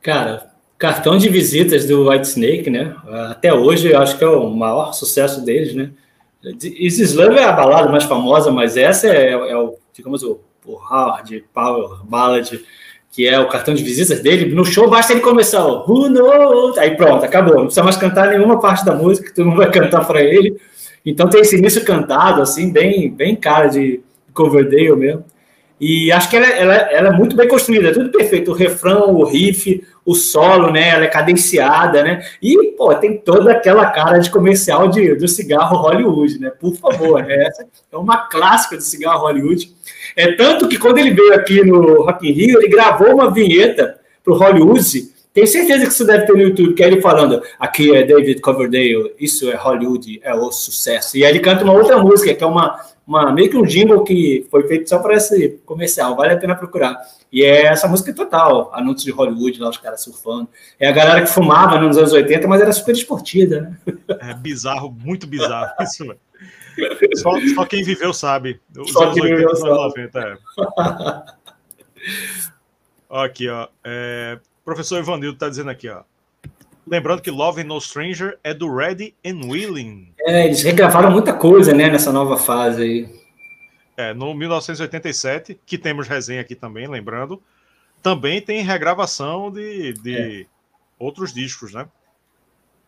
Cara, 0.01 0.55
cartão 0.81 1.17
de 1.17 1.29
visitas 1.29 1.87
do 1.87 2.09
White 2.09 2.27
Snake, 2.27 2.69
né? 2.71 2.97
Até 3.31 3.55
hoje, 3.55 3.93
eu 3.93 4.01
acho 4.01 4.19
que 4.19 4.25
é 4.25 4.29
o 4.29 4.51
maior 4.51 4.93
sucesso 4.93 5.45
deles, 5.45 5.75
né? 5.75 5.91
Love 6.43 7.39
é 7.39 7.45
a 7.45 7.53
balada 7.53 7.89
mais 7.93 8.05
famosa, 8.05 8.51
mas 8.51 8.77
essa 8.77 9.07
é, 9.07 9.31
é 9.31 9.57
o, 9.57 9.77
digamos, 9.95 10.23
o 10.25 10.41
o 10.65 10.77
hard, 10.77 11.43
power, 11.53 12.05
ballad, 12.05 12.61
que 13.11 13.27
é 13.27 13.39
o 13.39 13.49
cartão 13.49 13.75
de 13.75 13.83
visitas 13.83 14.21
dele, 14.21 14.55
no 14.55 14.65
show 14.65 14.89
basta 14.89 15.13
ele 15.13 15.21
começar 15.21 15.65
Who 15.67 16.09
knows? 16.09 16.79
Aí 16.79 16.97
pronto, 16.97 17.25
acabou. 17.25 17.57
Não 17.57 17.65
precisa 17.65 17.83
mais 17.83 17.97
cantar 17.97 18.29
nenhuma 18.29 18.61
parte 18.61 18.85
da 18.85 18.95
música, 18.95 19.33
todo 19.35 19.47
mundo 19.47 19.59
vai 19.59 19.71
cantar 19.71 20.07
para 20.07 20.23
ele. 20.23 20.61
Então 21.05 21.29
tem 21.29 21.41
esse 21.41 21.57
início 21.57 21.85
cantado, 21.85 22.43
assim, 22.43 22.71
bem, 22.73 23.11
bem 23.11 23.35
cara 23.35 23.69
de 23.69 24.01
Coverdale 24.33 24.95
mesmo. 24.95 25.25
E 25.81 26.13
acho 26.13 26.29
que 26.29 26.37
ela, 26.37 26.47
ela, 26.47 26.75
ela 26.75 27.09
é 27.09 27.13
muito 27.13 27.35
bem 27.35 27.49
construída, 27.49 27.89
é 27.89 27.93
tudo 27.93 28.11
perfeito. 28.11 28.51
O 28.51 28.55
refrão, 28.55 29.15
o 29.15 29.25
riff, 29.25 29.83
o 30.05 30.15
solo, 30.15 30.71
né? 30.71 30.91
Ela 30.91 31.05
é 31.05 31.09
cadenciada, 31.09 32.03
né? 32.03 32.23
E, 32.43 32.73
pô, 32.77 32.95
tem 32.95 33.17
toda 33.17 33.53
aquela 33.53 33.87
cara 33.87 34.19
de 34.19 34.31
comercial 34.31 34.89
de, 34.89 35.15
do 35.15 35.27
cigarro 35.27 35.79
Hollywood, 35.79 36.39
né? 36.39 36.51
Por 36.51 36.77
favor, 36.77 37.25
né? 37.25 37.47
Essa 37.47 37.67
é 37.91 37.97
uma 37.97 38.29
clássica 38.29 38.77
do 38.77 38.83
cigarro 38.83 39.23
Hollywood. 39.23 39.73
É 40.15 40.33
tanto 40.33 40.69
que 40.69 40.79
quando 40.79 40.99
ele 40.99 41.13
veio 41.13 41.33
aqui 41.33 41.65
no 41.65 42.03
Rock 42.03 42.29
in 42.29 42.33
Rio, 42.33 42.59
ele 42.59 42.69
gravou 42.69 43.15
uma 43.15 43.31
vinheta 43.31 43.99
para 44.23 44.35
o 44.35 44.37
Hollywood. 44.37 45.11
Tenho 45.33 45.47
certeza 45.47 45.87
que 45.87 45.93
você 45.95 46.05
deve 46.05 46.27
ter 46.27 46.33
no 46.33 46.43
YouTube, 46.43 46.75
que 46.75 46.83
é 46.83 46.89
ele 46.89 47.01
falando: 47.01 47.41
aqui 47.59 47.95
é 47.95 48.03
David 48.03 48.41
Coverdale, 48.41 49.13
isso 49.19 49.51
é 49.51 49.55
Hollywood, 49.55 50.21
é 50.23 50.35
o 50.35 50.51
sucesso. 50.51 51.17
E 51.17 51.25
aí 51.25 51.31
ele 51.31 51.41
canta 51.41 51.65
uma 51.65 51.73
outra 51.73 51.99
música, 51.99 52.35
que 52.35 52.43
é 52.43 52.47
uma, 52.47 52.81
uma 53.11 53.33
meio 53.33 53.51
que 53.51 53.57
um 53.57 53.65
jingle 53.65 54.05
que 54.05 54.47
foi 54.49 54.69
feito 54.69 54.89
só 54.89 55.01
para 55.01 55.17
esse 55.17 55.61
comercial, 55.67 56.15
vale 56.15 56.35
a 56.35 56.39
pena 56.39 56.55
procurar. 56.55 56.97
E 57.33 57.43
é 57.43 57.67
essa 57.67 57.89
música 57.89 58.15
total, 58.15 58.71
anúncio 58.73 59.05
de 59.05 59.11
Hollywood, 59.11 59.61
lá 59.61 59.69
os 59.69 59.79
caras 59.79 60.01
surfando. 60.01 60.49
É 60.79 60.87
a 60.87 60.93
galera 60.93 61.21
que 61.21 61.27
fumava 61.27 61.77
nos 61.81 61.99
anos 61.99 62.13
80, 62.13 62.47
mas 62.47 62.61
era 62.61 62.73
super 62.73 62.93
esportida, 62.93 63.63
né? 63.63 63.77
É 64.21 64.33
bizarro, 64.33 64.97
muito 64.97 65.27
bizarro 65.27 65.73
isso, 65.83 66.07
velho. 66.07 66.21
Só, 67.17 67.33
só, 67.55 67.67
quem 67.67 67.83
viveu 67.83 68.15
sabe. 68.15 68.61
Os 68.79 68.93
só 68.93 69.03
anos 69.03 69.21
80 69.21 69.41
e 69.41 69.71
90, 69.71 70.21
é. 70.21 70.39
aqui, 73.25 73.49
ó. 73.49 73.67
É, 73.83 74.39
professor 74.65 75.01
Ivanildo 75.01 75.35
está 75.35 75.49
dizendo 75.49 75.71
aqui, 75.71 75.89
ó. 75.89 76.03
Lembrando 76.91 77.23
que 77.23 77.31
Love 77.31 77.63
and 77.63 77.67
No 77.67 77.81
Stranger 77.81 78.37
é 78.43 78.53
do 78.53 78.75
Ready 78.75 79.15
and 79.25 79.47
Willing. 79.49 80.13
É, 80.23 80.47
eles 80.47 80.61
regravaram 80.63 81.09
muita 81.09 81.33
coisa, 81.33 81.73
né, 81.73 81.89
nessa 81.89 82.11
nova 82.11 82.37
fase 82.37 82.83
aí. 82.83 83.09
É, 83.97 84.13
no 84.13 84.35
1987, 84.35 85.61
que 85.65 85.79
temos 85.79 86.09
resenha 86.09 86.41
aqui 86.41 86.57
também, 86.57 86.89
lembrando, 86.89 87.41
também 88.03 88.41
tem 88.41 88.63
regravação 88.63 89.53
de, 89.53 89.93
de 89.93 90.43
é. 90.43 90.47
outros 90.99 91.33
discos, 91.33 91.73
né? 91.73 91.87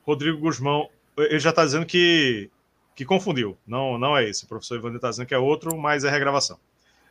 Rodrigo 0.04 0.38
Guzmão, 0.38 0.88
ele 1.16 1.38
já 1.38 1.50
está 1.50 1.64
dizendo 1.64 1.86
que 1.86 2.50
que 2.94 3.04
confundiu. 3.04 3.56
Não, 3.66 3.98
não 3.98 4.16
é 4.16 4.28
esse. 4.28 4.44
O 4.44 4.48
professor 4.48 4.76
Ivan 4.78 4.94
está 4.94 5.10
dizendo 5.10 5.26
que 5.26 5.34
é 5.34 5.38
outro, 5.38 5.76
mas 5.78 6.04
é 6.04 6.10
regravação. 6.10 6.58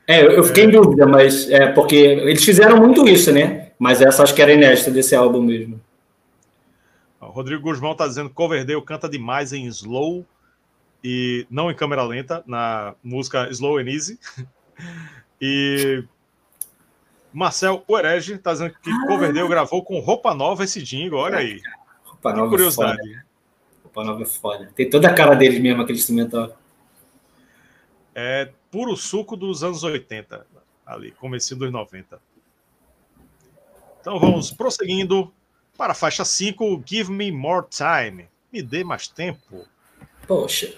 É, 0.07 0.21
eu 0.23 0.43
fiquei 0.43 0.65
é... 0.65 0.67
em 0.67 0.69
dúvida, 0.69 1.05
mas 1.05 1.49
é 1.49 1.67
porque 1.67 1.95
eles 1.95 2.43
fizeram 2.43 2.77
muito 2.77 3.07
isso, 3.07 3.31
né? 3.31 3.69
Mas 3.79 4.01
essa 4.01 4.23
acho 4.23 4.35
que 4.35 4.41
era 4.41 4.53
inédita 4.53 4.91
desse 4.91 5.15
álbum 5.15 5.41
mesmo. 5.41 5.79
O 7.31 7.33
Rodrigo 7.33 7.63
Guzmão 7.63 7.93
está 7.93 8.05
dizendo 8.05 8.27
que 8.27 8.35
Coverdale 8.35 8.81
canta 8.81 9.07
demais 9.07 9.53
em 9.53 9.65
slow 9.67 10.25
e 11.01 11.47
não 11.49 11.71
em 11.71 11.73
câmera 11.73 12.03
lenta, 12.03 12.43
na 12.45 12.93
música 13.01 13.49
Slow 13.49 13.77
and 13.77 13.89
Easy. 13.89 14.19
E 15.43 16.03
Marcel 17.33 17.83
Oerege 17.87 18.33
está 18.33 18.51
dizendo 18.51 18.75
que 18.79 18.91
ah. 18.91 19.07
Coverdale 19.07 19.47
gravou 19.47 19.83
com 19.83 19.99
roupa 19.99 20.35
nova 20.35 20.63
esse 20.63 20.81
jingle, 20.83 21.17
olha 21.17 21.37
aí. 21.37 21.59
Roupa 22.03 22.33
nova 22.33 22.45
é 22.45 22.49
curiosidade. 22.49 23.13
É 23.13 23.23
roupa 23.83 24.03
nova 24.03 24.21
é 24.21 24.25
foda. 24.25 24.71
Tem 24.75 24.87
toda 24.87 25.09
a 25.09 25.13
cara 25.13 25.35
deles 25.35 25.59
mesmo, 25.59 25.81
aquele 25.81 25.97
instrumental. 25.97 26.55
É 28.13 28.51
puro 28.69 28.95
suco 28.95 29.35
dos 29.35 29.63
anos 29.63 29.83
80, 29.83 30.45
ali, 30.85 31.11
comecinho 31.11 31.59
dos 31.59 31.71
90. 31.71 32.19
Então 33.99 34.19
vamos 34.19 34.51
prosseguindo 34.51 35.33
para 35.77 35.93
a 35.93 35.95
faixa 35.95 36.23
5, 36.23 36.83
Give 36.85 37.11
Me 37.11 37.31
More 37.31 37.65
Time. 37.69 38.27
Me 38.51 38.61
dê 38.61 38.83
mais 38.83 39.07
tempo. 39.07 39.65
Poxa. 40.27 40.73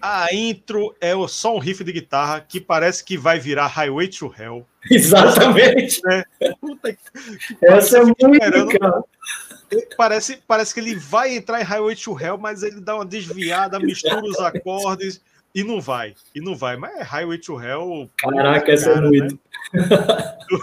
A 0.00 0.32
intro 0.34 0.94
é 1.00 1.12
só 1.28 1.54
um 1.54 1.58
riff 1.58 1.82
de 1.84 1.92
guitarra 1.92 2.40
que 2.40 2.60
parece 2.60 3.04
que 3.04 3.16
vai 3.16 3.38
virar 3.38 3.66
Highway 3.66 4.08
to 4.08 4.34
Hell. 4.36 4.66
Exatamente. 4.90 6.00
É, 7.62 7.72
Essa 7.74 7.98
é 7.98 8.02
muito 8.02 8.78
cara. 8.78 9.04
Parece, 9.96 10.42
parece 10.46 10.74
que 10.74 10.80
ele 10.80 10.96
vai 10.96 11.36
entrar 11.36 11.60
em 11.60 11.64
Highway 11.64 11.94
to 11.94 12.18
Hell, 12.18 12.38
mas 12.38 12.62
ele 12.62 12.80
dá 12.80 12.96
uma 12.96 13.04
desviada, 13.04 13.78
mistura 13.80 14.24
os 14.24 14.38
acordes 14.40 15.20
e 15.54 15.62
não 15.62 15.80
vai. 15.80 16.14
E 16.34 16.40
não 16.40 16.56
vai. 16.56 16.76
Mas 16.76 16.96
é 16.96 17.02
Highway 17.02 17.38
to 17.38 17.60
Hell. 17.60 18.10
Caraca, 18.18 18.72
essa 18.72 18.90
é 18.90 19.00
muito. 19.00 19.38
Né? 19.72 20.38
Do, 20.48 20.60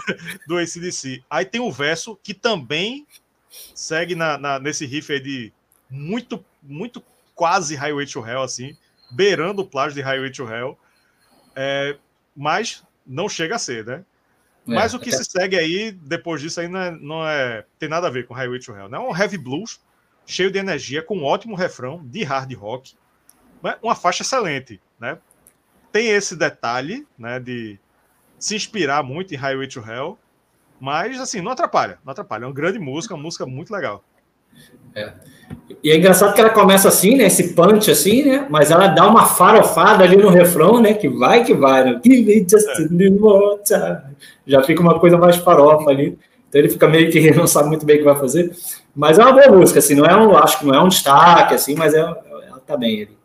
do 0.48 0.58
ACDC. 0.58 1.22
Aí 1.30 1.44
tem 1.44 1.60
o 1.60 1.72
verso 1.72 2.18
que 2.22 2.34
também 2.34 3.06
segue 3.74 4.14
na, 4.14 4.38
na, 4.38 4.58
nesse 4.58 4.86
riff 4.86 5.12
aí 5.12 5.20
de 5.20 5.52
muito, 5.90 6.44
muito 6.62 7.02
quase 7.34 7.74
Highway 7.74 8.06
to 8.06 8.26
Hell, 8.26 8.42
assim 8.42 8.76
beirando 9.10 9.62
o 9.62 9.66
plágio 9.66 9.94
de 9.94 10.02
Highway 10.02 10.30
to 10.30 10.48
Hell, 10.48 10.78
é, 11.54 11.96
mas 12.36 12.84
não 13.06 13.28
chega 13.28 13.56
a 13.56 13.58
ser, 13.58 13.84
né? 13.84 14.04
É, 14.66 14.74
mas 14.74 14.92
o 14.92 14.98
que 14.98 15.08
é. 15.08 15.12
se 15.12 15.24
segue 15.24 15.58
aí, 15.58 15.92
depois 15.92 16.40
disso, 16.40 16.60
aí 16.60 16.68
não, 16.68 16.80
é, 16.80 16.90
não 16.90 17.28
é, 17.28 17.64
tem 17.78 17.88
nada 17.88 18.06
a 18.06 18.10
ver 18.10 18.26
com 18.26 18.34
Highway 18.34 18.60
to 18.60 18.74
Hell. 18.74 18.88
Né? 18.88 18.98
É 18.98 19.00
um 19.00 19.16
heavy 19.16 19.38
blues, 19.38 19.80
cheio 20.26 20.50
de 20.50 20.58
energia, 20.58 21.02
com 21.02 21.16
um 21.16 21.24
ótimo 21.24 21.56
refrão 21.56 22.04
de 22.04 22.22
hard 22.22 22.52
rock, 22.54 22.94
né? 23.62 23.76
uma 23.82 23.94
faixa 23.94 24.22
excelente, 24.22 24.80
né? 25.00 25.18
Tem 25.90 26.08
esse 26.08 26.36
detalhe, 26.36 27.06
né, 27.18 27.40
de 27.40 27.80
se 28.38 28.54
inspirar 28.54 29.02
muito 29.02 29.32
em 29.32 29.38
Highway 29.38 29.66
to 29.66 29.80
Hell, 29.80 30.18
mas, 30.80 31.20
assim, 31.20 31.40
não 31.40 31.52
atrapalha, 31.52 31.98
não 32.04 32.12
atrapalha. 32.12 32.44
É 32.44 32.46
uma 32.46 32.54
grande 32.54 32.78
música, 32.78 33.14
uma 33.14 33.22
música 33.22 33.44
muito 33.46 33.72
legal. 33.72 34.04
É. 34.94 35.12
E 35.82 35.90
é 35.90 35.96
engraçado 35.96 36.34
que 36.34 36.40
ela 36.40 36.50
começa 36.50 36.88
assim, 36.88 37.16
né? 37.16 37.24
Esse 37.24 37.54
punch 37.54 37.90
assim, 37.90 38.24
né? 38.24 38.46
Mas 38.50 38.70
ela 38.70 38.88
dá 38.88 39.06
uma 39.06 39.26
farofada 39.26 40.02
ali 40.02 40.16
no 40.16 40.28
refrão, 40.28 40.80
né? 40.80 40.94
Que 40.94 41.08
vai 41.08 41.44
que 41.44 41.54
vai, 41.54 41.84
né? 41.84 42.00
Give 42.04 42.22
me 42.22 42.46
just 42.48 42.68
a 42.68 42.80
little 42.90 43.20
more 43.20 43.62
time. 43.62 44.16
Já 44.46 44.62
fica 44.62 44.80
uma 44.80 44.98
coisa 44.98 45.16
mais 45.16 45.36
farofa 45.36 45.90
ali. 45.90 46.18
Então 46.48 46.60
ele 46.60 46.68
fica 46.68 46.88
meio 46.88 47.10
que 47.10 47.30
não 47.32 47.46
sabe 47.46 47.68
muito 47.68 47.84
bem 47.84 47.96
o 47.96 47.98
que 48.00 48.04
vai 48.04 48.16
fazer. 48.16 48.52
Mas 48.94 49.18
é 49.18 49.22
uma 49.22 49.32
boa 49.32 49.58
música, 49.58 49.78
assim, 49.78 49.94
não 49.94 50.04
é 50.04 50.16
um, 50.16 50.36
acho 50.36 50.58
que 50.58 50.66
não 50.66 50.74
é 50.74 50.82
um 50.82 50.88
destaque, 50.88 51.54
assim, 51.54 51.76
mas 51.76 51.94
é, 51.94 51.98
ela 52.00 52.60
tá 52.66 52.76
bem 52.76 53.02
ali. 53.02 53.18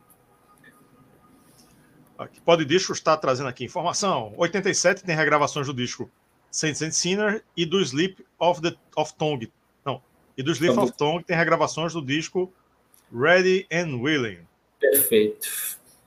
Aqui, 2.17 2.39
pode 2.41 2.63
disco 2.63 2.93
está 2.93 3.17
trazendo 3.17 3.49
aqui 3.49 3.65
informação. 3.65 4.33
87 4.37 5.03
tem 5.03 5.15
regravações 5.15 5.65
do 5.65 5.73
disco 5.73 6.09
Saint 6.53 6.75
Saint 6.75 6.93
Sinner 6.93 7.43
e 7.57 7.65
do 7.65 7.81
Sleep 7.81 8.23
of 8.39 8.61
the 8.61 8.75
of 8.95 9.13
Tongue 9.15 9.51
e 10.37 10.43
do 10.43 10.51
Sleep 10.51 10.77
of 10.77 10.91
Tongue 10.93 11.23
tem 11.23 11.37
regravações 11.37 11.93
do 11.93 12.01
disco 12.01 12.51
Ready 13.13 13.67
and 13.71 14.01
Willing. 14.01 14.39
Perfeito. 14.79 15.47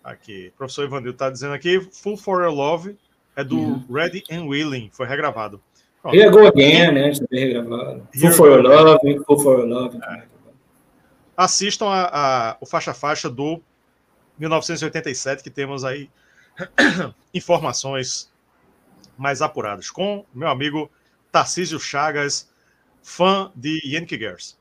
Aqui, 0.02 0.52
o 0.54 0.58
professor 0.58 0.84
Ivanil 0.84 1.12
está 1.12 1.30
dizendo 1.30 1.54
aqui, 1.54 1.80
Full 1.80 2.16
for 2.16 2.42
Your 2.42 2.52
Love 2.52 2.96
é 3.34 3.44
do 3.44 3.56
uhum. 3.56 3.84
Ready 3.90 4.24
and 4.30 4.44
Willing, 4.44 4.90
foi 4.92 5.06
regravado. 5.06 5.60
Pronto. 6.02 6.16
Here 6.16 6.30
Go 6.30 6.46
Again, 6.46 6.92
né? 6.92 7.12
Também 7.12 7.46
regravado. 7.46 8.08
Full 8.18 8.32
for 8.32 8.48
Your 8.48 8.62
Love, 8.62 9.24
Full 9.24 9.38
for 9.38 9.58
Your 9.58 9.68
Love. 9.68 9.98
É. 10.02 10.22
Assistam 11.36 11.86
a, 11.86 12.50
a, 12.50 12.56
o 12.60 12.66
faixa 12.66 12.94
faixa 12.94 13.28
do 13.28 13.60
1987, 14.38 15.42
que 15.42 15.50
temos 15.50 15.84
aí 15.84 16.08
informações 17.34 18.30
mais 19.16 19.42
apuradas, 19.42 19.90
com 19.90 20.24
meu 20.34 20.48
amigo 20.48 20.90
Tarcísio 21.30 21.78
Chagas, 21.78 22.50
fã 23.02 23.50
de 23.54 23.80
Yankee 23.84 24.16
Girls. 24.16 24.56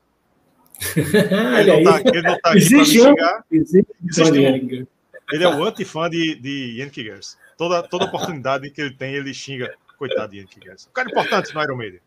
ele, 0.96 1.82
não 1.82 1.92
tá, 1.92 2.00
ele 2.04 2.22
não 2.22 2.38
tá 2.40 2.50
aqui 2.50 2.68
para 2.68 2.78
me 2.78 2.84
xingar. 2.84 3.44
Existe, 3.50 3.96
existe 4.04 4.38
um. 4.38 4.86
Ele 5.32 5.42
é 5.42 5.48
o 5.48 5.64
anti-fã 5.64 6.08
de, 6.08 6.36
de 6.36 6.80
Yankee 6.80 7.02
Girls. 7.02 7.36
Toda, 7.56 7.82
toda 7.82 8.04
oportunidade 8.04 8.70
que 8.70 8.80
ele 8.80 8.94
tem, 8.94 9.14
ele 9.14 9.32
xinga. 9.34 9.74
Coitado 9.98 10.32
de 10.32 10.40
Yankee 10.40 10.60
Girls. 10.62 10.86
O 10.88 10.92
cara 10.92 11.08
importante 11.08 11.54
no 11.54 11.62
Iron 11.62 11.76
Maiden. 11.76 12.00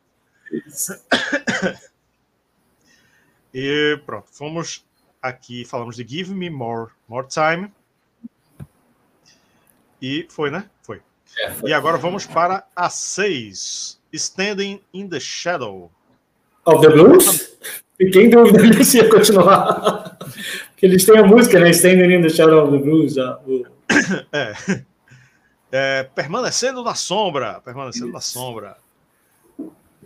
E 3.54 4.00
pronto, 4.06 4.28
fomos 4.32 4.86
aqui, 5.22 5.66
falamos 5.66 5.96
de 5.96 6.08
Give 6.08 6.34
Me 6.34 6.50
More, 6.50 6.92
More 7.08 7.28
Time. 7.28 7.72
E 10.02 10.28
foi, 10.30 10.52
né? 10.52 10.70
Foi. 10.82 11.02
É. 11.38 11.54
E 11.70 11.74
agora 11.74 11.98
vamos 11.98 12.26
para 12.26 12.66
a 12.76 12.90
6. 12.90 14.00
Standing 14.12 14.82
in 14.94 15.08
the 15.08 15.20
Shadow. 15.20 15.92
Of 16.66 16.86
the 16.86 16.94
Blues? 16.94 17.58
Fiquei 17.98 18.26
em 18.26 18.30
dúvida 18.30 18.84
se 18.84 18.98
ia 18.98 19.10
continuar. 19.10 20.18
Porque 20.18 20.86
eles 20.86 21.06
têm 21.06 21.18
a 21.18 21.24
música, 21.24 21.60
né? 21.60 21.70
Standing 21.72 22.16
in 22.16 22.22
the 22.22 22.30
Shadow 22.30 22.64
of 22.64 22.78
the 22.78 22.84
Blues. 22.84 23.16
É. 24.32 24.54
é. 25.72 26.04
Permanecendo 26.04 26.84
na 26.84 26.96
sombra. 26.96 27.60
Permanecendo 27.62 28.06
Isso. 28.06 28.14
na 28.14 28.22
sombra. 28.22 28.78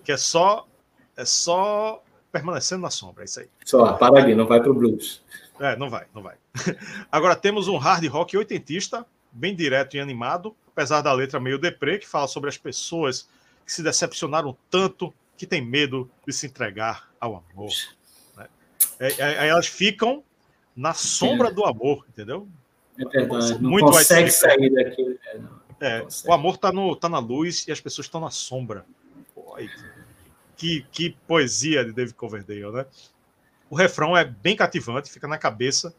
Que 0.03 0.13
é 0.13 0.17
só. 0.17 0.67
É 1.15 1.25
só 1.25 2.01
permanecendo 2.33 2.81
na 2.81 2.89
sombra, 2.89 3.23
é 3.23 3.25
isso 3.25 3.39
aí. 3.39 3.47
Só, 3.63 3.93
para 3.93 4.19
ali, 4.19 4.33
não 4.33 4.47
vai 4.47 4.59
pro 4.59 4.73
blues. 4.73 5.21
É, 5.59 5.75
não 5.77 5.87
vai, 5.87 6.05
não 6.15 6.23
vai. 6.23 6.35
Agora 7.11 7.35
temos 7.35 7.67
um 7.67 7.77
hard 7.77 8.03
rock 8.07 8.35
oitentista, 8.35 9.05
bem 9.33 9.55
direto 9.55 9.95
e 9.95 9.99
animado, 9.99 10.55
apesar 10.67 11.01
da 11.01 11.11
letra 11.11 11.39
meio 11.39 11.57
deprê, 11.57 11.97
que 11.97 12.07
fala 12.07 12.27
sobre 12.27 12.49
as 12.49 12.57
pessoas 12.57 13.27
que 13.65 13.71
se 13.71 13.81
decepcionaram 13.81 14.55
tanto 14.69 15.13
que 15.35 15.47
tem 15.47 15.61
medo 15.61 16.09
de 16.25 16.33
se 16.33 16.45
entregar 16.45 17.09
ao 17.19 17.43
amor. 17.51 17.71
Né? 18.37 18.47
É, 18.99 19.11
é, 19.19 19.39
aí 19.39 19.49
elas 19.49 19.67
ficam 19.67 20.23
na 20.75 20.93
sombra 20.93 21.51
do 21.51 21.65
amor, 21.65 22.05
entendeu? 22.09 22.47
É 22.97 23.05
verdade, 23.05 23.61
não 23.61 23.71
Muito 23.71 23.87
consegue 23.87 24.29
sair 24.29 24.69
daquilo. 24.69 25.09
Né? 25.09 25.49
É, 25.81 26.07
o 26.25 26.33
amor 26.33 26.55
está 26.55 26.71
tá 26.99 27.09
na 27.09 27.19
luz 27.19 27.67
e 27.67 27.71
as 27.71 27.81
pessoas 27.81 28.05
estão 28.05 28.21
na 28.21 28.29
sombra. 28.29 28.85
Pô, 29.33 29.57
que, 30.55 30.85
que 30.91 31.17
poesia 31.27 31.83
de 31.83 31.91
David 31.91 32.15
Coverdale, 32.15 32.71
né? 32.71 32.85
O 33.69 33.75
refrão 33.75 34.15
é 34.15 34.23
bem 34.23 34.55
cativante, 34.55 35.11
fica 35.11 35.27
na 35.27 35.37
cabeça. 35.37 35.93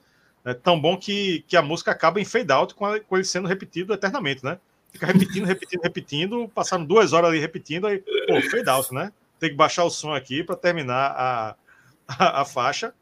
É 0.45 0.53
tão 0.53 0.78
bom 0.78 0.97
que, 0.97 1.45
que 1.49 1.57
a 1.57 1.62
música 1.62 1.90
acaba 1.90 2.20
em 2.20 2.24
fade 2.24 2.53
out 2.53 2.74
com, 2.74 2.84
a, 2.84 3.01
com 3.01 3.16
ele 3.16 3.24
sendo 3.24 3.49
repetido 3.49 3.95
eternamente, 3.95 4.45
né? 4.45 4.59
Fica 4.92 5.07
repetindo, 5.07 5.45
repetindo, 5.47 5.82
repetindo, 5.82 6.49
passaram 6.55 6.84
duas 6.84 7.12
horas 7.12 7.30
ali 7.30 7.40
repetindo, 7.40 7.86
aí, 7.86 7.99
pô, 7.99 8.40
fade 8.51 8.68
out, 8.68 8.92
né? 8.92 9.12
tem 9.45 9.51
que 9.51 9.57
baixar 9.57 9.84
o 9.84 9.90
som 9.90 10.14
aqui 10.14 10.42
para 10.42 10.57
terminar 10.57 11.11
a, 11.11 11.57
a, 12.09 12.40
a, 12.40 12.45
faixa, 12.45 12.95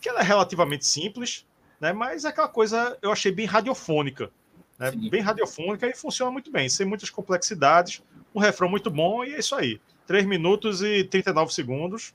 que 0.00 0.08
ela 0.08 0.20
é 0.20 0.22
relativamente 0.22 0.86
simples, 0.86 1.46
né? 1.80 1.92
Mas 1.92 2.24
é 2.24 2.28
aquela 2.28 2.48
coisa 2.48 2.96
eu 3.02 3.10
achei 3.10 3.32
bem 3.32 3.46
radiofônica, 3.46 4.30
né? 4.78 4.92
Bem 4.92 5.20
radiofônica 5.20 5.86
e 5.88 5.94
funciona 5.94 6.30
muito 6.30 6.50
bem, 6.52 6.68
sem 6.68 6.86
muitas 6.86 7.10
complexidades, 7.10 8.02
um 8.34 8.38
refrão 8.40 8.68
muito 8.68 8.90
bom 8.90 9.24
e 9.24 9.34
é 9.34 9.38
isso 9.38 9.54
aí. 9.54 9.80
3 10.06 10.24
minutos 10.26 10.82
e 10.82 11.04
39 11.04 11.52
segundos. 11.52 12.14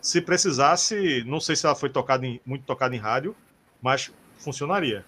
Se 0.00 0.20
precisasse, 0.20 1.22
não 1.26 1.40
sei 1.40 1.56
se 1.56 1.66
ela 1.66 1.74
foi 1.74 1.90
tocada 1.90 2.26
em, 2.26 2.40
muito 2.46 2.64
tocada 2.64 2.94
em 2.94 2.98
rádio, 2.98 3.36
mas 3.82 4.10
funcionaria 4.38 5.04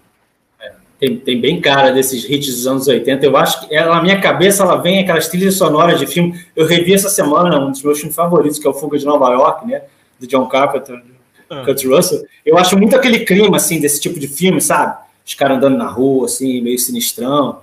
tem, 1.03 1.16
tem 1.16 1.41
bem 1.41 1.61
cara 1.61 1.91
desses 1.91 2.31
hits 2.31 2.55
dos 2.55 2.64
anos 2.64 2.87
80. 2.87 3.27
Eu 3.27 3.37
acho 3.37 3.66
que 3.66 3.75
ela, 3.75 3.97
na 3.97 4.03
minha 4.03 4.20
cabeça 4.20 4.62
ela 4.62 4.77
vem 4.77 5.01
aquelas 5.01 5.27
trilhas 5.27 5.57
sonoras 5.57 5.99
de 5.99 6.07
filme. 6.07 6.41
Eu 6.55 6.64
revi 6.64 6.95
essa 6.95 7.09
semana 7.09 7.59
um 7.59 7.73
dos 7.73 7.83
meus 7.83 7.99
filmes 7.99 8.14
favoritos, 8.14 8.61
que 8.61 8.66
é 8.68 8.70
o 8.70 8.73
Fuga 8.73 8.97
de 8.97 9.05
Nova 9.05 9.29
York, 9.33 9.66
né? 9.66 9.83
Do 10.20 10.29
John 10.29 10.47
Carpenter, 10.47 11.03
ah. 11.51 11.64
Kurt 11.64 11.85
Russell. 11.85 12.25
Eu 12.47 12.57
acho 12.57 12.79
muito 12.79 12.95
aquele 12.95 13.25
clima, 13.25 13.57
assim, 13.57 13.81
desse 13.81 14.01
tipo 14.01 14.20
de 14.20 14.29
filme, 14.29 14.61
sabe? 14.61 14.97
Os 15.27 15.35
caras 15.35 15.57
andando 15.57 15.77
na 15.77 15.89
rua, 15.89 16.27
assim, 16.27 16.61
meio 16.61 16.79
sinistrão. 16.79 17.59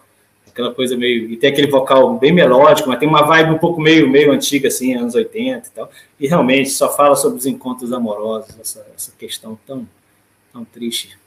Aquela 0.45 0.74
coisa 0.74 0.97
meio. 0.97 1.30
E 1.30 1.38
tem 1.38 1.49
aquele 1.49 1.68
vocal 1.68 2.18
bem 2.20 2.34
melódico, 2.34 2.89
mas 2.89 2.99
tem 2.99 3.07
uma 3.07 3.22
vibe 3.22 3.51
um 3.51 3.57
pouco 3.57 3.80
meio, 3.80 4.10
meio 4.10 4.34
antiga, 4.34 4.68
assim, 4.68 4.95
anos 4.95 5.16
80 5.16 5.66
e 5.66 5.72
tal. 5.72 5.89
E 6.20 6.28
realmente 6.28 6.72
só 6.72 6.93
fala 6.93 7.16
sobre 7.16 7.38
os 7.38 7.45
encontros 7.45 7.93
amorosos, 7.93 8.53
essa, 8.60 8.86
essa 8.93 9.14
questão 9.18 9.57
tão, 9.66 9.88
tão 10.52 10.66
triste. 10.66 11.18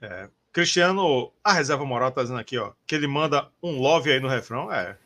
É, 0.00 0.28
Cristiano, 0.52 1.32
a 1.42 1.52
reserva 1.52 1.84
moral 1.84 2.10
tá 2.10 2.22
dizendo 2.22 2.40
aqui, 2.40 2.58
ó, 2.58 2.72
que 2.86 2.94
ele 2.94 3.06
manda 3.06 3.48
um 3.62 3.78
love 3.80 4.10
aí 4.10 4.20
no 4.20 4.28
refrão. 4.28 4.72
É. 4.72 4.96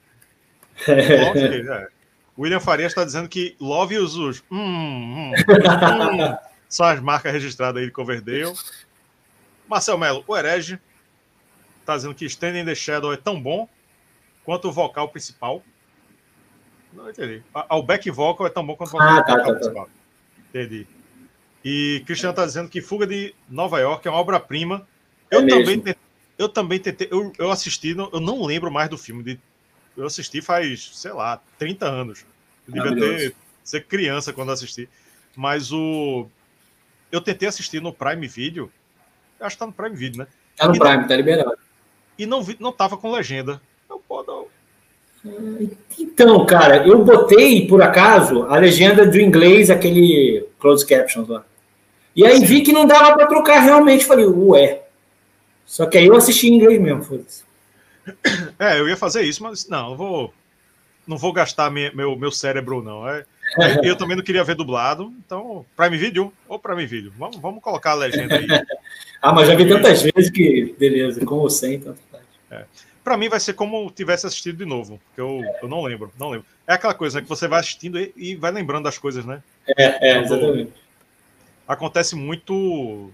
Love, 0.89 1.69
é. 1.71 1.89
William 2.39 2.61
Farias 2.61 2.93
está 2.93 3.05
dizendo 3.05 3.29
que 3.29 3.57
love 3.61 3.99
os, 3.99 4.17
os 4.17 4.43
hum, 4.51 4.57
hum, 4.59 5.33
hum, 5.33 6.37
são 6.69 6.87
as 6.87 7.01
marcas 7.01 7.33
registradas 7.33 7.81
aí 7.81 7.87
de 7.87 7.93
Coverdale. 7.93 8.55
Marcel 9.69 9.99
Melo, 9.99 10.25
o 10.27 10.37
herege, 10.37 10.79
tá 11.85 11.97
dizendo 11.97 12.15
que 12.15 12.25
Standing 12.25 12.65
the 12.65 12.75
Shadow 12.75 13.13
é 13.13 13.17
tão 13.17 13.41
bom 13.41 13.69
quanto 14.45 14.69
o 14.69 14.73
vocal 14.73 15.09
principal. 15.09 15.63
Não 16.93 17.09
entendi. 17.09 17.43
O 17.71 17.83
back 17.83 18.11
vocal 18.11 18.47
é 18.47 18.51
tão 18.51 18.67
bom 18.67 18.77
quanto 18.77 18.91
o 18.91 18.93
vocal, 18.93 19.09
Ah, 19.09 19.23
tá, 19.23 19.37
tá, 19.37 19.45
tá. 19.45 19.53
principal. 19.55 19.89
Entendi. 20.49 20.87
E 21.65 22.03
Cristiano 22.07 22.35
tá 22.35 22.45
dizendo 22.45 22.69
que 22.69 22.81
Fuga 22.81 23.07
de 23.07 23.35
Nova 23.49 23.79
York 23.81 24.07
é 24.07 24.11
uma 24.11 24.19
obra-prima. 24.21 24.87
É 25.31 25.37
Eu, 25.37 25.43
mesmo. 25.43 25.61
também 25.61 25.79
tentei, 25.81 26.03
eu 26.39 26.49
também 26.49 26.79
tentei. 26.79 27.09
Eu, 27.11 27.33
eu 27.39 27.51
assisti, 27.51 27.95
não- 27.95 28.11
eu 28.13 28.21
não 28.21 28.43
lembro 28.45 28.71
mais 28.71 28.89
do 28.91 28.99
filme. 28.99 29.23
De, 29.23 29.39
eu 29.97 30.07
assisti 30.07 30.41
faz, 30.43 30.91
sei 30.95 31.13
lá, 31.13 31.41
30 31.59 31.87
anos. 31.87 32.25
Eu 32.67 32.75
devia 32.75 32.95
ter, 32.97 33.35
ser 33.63 33.85
criança 33.85 34.33
quando 34.33 34.53
assisti. 34.53 34.89
Mas 35.37 35.73
o. 35.73 36.27
Eu 37.11 37.21
tentei 37.21 37.49
assistir 37.49 37.81
no 37.81 37.93
Prime 37.93 38.27
Video. 38.27 38.71
Acho 39.41 39.57
que 39.57 39.61
tá 39.61 39.67
no 39.67 39.73
Prime 39.73 39.95
Video, 39.97 40.19
né? 40.21 40.27
Tá 40.57 40.67
no 40.69 40.75
E 40.75 40.79
não- 40.79 40.87
Prime, 40.89 41.09
tá 41.09 41.17
liberado. 41.17 41.59
E 42.19 42.27
não, 42.27 42.43
vi, 42.43 42.57
não 42.61 42.73
tava 42.73 42.97
com 42.97 43.11
legenda. 43.13 43.61
Eu, 43.89 44.03
pô, 44.07 44.23
não. 44.23 44.47
Então, 45.99 46.45
cara, 46.47 46.87
eu 46.87 47.05
botei, 47.05 47.67
por 47.67 47.81
acaso, 47.83 48.43
a 48.45 48.57
legenda 48.59 49.07
do 49.07 49.21
inglês, 49.21 49.71
aquele 49.71 50.47
closed 50.59 50.89
captions 50.89 51.29
lá. 51.29 51.45
E 52.15 52.27
aí 52.27 52.41
vi 52.45 52.63
que 52.63 52.73
não 52.73 52.87
dava 52.87 53.15
pra 53.15 53.27
trocar 53.27 53.61
realmente. 53.61 54.05
Falei, 54.05 54.27
ué. 54.27 54.83
Só 55.65 55.87
que 55.87 55.97
aí 55.99 56.07
eu 56.07 56.17
assisti 56.17 56.49
em 56.49 56.55
inglês 56.57 56.81
mesmo, 56.81 57.03
foda-se. 57.03 57.45
É, 58.59 58.79
eu 58.79 58.89
ia 58.89 58.97
fazer 58.97 59.23
isso, 59.23 59.43
mas 59.43 59.69
não, 59.69 59.91
eu 59.91 59.97
vou. 59.97 60.35
Não 61.07 61.17
vou 61.17 61.33
gastar 61.33 61.71
minha- 61.71 61.93
meu, 61.93 62.17
meu 62.17 62.31
cérebro, 62.31 62.83
não. 62.83 63.09
É, 63.09 63.25
eu 63.83 63.97
também 63.97 64.17
não 64.17 64.23
queria 64.23 64.45
ver 64.45 64.55
dublado, 64.55 65.13
então, 65.25 65.65
Prime 65.77 65.97
Video 65.97 66.33
ou 66.49 66.59
Prime 66.59 66.87
Video. 66.87 67.13
Vamos, 67.19 67.39
vamos 67.39 67.63
colocar 67.63 67.93
a 67.93 67.95
legenda 67.95 68.37
aí. 68.37 68.47
Ah, 69.25 69.33
mas 69.33 69.47
já 69.47 69.55
vi 69.55 69.69
tantas 69.69 70.03
vezes 70.03 70.33
que, 70.33 70.75
beleza, 70.77 71.25
com 71.25 71.37
ou 71.37 71.49
sem, 71.49 71.79
tanto 71.79 72.01
faz. 72.11 72.67
Pra 73.05 73.17
mim 73.17 73.29
vai 73.29 73.39
ser 73.39 73.53
como 73.53 73.89
tivesse 73.93 74.27
assistido 74.27 74.59
de 74.59 74.65
novo, 74.65 75.01
porque 75.07 75.21
eu, 75.21 75.41
eu 75.63 75.69
não 75.69 75.81
lembro, 75.85 76.13
não 76.19 76.31
lembro. 76.31 76.45
É 76.67 76.73
aquela 76.73 76.93
coisa 76.93 77.19
né, 77.19 77.23
que 77.23 77.29
você 77.29 77.47
vai 77.47 77.61
assistindo 77.61 78.01
e, 78.01 78.13
e 78.17 78.35
vai 78.35 78.51
lembrando 78.51 78.83
das 78.83 78.99
coisas, 78.99 79.25
né? 79.25 79.41
É, 79.79 80.09
é, 80.11 80.19
exatamente. 80.23 80.73
Acontece 81.75 82.15
muito 82.15 83.11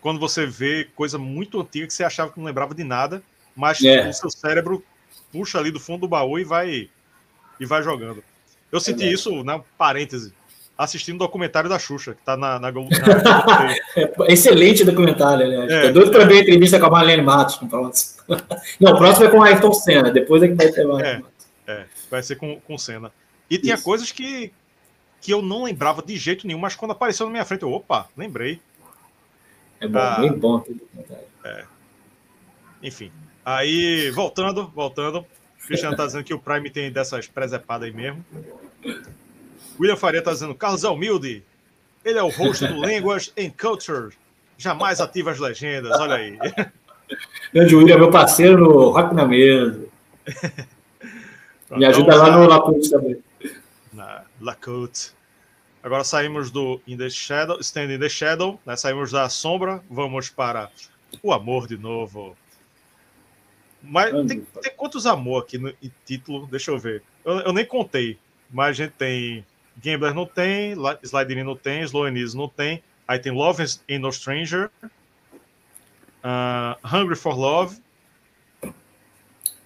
quando 0.00 0.18
você 0.20 0.46
vê 0.46 0.88
coisa 0.94 1.18
muito 1.18 1.60
antiga 1.60 1.86
que 1.86 1.92
você 1.94 2.04
achava 2.04 2.30
que 2.32 2.38
não 2.38 2.46
lembrava 2.46 2.74
de 2.74 2.84
nada, 2.84 3.22
mas 3.54 3.82
É. 3.82 4.08
o 4.08 4.12
seu 4.12 4.30
cérebro 4.30 4.82
puxa 5.32 5.58
ali 5.58 5.70
do 5.70 5.78
fundo 5.80 6.02
do 6.02 6.08
baú 6.08 6.38
e 6.38 6.44
vai 6.44 6.88
e 7.58 7.66
vai 7.66 7.82
jogando. 7.82 8.22
Eu 8.72 8.80
senti 8.80 9.00
Verdade. 9.00 9.14
isso, 9.14 9.44
na 9.44 9.58
parêntese, 9.76 10.32
assistindo 10.78 11.16
o 11.16 11.18
documentário 11.18 11.68
da 11.68 11.78
Xuxa, 11.78 12.14
que 12.14 12.22
tá 12.22 12.36
na, 12.36 12.58
na, 12.58 12.70
Globo- 12.70 12.88
na. 12.90 13.74
É, 13.96 14.32
excelente 14.32 14.84
documentário, 14.84 15.44
aliás. 15.44 15.70
É. 15.70 15.82
Tô 15.88 15.92
doido 15.92 16.10
pra 16.10 16.24
ver 16.24 16.38
a 16.38 16.40
entrevista 16.40 16.80
com 16.80 16.86
a 16.86 16.90
Marlene 16.90 17.22
Matos 17.22 17.60
no 17.60 17.68
próximo. 17.68 18.22
Não, 18.80 18.92
o 18.92 18.96
próximo 18.96 19.26
é 19.26 19.30
com 19.30 19.38
o 19.38 19.42
Ayrton 19.42 19.72
Senna, 19.74 20.10
depois 20.10 20.42
é 20.42 20.48
que 20.48 20.54
vai 20.54 20.68
ter 20.70 20.84
mais. 20.86 21.04
É. 21.06 21.22
É, 21.66 21.84
vai 22.10 22.22
ser 22.22 22.36
com, 22.36 22.58
com 22.60 22.78
cena. 22.78 23.12
E 23.50 23.58
tinha 23.58 23.74
Isso. 23.74 23.84
coisas 23.84 24.10
que, 24.10 24.52
que 25.20 25.32
eu 25.32 25.42
não 25.42 25.64
lembrava 25.64 26.02
de 26.02 26.16
jeito 26.16 26.46
nenhum, 26.46 26.58
mas 26.58 26.74
quando 26.74 26.92
apareceu 26.92 27.26
na 27.26 27.32
minha 27.32 27.44
frente, 27.44 27.62
eu, 27.62 27.72
opa, 27.72 28.08
lembrei. 28.16 28.60
É 29.80 29.86
bom, 29.88 29.98
Ah. 29.98 30.20
bem 30.20 30.32
bom 30.32 30.56
aquele 30.56 30.78
documentário. 30.78 31.66
Enfim. 32.82 33.10
Aí, 33.44 34.10
voltando, 34.10 34.66
voltando. 34.68 35.18
O 35.62 35.66
Cristiano 35.66 35.96
tá 35.96 36.06
dizendo 36.06 36.24
que 36.24 36.34
o 36.34 36.38
Prime 36.38 36.70
tem 36.70 36.90
dessas 36.90 37.26
presepadas 37.26 37.88
aí 37.88 37.94
mesmo. 37.94 38.24
William 39.78 39.96
Faria 39.96 40.22
tá 40.22 40.32
dizendo, 40.32 40.54
Carlos 40.54 40.84
é 40.84 40.88
humilde. 40.88 41.42
Ele 42.04 42.18
é 42.18 42.22
o 42.22 42.28
host 42.30 42.66
do 42.66 42.84
Línguas 42.84 43.32
and 43.38 43.50
Culture. 43.50 44.14
Jamais 44.56 45.00
ativa 45.00 45.30
as 45.30 45.38
legendas, 45.38 45.98
olha 46.00 46.14
aí. 46.16 46.38
Grande 47.52 47.74
William, 47.76 47.98
meu 47.98 48.10
parceiro 48.10 48.58
no 48.58 48.90
Rock 48.90 49.14
na 49.14 49.26
Mesa. 49.26 49.84
Me 51.70 51.84
ajuda 51.84 52.14
Então, 52.14 52.18
lá 52.26 52.36
no 52.36 52.46
Laput 52.46 52.90
também. 52.90 53.18
Na 54.40 54.46
Lacote. 54.46 55.12
Agora 55.82 56.04
saímos 56.04 56.50
do 56.50 56.80
In 56.86 56.96
the 56.96 57.08
Shadow, 57.08 57.60
Stand 57.60 57.94
in 57.94 57.98
the 57.98 58.08
Shadow, 58.08 58.60
né? 58.66 58.76
saímos 58.76 59.10
da 59.10 59.28
sombra, 59.28 59.82
vamos 59.88 60.28
para 60.28 60.70
o 61.22 61.32
amor 61.32 61.66
de 61.66 61.78
novo. 61.78 62.36
Mas 63.82 64.10
tem, 64.26 64.40
tem 64.40 64.72
quantos 64.76 65.06
amor 65.06 65.42
aqui 65.42 65.56
no 65.56 65.72
título? 66.04 66.46
Deixa 66.46 66.70
eu 66.70 66.78
ver. 66.78 67.02
Eu, 67.24 67.40
eu 67.40 67.52
nem 67.52 67.64
contei, 67.64 68.18
mas 68.50 68.68
a 68.68 68.72
gente 68.72 68.92
tem 68.92 69.44
Gambler 69.82 70.12
não 70.12 70.26
tem, 70.26 70.74
Sliding 71.02 71.44
não 71.44 71.56
tem, 71.56 71.80
Easy 71.80 72.36
não 72.36 72.48
tem, 72.48 72.82
aí 73.08 73.18
tem 73.18 73.32
Love 73.32 73.64
in 73.88 73.98
No 73.98 74.12
Stranger, 74.12 74.70
ah, 76.22 76.76
Hungry 76.84 77.16
for 77.16 77.34
Love, 77.34 77.80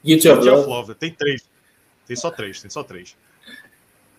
Guilty 0.04 0.28
of 0.28 0.48
of. 0.48 0.68
Love. 0.68 0.94
Tem 0.94 1.10
três. 1.10 1.48
Tem 2.06 2.14
só 2.14 2.30
três, 2.30 2.60
tem 2.60 2.70
só 2.70 2.84
três. 2.84 3.16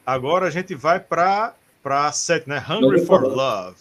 Agora 0.06 0.48
a 0.48 0.50
gente 0.50 0.76
vai 0.76 1.00
para 1.00 1.54
para 1.82 2.12
sete, 2.12 2.50
né? 2.50 2.64
Hungry 2.68 3.06
for 3.06 3.22
Love. 3.24 3.76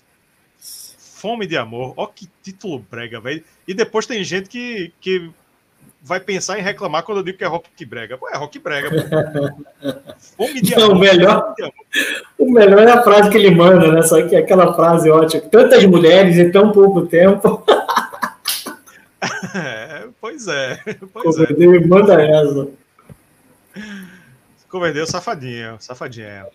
Fome 0.59 1.47
de 1.47 1.57
amor. 1.57 1.95
Ó 1.97 2.07
que 2.07 2.29
título 2.43 2.85
brega, 2.91 3.19
velho. 3.19 3.43
E 3.67 3.73
depois 3.73 4.07
tem 4.07 4.23
gente 4.23 4.49
que, 4.49 4.93
que 5.01 5.31
vai 6.03 6.21
pensar 6.21 6.59
em 6.59 6.63
reclamar 6.63 7.03
quando 7.03 7.19
eu 7.19 7.25
digo 7.25 7.39
que 7.39 7.45
é 7.45 7.47
rock 7.47 7.85
brega. 7.87 8.19
Pô, 8.19 8.29
é 8.29 8.37
rock 8.37 8.59
brega. 8.59 8.91
pô. 8.91 10.05
Fome 10.45 10.61
de 10.61 10.77
Não, 10.77 10.85
amor. 10.85 10.97
o 10.97 11.01
melhor-. 11.01 11.55
O 12.39 12.53
melhor 12.53 12.87
é 12.87 12.93
a 12.93 13.03
frase 13.03 13.31
que 13.31 13.39
ele 13.39 13.55
manda, 13.55 13.91
né? 13.91 14.03
Só 14.03 14.23
que 14.29 14.37
é 14.37 14.41
aquela 14.41 14.75
frase 14.75 15.09
ótima. 15.09 15.43
Tantas 15.51 15.85
mulheres 15.87 16.37
em 16.37 16.51
tão 16.51 16.71
pouco 16.73 17.07
tempo. 17.07 17.65
É, 19.55 20.07
pois 20.21 20.49
é. 20.49 20.81
Pois 21.13 21.39
é. 21.39 21.45
Ele 21.53 21.87
manda 21.87 22.21
essa. 22.21 22.69
Coverdale, 24.75 25.07
safadinha, 25.07 25.77
safadinha. 25.79 26.49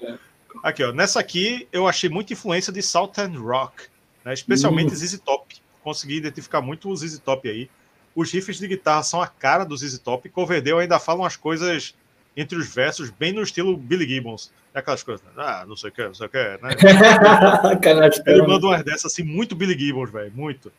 Aqui, 0.61 0.83
ó. 0.83 0.91
Nessa 0.91 1.21
aqui, 1.21 1.69
eu 1.71 1.87
achei 1.87 2.09
muita 2.09 2.33
influência 2.33 2.73
de 2.73 2.81
Southern 2.81 3.37
Rock, 3.37 3.83
né? 4.25 4.33
especialmente 4.33 4.91
Hum. 4.91 4.95
ZZ 4.97 5.19
Top. 5.19 5.55
Consegui 5.81 6.17
identificar 6.17 6.59
muito 6.59 6.89
o 6.89 6.97
ZZ 6.97 7.17
Top 7.19 7.47
aí. 7.47 7.69
Os 8.13 8.29
riffs 8.29 8.57
de 8.57 8.67
guitarra 8.67 9.03
são 9.03 9.21
a 9.21 9.27
cara 9.27 9.63
do 9.63 9.77
ZZ 9.77 9.99
Top. 9.99 10.27
Coverdale 10.27 10.81
ainda 10.81 10.99
fala 10.99 11.21
umas 11.21 11.37
coisas 11.37 11.95
entre 12.35 12.57
os 12.57 12.67
versos, 12.67 13.09
bem 13.09 13.31
no 13.31 13.41
estilo 13.41 13.77
Billy 13.77 14.05
Gibbons. 14.05 14.51
Aquelas 14.73 15.01
coisas, 15.01 15.25
né? 15.25 15.31
ah, 15.37 15.63
não 15.65 15.77
sei 15.77 15.89
o 15.89 15.93
que, 15.93 16.03
não 16.03 16.13
sei 16.13 16.27
o 16.27 16.29
que, 16.29 16.37
né? 16.37 16.75
Ele 18.27 18.41
manda 18.41 18.67
umas 18.67 18.83
dessas 18.83 19.13
assim, 19.13 19.23
muito 19.23 19.55
Billy 19.55 19.79
Gibbons, 19.79 20.11
velho, 20.11 20.33
muito. 20.35 20.73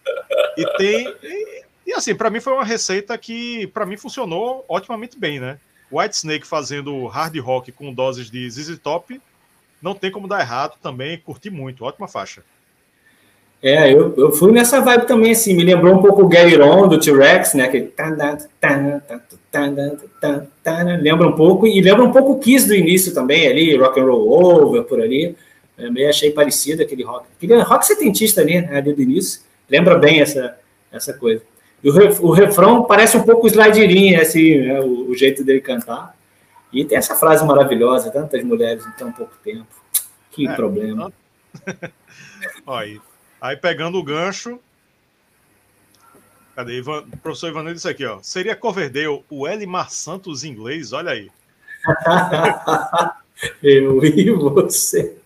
E 0.58 0.76
tem. 0.76 1.08
E, 1.22 1.64
e, 1.86 1.92
assim, 1.94 2.14
pra 2.14 2.28
mim 2.28 2.38
foi 2.38 2.52
uma 2.52 2.66
receita 2.66 3.16
que 3.16 3.66
pra 3.68 3.86
mim 3.86 3.96
funcionou 3.96 4.62
otimamente 4.68 5.18
bem, 5.18 5.40
né? 5.40 5.58
White 5.90 6.16
Snake 6.16 6.46
fazendo 6.46 7.06
hard 7.06 7.36
rock 7.38 7.72
com 7.72 7.92
doses 7.92 8.30
de 8.30 8.48
ZZ 8.48 8.78
Top, 8.78 9.20
não 9.82 9.94
tem 9.94 10.10
como 10.10 10.28
dar 10.28 10.40
errado 10.40 10.74
também, 10.82 11.18
curti 11.18 11.50
muito, 11.50 11.84
ótima 11.84 12.06
faixa. 12.06 12.42
É, 13.62 13.92
eu, 13.92 14.14
eu 14.16 14.32
fui 14.32 14.52
nessa 14.52 14.80
vibe 14.80 15.06
também, 15.06 15.32
assim, 15.32 15.54
me 15.54 15.62
lembrou 15.62 15.94
um 15.94 16.00
pouco 16.00 16.22
o 16.22 16.28
Gary 16.28 16.56
Ron 16.56 16.88
do 16.88 16.98
T-Rex, 16.98 17.52
né, 17.52 17.68
Que 17.68 17.92
né, 20.84 20.96
lembra 20.96 21.28
um 21.28 21.32
pouco, 21.32 21.66
e 21.66 21.80
lembra 21.80 22.02
um 22.02 22.10
pouco 22.10 22.32
o 22.32 22.38
Kiss 22.38 22.66
do 22.66 22.74
início 22.74 23.12
também, 23.12 23.46
ali, 23.46 23.76
Rock 23.76 24.00
and 24.00 24.04
Roll 24.04 24.30
Over, 24.30 24.84
por 24.84 25.00
ali, 25.00 25.36
eu 25.76 25.92
meio 25.92 26.08
achei 26.08 26.30
parecido 26.30 26.82
aquele 26.82 27.02
rock, 27.02 27.26
aquele 27.36 27.60
rock 27.60 27.86
setentista 27.86 28.40
ali, 28.40 28.62
né, 28.62 28.78
ali 28.78 28.94
do 28.94 29.02
início, 29.02 29.42
lembra 29.68 29.98
bem 29.98 30.20
essa, 30.20 30.56
essa 30.90 31.12
coisa. 31.12 31.42
O, 31.82 32.28
o 32.28 32.30
refrão 32.30 32.84
parece 32.84 33.16
um 33.16 33.22
pouco 33.22 33.46
o 33.46 33.48
Slideirinho, 33.48 34.20
assim, 34.20 34.58
né, 34.58 34.80
o, 34.80 35.10
o 35.10 35.14
jeito 35.14 35.42
dele 35.42 35.60
cantar. 35.60 36.14
E 36.72 36.84
tem 36.84 36.98
essa 36.98 37.14
frase 37.16 37.44
maravilhosa, 37.44 38.10
tantas 38.10 38.44
mulheres 38.44 38.86
em 38.86 38.92
tão 38.92 39.10
pouco 39.10 39.34
tempo. 39.42 39.66
Que 40.30 40.46
É, 40.46 40.54
problema. 40.54 41.12
Aí. 42.66 43.00
aí 43.40 43.56
pegando 43.56 43.98
o 43.98 44.02
gancho. 44.02 44.60
Cadê? 46.54 46.78
Ivan, 46.78 47.00
o 47.12 47.16
professor 47.18 47.48
Ivanildo 47.48 47.74
disse 47.74 47.88
aqui, 47.88 48.04
ó. 48.04 48.20
Seria 48.22 48.54
Coverdale 48.54 49.24
o 49.28 49.48
Elimar 49.48 49.90
Santos 49.90 50.44
inglês? 50.44 50.92
Olha 50.92 51.12
aí. 51.12 51.30
Eu 53.62 54.04
e 54.04 54.30
você. 54.30 55.16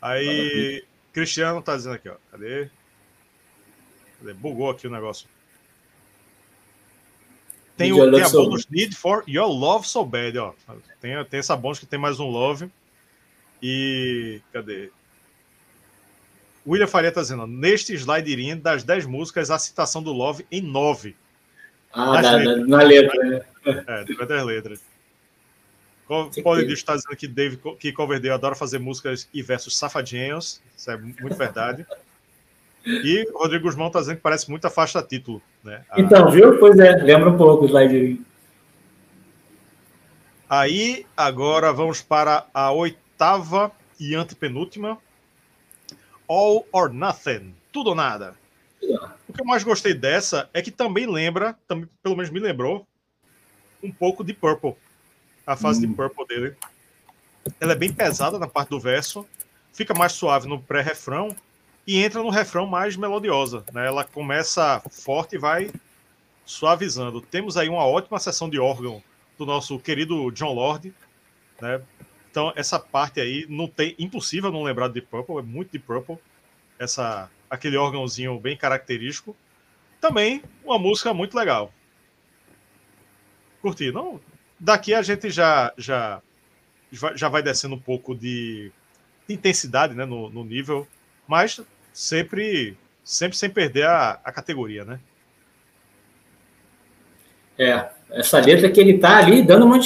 Aí, 0.00 0.84
Cristiano 1.12 1.60
tá 1.60 1.76
dizendo 1.76 1.96
aqui, 1.96 2.08
ó. 2.08 2.14
Cadê? 2.30 2.70
Cadê? 4.26 4.34
Bugou 4.34 4.70
aqui 4.70 4.86
o 4.86 4.90
negócio. 4.90 5.28
Tem, 7.76 7.92
o, 7.92 8.10
tem 8.10 8.22
a 8.22 8.28
So 8.28 8.42
bônus 8.42 8.66
Need 8.68 8.96
for 8.96 9.22
Your 9.28 9.46
Love 9.46 9.86
So 9.86 10.04
Bad, 10.04 10.38
ó. 10.38 10.54
Tem, 11.00 11.24
tem 11.26 11.40
essa 11.40 11.56
bônus 11.56 11.78
que 11.78 11.86
tem 11.86 11.98
mais 11.98 12.18
um 12.18 12.28
Love. 12.28 12.70
E. 13.62 14.40
Cadê? 14.52 14.90
William 16.66 16.88
Faria 16.88 17.10
está 17.10 17.20
dizendo, 17.20 17.46
neste 17.46 17.94
slide 17.94 18.54
das 18.56 18.82
10 18.82 19.06
músicas, 19.06 19.52
a 19.52 19.58
citação 19.58 20.02
do 20.02 20.12
Love 20.12 20.44
em 20.50 20.60
9. 20.60 21.14
Ah, 21.92 22.20
na, 22.20 22.32
letra. 22.32 22.66
na 22.66 22.82
letra, 22.82 23.24
né? 23.24 23.42
É, 23.86 24.04
depois 24.04 24.28
das 24.28 24.44
letras. 24.44 24.80
Pode 26.42 26.72
estar 26.72 26.96
dizendo 26.96 27.16
que 27.16 27.28
Dave 27.28 27.58
que 27.78 27.92
Coverdale 27.92 28.34
adora 28.34 28.54
fazer 28.54 28.78
músicas 28.78 29.28
e 29.32 29.42
versos 29.42 29.76
safadinhos. 29.76 30.60
Isso 30.76 30.90
é 30.90 30.96
muito 30.96 31.36
verdade. 31.36 31.86
E 32.86 33.28
Rodrigo 33.34 33.64
Guzmão 33.64 33.88
está 33.88 33.98
dizendo 33.98 34.16
que 34.16 34.22
parece 34.22 34.48
muito 34.48 34.64
a 34.64 34.70
faixa 34.70 35.02
título. 35.02 35.42
Né? 35.64 35.84
A... 35.90 36.00
Então, 36.00 36.30
viu? 36.30 36.56
Pois 36.58 36.78
é, 36.78 36.92
lembra 37.02 37.30
um 37.30 37.36
pouco 37.36 37.64
o 37.64 37.66
slide. 37.66 38.20
Aí, 40.48 41.04
agora 41.16 41.72
vamos 41.72 42.00
para 42.00 42.46
a 42.54 42.70
oitava 42.70 43.72
e 43.98 44.14
antepenúltima. 44.14 44.96
All 46.28 46.64
or 46.70 46.92
Nothing. 46.92 47.52
Tudo 47.72 47.90
ou 47.90 47.96
nada. 47.96 48.34
O 49.28 49.32
que 49.32 49.40
eu 49.40 49.44
mais 49.44 49.64
gostei 49.64 49.92
dessa 49.92 50.48
é 50.54 50.62
que 50.62 50.70
também 50.70 51.06
lembra, 51.06 51.56
também, 51.66 51.88
pelo 52.00 52.14
menos 52.14 52.30
me 52.30 52.38
lembrou, 52.38 52.86
um 53.82 53.90
pouco 53.90 54.22
de 54.22 54.32
Purple. 54.32 54.74
A 55.44 55.56
fase 55.56 55.84
hum. 55.84 55.90
de 55.90 55.96
Purple 55.96 56.26
dele. 56.26 56.56
Ela 57.60 57.72
é 57.72 57.76
bem 57.76 57.92
pesada 57.92 58.38
na 58.38 58.46
parte 58.46 58.68
do 58.68 58.78
verso, 58.78 59.26
fica 59.72 59.92
mais 59.92 60.12
suave 60.12 60.48
no 60.48 60.60
pré-refrão 60.60 61.34
e 61.86 62.02
entra 62.02 62.22
no 62.22 62.30
refrão 62.30 62.66
mais 62.66 62.96
melodiosa. 62.96 63.64
Né? 63.72 63.86
Ela 63.86 64.04
começa 64.04 64.82
forte 64.90 65.36
e 65.36 65.38
vai 65.38 65.70
suavizando. 66.44 67.20
Temos 67.20 67.56
aí 67.56 67.68
uma 67.68 67.86
ótima 67.86 68.18
sessão 68.18 68.50
de 68.50 68.58
órgão 68.58 69.02
do 69.38 69.46
nosso 69.46 69.78
querido 69.78 70.30
John 70.32 70.52
Lord. 70.52 70.92
Né? 71.60 71.80
Então, 72.30 72.52
essa 72.56 72.78
parte 72.78 73.20
aí 73.20 73.46
não 73.48 73.68
tem. 73.68 73.94
Impossível 73.98 74.50
não 74.50 74.62
lembrar 74.62 74.88
de 74.88 75.00
Purple, 75.00 75.38
é 75.38 75.42
muito 75.42 75.72
de 75.72 75.78
Purple. 75.78 76.18
Essa, 76.78 77.30
aquele 77.48 77.76
órgãozinho 77.76 78.38
bem 78.38 78.56
característico. 78.56 79.36
Também 80.00 80.42
uma 80.64 80.78
música 80.78 81.14
muito 81.14 81.36
legal. 81.36 81.72
Curti. 83.62 83.90
Não, 83.90 84.20
daqui 84.58 84.92
a 84.92 85.02
gente 85.02 85.30
já, 85.30 85.72
já, 85.78 86.20
já 87.14 87.28
vai 87.28 87.42
descendo 87.42 87.74
um 87.74 87.80
pouco 87.80 88.14
de, 88.14 88.70
de 89.26 89.34
intensidade 89.34 89.94
né, 89.94 90.04
no, 90.04 90.28
no 90.28 90.44
nível, 90.44 90.86
mas 91.26 91.60
sempre, 91.96 92.76
sempre 93.02 93.38
sem 93.38 93.48
perder 93.48 93.86
a, 93.86 94.20
a 94.22 94.30
categoria, 94.30 94.84
né? 94.84 95.00
É, 97.58 97.86
essa 98.10 98.38
letra 98.38 98.70
que 98.70 98.78
ele 98.78 98.98
tá 98.98 99.16
ali 99.16 99.42
dando 99.42 99.64
uma. 99.64 99.80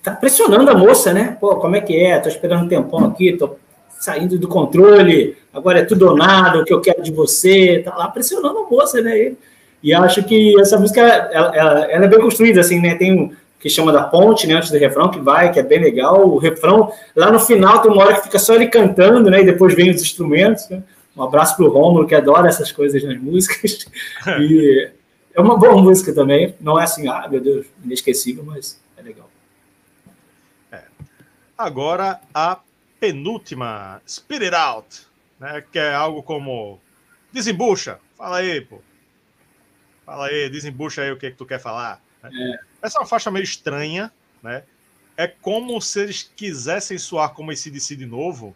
tá 0.00 0.12
pressionando 0.12 0.70
a 0.70 0.74
moça, 0.74 1.12
né? 1.12 1.36
Pô, 1.40 1.56
como 1.56 1.74
é 1.74 1.80
que 1.80 1.96
é? 1.96 2.20
Tô 2.20 2.28
esperando 2.28 2.64
um 2.64 2.68
tempão 2.68 3.04
aqui, 3.06 3.32
tô 3.32 3.56
saindo 3.98 4.38
do 4.38 4.46
controle, 4.46 5.36
agora 5.52 5.80
é 5.80 5.84
tudo 5.84 6.10
ou 6.10 6.16
nada, 6.16 6.60
o 6.60 6.64
que 6.64 6.72
eu 6.72 6.80
quero 6.80 7.02
de 7.02 7.10
você, 7.10 7.82
tá 7.84 7.96
lá 7.96 8.08
pressionando 8.08 8.58
a 8.60 8.70
moça, 8.70 9.00
né? 9.00 9.34
E 9.82 9.92
acho 9.92 10.22
que 10.22 10.58
essa 10.60 10.78
música, 10.78 11.00
ela, 11.00 11.56
ela, 11.56 11.84
ela 11.90 12.04
é 12.04 12.08
bem 12.08 12.20
construída, 12.20 12.60
assim, 12.60 12.80
né? 12.80 12.94
Tem 12.94 13.12
um 13.12 13.32
que 13.58 13.68
chama 13.68 13.90
da 13.90 14.04
ponte, 14.04 14.46
né, 14.46 14.54
antes 14.54 14.70
do 14.70 14.78
refrão, 14.78 15.10
que 15.10 15.18
vai, 15.18 15.50
que 15.50 15.58
é 15.58 15.62
bem 15.62 15.80
legal. 15.80 16.28
O 16.28 16.38
refrão, 16.38 16.92
lá 17.16 17.32
no 17.32 17.40
final, 17.40 17.80
tem 17.80 17.90
uma 17.90 18.04
hora 18.04 18.14
que 18.14 18.24
fica 18.24 18.38
só 18.38 18.54
ele 18.54 18.68
cantando, 18.68 19.28
né? 19.28 19.40
E 19.40 19.46
depois 19.46 19.74
vem 19.74 19.90
os 19.90 20.00
instrumentos. 20.00 20.68
Né? 20.68 20.82
Um 21.16 21.22
abraço 21.22 21.56
pro 21.56 21.70
Romulo, 21.70 22.06
que 22.06 22.14
adora 22.14 22.48
essas 22.48 22.70
coisas 22.70 23.02
nas 23.02 23.18
músicas. 23.18 23.86
E 24.40 24.92
é 25.34 25.40
uma 25.40 25.56
boa 25.56 25.80
música 25.80 26.14
também. 26.14 26.54
Não 26.60 26.78
é 26.78 26.84
assim, 26.84 27.08
ah, 27.08 27.26
meu 27.28 27.40
Deus, 27.40 27.66
inesquecível, 27.82 28.44
mas 28.44 28.80
é 28.96 29.02
legal. 29.02 29.30
É. 30.70 30.82
Agora 31.56 32.20
a 32.34 32.60
penúltima, 33.00 34.02
Spit 34.06 34.44
It 34.44 34.54
Out, 34.54 35.06
né? 35.40 35.64
Que 35.72 35.78
é 35.78 35.94
algo 35.94 36.22
como 36.22 36.78
desembucha. 37.32 37.98
Fala 38.16 38.38
aí, 38.38 38.60
pô. 38.60 38.80
Fala 40.04 40.26
aí, 40.26 40.50
desembucha 40.50 41.02
aí 41.02 41.12
o 41.12 41.16
que, 41.16 41.30
que 41.30 41.36
tu 41.36 41.46
quer 41.46 41.58
falar. 41.58 42.00
É. 42.24 42.58
Essa 42.82 42.98
é 42.98 43.00
uma 43.00 43.06
faixa 43.06 43.30
meio 43.30 43.44
estranha, 43.44 44.12
né? 44.42 44.62
É 45.16 45.26
como 45.26 45.80
se 45.80 46.00
eles 46.00 46.30
quisessem 46.36 46.98
soar 46.98 47.32
como 47.32 47.50
esse 47.50 47.70
DC 47.70 47.96
de 47.96 48.06
novo, 48.06 48.54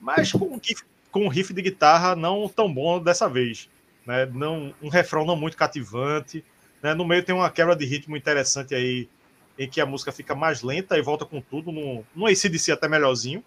mas 0.00 0.32
com 0.32 0.46
um, 0.46 0.60
riff, 0.62 0.82
com 1.12 1.24
um 1.24 1.28
riff 1.28 1.54
de 1.54 1.62
guitarra 1.62 2.16
não 2.16 2.48
tão 2.48 2.72
bom 2.72 3.00
dessa 3.00 3.28
vez. 3.28 3.68
Né? 4.04 4.26
Não, 4.26 4.74
um 4.82 4.88
refrão 4.88 5.24
não 5.24 5.36
muito 5.36 5.56
cativante. 5.56 6.44
Né? 6.82 6.92
No 6.94 7.06
meio 7.06 7.22
tem 7.22 7.34
uma 7.34 7.50
quebra 7.50 7.76
de 7.76 7.84
ritmo 7.84 8.16
interessante 8.16 8.74
aí, 8.74 9.08
em 9.56 9.68
que 9.68 9.80
a 9.80 9.86
música 9.86 10.10
fica 10.10 10.34
mais 10.34 10.62
lenta 10.62 10.98
e 10.98 11.02
volta 11.02 11.24
com 11.24 11.40
tudo, 11.40 11.70
num, 11.70 12.26
ACDC 12.26 12.72
até 12.72 12.88
melhorzinho. 12.88 13.44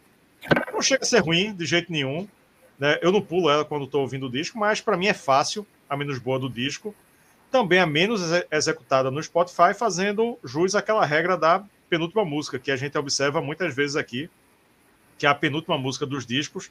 Não 0.72 0.82
chega 0.82 1.04
a 1.04 1.06
ser 1.06 1.20
ruim 1.20 1.54
de 1.54 1.66
jeito 1.66 1.92
nenhum. 1.92 2.26
Né? 2.80 2.98
Eu 3.02 3.12
não 3.12 3.22
pulo 3.22 3.50
ela 3.50 3.66
quando 3.66 3.84
estou 3.84 4.02
ouvindo 4.02 4.28
o 4.28 4.32
disco, 4.32 4.58
mas 4.58 4.80
para 4.80 4.96
mim 4.96 5.08
é 5.08 5.14
fácil, 5.14 5.68
a 5.90 5.98
menos 5.98 6.20
boa 6.20 6.40
do 6.40 6.50
disco 6.50 6.96
também 7.56 7.80
a 7.80 7.86
menos 7.86 8.22
executada 8.52 9.10
no 9.10 9.24
Spotify, 9.24 9.74
fazendo 9.74 10.38
jus 10.44 10.76
àquela 10.76 11.06
regra 11.06 11.38
da 11.38 11.64
penúltima 11.90 12.26
música, 12.26 12.60
que 12.60 12.70
a 12.70 12.76
gente 12.76 12.98
observa 12.98 13.42
muitas 13.42 13.74
vezes 13.74 13.96
aqui, 13.96 14.30
que 15.18 15.26
é 15.26 15.30
a 15.30 15.34
penúltima 15.34 15.78
música 15.78 16.06
dos 16.06 16.26
discos, 16.26 16.70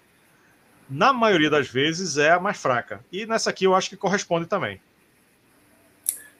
na 0.88 1.12
maioria 1.12 1.50
das 1.50 1.68
vezes, 1.68 2.16
é 2.18 2.30
a 2.30 2.40
mais 2.40 2.56
fraca. 2.56 3.00
E 3.12 3.26
nessa 3.26 3.50
aqui 3.50 3.64
eu 3.64 3.74
acho 3.74 3.90
que 3.90 3.96
corresponde 3.96 4.46
também. 4.46 4.80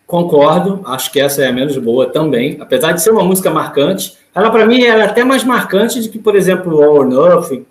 Concordo, 0.07 0.83
acho 0.87 1.11
que 1.11 1.19
essa 1.19 1.43
é 1.43 1.49
a 1.49 1.53
menos 1.53 1.77
boa 1.79 2.11
também. 2.11 2.59
Apesar 2.61 2.93
de 2.93 3.03
ser 3.03 3.11
uma 3.11 3.25
música 3.25 3.51
marcante, 3.51 4.17
ela 4.35 4.51
para 4.51 4.67
mim 4.67 4.83
é 4.83 5.03
até 5.03 5.25
mais 5.25 5.45
marcante 5.45 6.01
do 6.01 6.09
que, 6.11 6.19
por 6.19 6.37
exemplo, 6.37 6.83
All 6.83 6.97
or 6.97 7.07
Nothing 7.07 7.65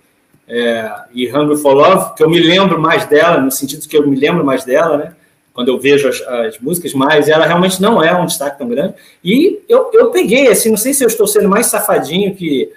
é, 0.47 0.91
e 1.13 1.31
Hungry 1.31 1.57
for 1.57 1.73
Love, 1.73 2.15
que 2.15 2.23
eu 2.23 2.29
me 2.29 2.39
lembro 2.39 2.79
mais 2.79 3.05
dela, 3.05 3.39
no 3.39 3.51
sentido 3.51 3.87
que 3.87 3.95
eu 3.95 4.07
me 4.07 4.15
lembro 4.15 4.43
mais 4.43 4.63
dela, 4.63 4.97
né? 4.97 5.15
quando 5.53 5.67
eu 5.67 5.79
vejo 5.79 6.07
as, 6.09 6.19
as, 6.21 6.59
músicas, 6.59 6.93
mas 6.93 7.29
ela 7.29 7.45
realmente 7.45 7.81
não 7.81 8.03
é 8.03 8.13
um 8.19 8.25
destaque 8.25 8.57
tão 8.57 8.67
grande. 8.67 8.95
E 9.23 9.61
eu, 9.69 9.91
eu 9.93 10.09
peguei, 10.09 10.47
assim, 10.47 10.69
não 10.69 10.77
sei 10.77 10.93
se 10.93 11.03
eu 11.03 11.07
estou 11.07 11.27
sendo 11.27 11.47
mais 11.47 11.67
safadinho 11.67 12.35
que 12.35 12.71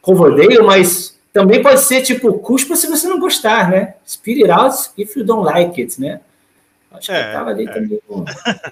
Coverdale, 0.00 0.62
mas 0.62 1.18
também 1.32 1.62
pode 1.62 1.80
ser 1.80 2.02
tipo, 2.02 2.38
cuspa 2.38 2.74
se 2.76 2.86
você 2.86 3.06
não 3.08 3.20
gostar, 3.20 3.70
né? 3.70 3.94
Spirit 4.06 4.50
out 4.50 4.90
if 4.98 5.16
you 5.16 5.24
don't 5.24 5.44
like 5.44 5.80
it, 5.80 6.00
né? 6.00 6.20
Acho 6.90 7.12
é, 7.12 7.22
que 7.22 7.26
estava 7.28 7.50
ali 7.50 7.66
é. 7.66 7.72
também. 7.72 8.00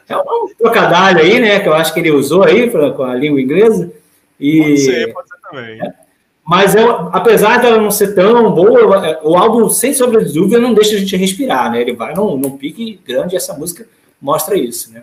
É 0.09 0.17
um 0.17 0.49
trocadilho 0.59 1.21
aí, 1.21 1.41
né? 1.41 1.61
Que 1.61 1.69
eu 1.69 1.75
acho 1.75 1.95
que 1.95 2.01
ele 2.01 2.11
usou 2.11 2.43
aí 2.43 2.69
pra, 2.69 2.91
com 2.91 3.05
a 3.05 3.15
língua 3.15 3.41
inglesa. 3.41 3.93
E, 4.41 4.61
pode 4.61 4.79
ser, 4.79 5.13
pode 5.13 5.29
ser 5.29 5.37
também. 5.49 5.81
É. 5.81 5.95
Mas 6.45 6.75
eu, 6.75 6.91
apesar 7.13 7.59
dela 7.59 7.77
não 7.77 7.91
ser 7.91 8.15
tão 8.15 8.51
boa, 8.53 9.21
o 9.23 9.37
álbum, 9.37 9.69
sem 9.69 9.93
sombra 9.93 10.25
de 10.25 10.33
dúvida, 10.33 10.59
não 10.59 10.73
deixa 10.73 10.97
a 10.97 10.99
gente 10.99 11.15
respirar, 11.17 11.71
né? 11.71 11.83
Ele 11.83 11.93
vai 11.93 12.15
num, 12.15 12.37
num 12.37 12.57
pique 12.57 12.99
grande 13.05 13.35
e 13.35 13.37
essa 13.37 13.53
música 13.53 13.87
mostra 14.21 14.57
isso, 14.57 14.91
né? 14.91 15.03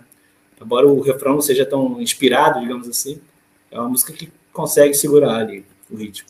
Embora 0.59 0.87
o 0.87 1.01
refrão 1.01 1.33
não 1.33 1.41
seja 1.41 1.65
tão 1.65 2.01
inspirado, 2.01 2.59
digamos 2.59 2.89
assim, 2.89 3.19
é 3.71 3.79
uma 3.79 3.89
música 3.89 4.11
que 4.11 4.29
consegue 4.51 4.93
segurar 4.95 5.35
ali 5.35 5.63
o 5.91 5.95
ritmo. 5.95 6.27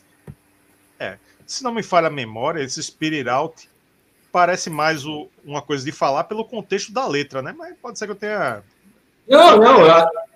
É, 1.05 1.17
se 1.45 1.63
não 1.63 1.73
me 1.73 1.83
falha 1.83 2.07
a 2.07 2.11
memória, 2.11 2.63
esse 2.63 2.81
Spirit 2.81 3.27
Out 3.29 3.69
parece 4.31 4.69
mais 4.69 5.05
o, 5.05 5.29
uma 5.45 5.61
coisa 5.61 5.85
de 5.85 5.91
falar 5.91 6.25
pelo 6.25 6.43
contexto 6.43 6.91
da 6.91 7.07
letra, 7.07 7.41
né? 7.41 7.53
Mas 7.57 7.75
pode 7.81 7.97
ser 7.97 8.05
que 8.05 8.11
eu 8.11 8.15
tenha. 8.15 8.63
Não, 9.27 9.57
não, 9.57 9.87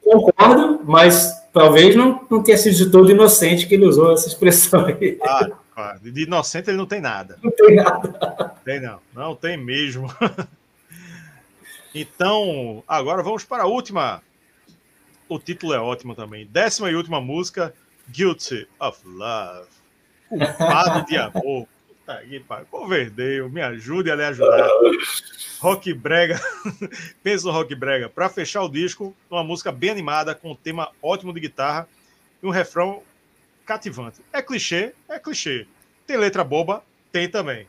eu 0.06 0.22
concordo, 0.22 0.82
mas 0.86 1.34
talvez 1.52 1.96
não, 1.96 2.26
não 2.30 2.42
tenha 2.42 2.58
sido 2.58 2.76
de 2.76 2.90
todo 2.90 3.12
inocente 3.12 3.68
que 3.68 3.76
ele 3.76 3.86
usou 3.86 4.14
essa 4.14 4.28
expressão 4.28 4.86
aí. 4.86 5.16
Claro, 5.16 5.58
claro. 5.76 6.00
De 6.00 6.24
inocente 6.24 6.70
ele 6.70 6.78
não 6.78 6.86
tem 6.86 7.02
nada. 7.02 7.38
Não 7.44 7.52
tem 7.52 7.76
nada. 7.76 8.56
Tem 8.64 8.80
não, 8.80 9.00
não 9.14 9.36
tem 9.36 9.58
mesmo. 9.58 10.08
Então, 11.94 12.84
agora 12.88 13.24
vamos 13.24 13.44
para 13.44 13.64
a 13.64 13.68
última. 13.68 14.22
O 15.28 15.40
título 15.40 15.74
é 15.74 15.80
ótimo 15.80 16.16
também. 16.16 16.46
Décima 16.46 16.90
e 16.92 16.96
última 16.96 17.20
música, 17.20 17.74
Guilty 18.10 18.68
of 18.80 19.00
Love. 19.06 19.79
Culpado 20.30 21.06
de 21.06 21.18
amor. 21.18 21.68
Puta 21.88 22.22
que 22.24 22.40
pariu. 22.40 23.50
me 23.50 23.62
ajude 23.62 24.12
a 24.12 24.16
lhe 24.16 24.24
ajudar. 24.24 24.70
Rock 25.60 25.94
Brega, 25.94 26.40
pensa 27.22 27.48
no 27.48 27.52
Rock 27.52 27.76
Brega, 27.76 28.08
para 28.08 28.30
fechar 28.30 28.64
o 28.64 28.70
disco, 28.70 29.14
uma 29.30 29.44
música 29.44 29.72
bem 29.72 29.90
animada, 29.90 30.34
com 30.34 30.52
um 30.52 30.56
tema 30.56 30.90
ótimo 31.02 31.34
de 31.34 31.42
guitarra 31.42 31.88
e 32.42 32.48
um 32.48 32.50
refrão 32.50 33.04
cativante. 33.66 34.22
É 34.32 34.42
clichê? 34.42 34.94
É 35.10 35.20
clichê. 35.20 35.68
Tem 36.08 36.16
letra 36.16 36.44
boba? 36.44 36.82
Tem 37.12 37.28
também. 37.30 37.68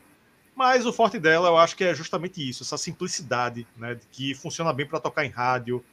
Mas 0.54 0.86
o 0.86 0.92
forte 0.92 1.18
dela, 1.18 1.48
eu 1.48 1.56
acho 1.56 1.74
que 1.74 1.84
é 1.84 1.94
justamente 1.94 2.46
isso, 2.46 2.62
essa 2.62 2.78
simplicidade, 2.78 3.66
né, 3.76 3.98
que 4.12 4.34
funciona 4.34 4.72
bem 4.72 4.86
para 4.86 5.00
tocar 5.00 5.24
em 5.24 5.30
rádio, 5.30 5.84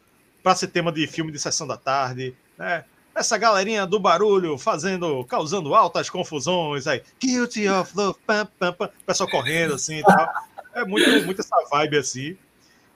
para 0.43 0.55
ser 0.55 0.67
tema 0.67 0.91
de 0.91 1.07
filme 1.07 1.31
de 1.31 1.39
sessão 1.39 1.65
da 1.65 1.77
tarde, 1.77 2.35
né? 2.57 2.85
Essa 3.17 3.35
galerinha 3.35 3.87
do 3.87 3.99
barulho 3.99 4.59
fazendo, 4.59 5.25
causando 5.25 5.73
altas 5.73 6.07
confusões 6.07 6.85
aí, 6.85 7.01
guilty 7.19 7.67
of 7.67 7.91
love, 7.97 8.19
pam, 8.27 8.47
pam, 8.59 8.71
pam, 8.73 8.89
pessoal 9.07 9.27
correndo 9.27 9.73
assim 9.73 9.97
e 9.97 10.03
tal. 10.03 10.29
É 10.75 10.85
muito, 10.85 11.09
muito 11.25 11.41
essa 11.41 11.55
vibe 11.71 11.97
assim. 11.97 12.37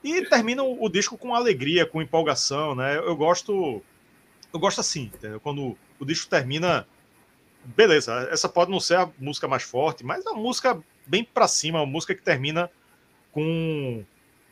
E 0.04 0.24
termina 0.26 0.62
o 0.62 0.88
disco 0.88 1.18
com 1.18 1.34
alegria, 1.34 1.84
com 1.84 2.00
empolgação, 2.00 2.74
né? 2.74 2.98
Eu 2.98 3.16
gosto. 3.16 3.82
Eu 4.52 4.60
gosto 4.60 4.80
assim, 4.80 5.10
entendeu? 5.12 5.40
Quando 5.40 5.76
o 5.98 6.04
disco 6.04 6.30
termina. 6.30 6.86
Beleza, 7.64 8.28
essa 8.30 8.48
pode 8.48 8.70
não 8.70 8.80
ser 8.80 8.98
a 8.98 9.10
música 9.18 9.46
mais 9.46 9.62
forte, 9.62 10.04
mas 10.04 10.26
é 10.26 10.30
uma 10.30 10.40
música 10.40 10.80
bem 11.06 11.24
para 11.24 11.46
cima, 11.46 11.80
uma 11.80 11.86
música 11.86 12.14
que 12.14 12.22
termina 12.22 12.68
com, 13.30 14.04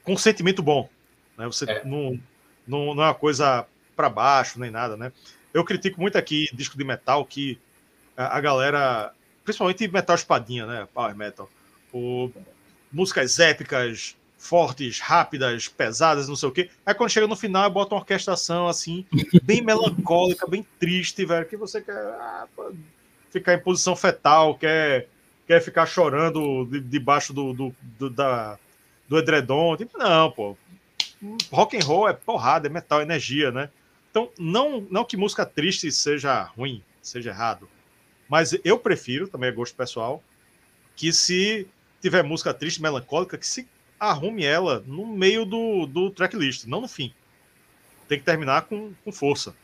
com 0.05 0.13
um 0.13 0.17
sentimento 0.17 0.63
bom. 0.63 0.89
Né? 1.37 1.47
Você 1.47 1.69
é. 1.69 1.85
não, 1.85 2.21
não, 2.67 2.95
não 2.95 3.03
é 3.03 3.07
uma 3.07 3.15
coisa 3.15 3.67
para 3.97 4.09
baixo 4.09 4.61
nem 4.61 4.71
nada, 4.71 4.97
né? 4.97 5.13
Eu 5.53 5.65
critico 5.65 6.01
muito 6.01 6.17
aqui 6.17 6.49
disco 6.53 6.79
de 6.79 6.85
metal 6.85 7.25
que 7.25 7.59
a, 8.17 8.41
galera, 8.41 9.13
principalmente 9.45 9.89
metal 9.89 10.15
espadinha, 10.15 10.67
né? 10.67 10.89
Power 10.93 11.17
metal, 11.17 11.49
o, 11.93 12.31
músicas 12.93 13.39
épicas, 13.39 14.17
fortes, 14.39 15.01
rápidas, 15.01 15.69
pesadas, 15.69 16.29
não 16.29 16.37
sei 16.37 16.49
o 16.49 16.53
quê. 16.53 16.71
Aí 16.85 16.95
quando 16.95 17.11
chega 17.11 17.27
no 17.27 17.37
final, 17.37 17.71
bota 17.71 17.95
uma 17.95 18.01
orquestração 18.01 18.69
assim, 18.69 19.05
bem 19.43 19.63
melancólica, 19.63 20.47
bem 20.47 20.67
triste, 20.79 21.25
velho, 21.25 21.47
que 21.47 21.57
você 21.57 21.81
quer 21.81 21.95
ah, 21.95 22.47
ficar 23.31 23.55
em 23.55 23.61
posição 23.61 23.95
fetal, 23.95 24.57
quer, 24.57 25.09
quer 25.47 25.61
ficar 25.61 25.87
chorando 25.87 26.67
debaixo 26.85 27.33
do, 27.33 27.53
do, 27.53 27.75
do, 27.99 28.11
da, 28.11 28.59
do 29.09 29.19
edredom. 29.19 29.77
Tipo, 29.77 29.99
não, 29.99 30.31
pô. 30.31 30.57
Rock 31.53 31.77
and 31.77 31.85
roll 31.85 32.09
é 32.09 32.15
porrada, 32.15 32.67
é 32.67 32.71
metal, 32.71 33.01
é 33.01 33.03
energia, 33.03 33.53
né? 33.53 33.69
Então, 34.11 34.31
não, 34.39 34.81
não 34.91 35.05
que 35.05 35.17
música 35.17 35.47
triste 35.47 35.91
seja 35.93 36.43
ruim, 36.43 36.83
seja 37.01 37.31
errado, 37.31 37.69
mas 38.29 38.57
eu 38.65 38.79
prefiro, 38.79 39.29
também 39.29 39.49
é 39.49 39.53
gosto 39.53 39.75
pessoal, 39.75 40.23
que 40.97 41.13
se 41.13 41.67
tiver 42.01 42.23
música 42.23 42.53
triste, 42.53 42.83
melancólica, 42.83 43.39
que 43.39 43.47
se 43.47 43.69
arrume 43.99 44.45
ela 44.45 44.83
no 44.87 45.07
meio 45.07 45.45
do, 45.45 45.87
do 45.87 46.11
tracklist, 46.11 46.65
não 46.67 46.81
no 46.81 46.89
fim. 46.89 47.13
Tem 48.09 48.19
que 48.19 48.25
terminar 48.25 48.63
com, 48.63 48.93
com 49.05 49.13
força. 49.13 49.55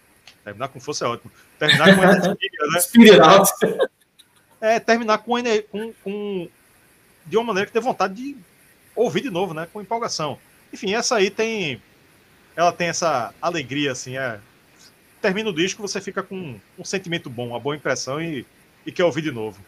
Terminar 0.44 0.68
com 0.68 0.78
força 0.78 1.05
é 1.05 1.09
ótimo. 1.09 1.32
Terminar 1.59 1.97
com 1.97 2.03
energia, 2.05 3.18
né? 3.18 3.88
É, 4.61 4.80
terminar 4.80 5.18
com, 5.18 5.34
com, 5.70 5.92
com, 6.05 6.49
de 7.24 7.36
uma 7.36 7.44
maneira 7.44 7.66
que 7.66 7.74
dê 7.74 7.80
vontade 7.80 8.14
de 8.14 8.36
ouvir 8.94 9.22
de 9.22 9.30
novo, 9.30 9.53
né? 9.53 9.66
Com 9.72 9.80
empolgação. 9.80 10.38
Enfim, 10.72 10.94
essa 10.94 11.16
aí 11.16 11.30
tem. 11.30 11.82
Ela 12.57 12.73
tem 12.73 12.89
essa 12.89 13.35
alegria, 13.41 13.93
assim, 13.93 14.17
é. 14.17 14.39
Termina 15.21 15.51
o 15.51 15.55
disco, 15.55 15.83
você 15.83 16.01
fica 16.01 16.23
com 16.23 16.57
um 16.79 16.85
sentimento 16.85 17.29
bom, 17.29 17.49
uma 17.49 17.61
boa 17.61 17.77
impressão 17.77 18.21
e, 18.21 18.47
e 18.87 18.91
quer 18.91 19.05
ouvir 19.05 19.23
de 19.23 19.31
novo. 19.31 19.59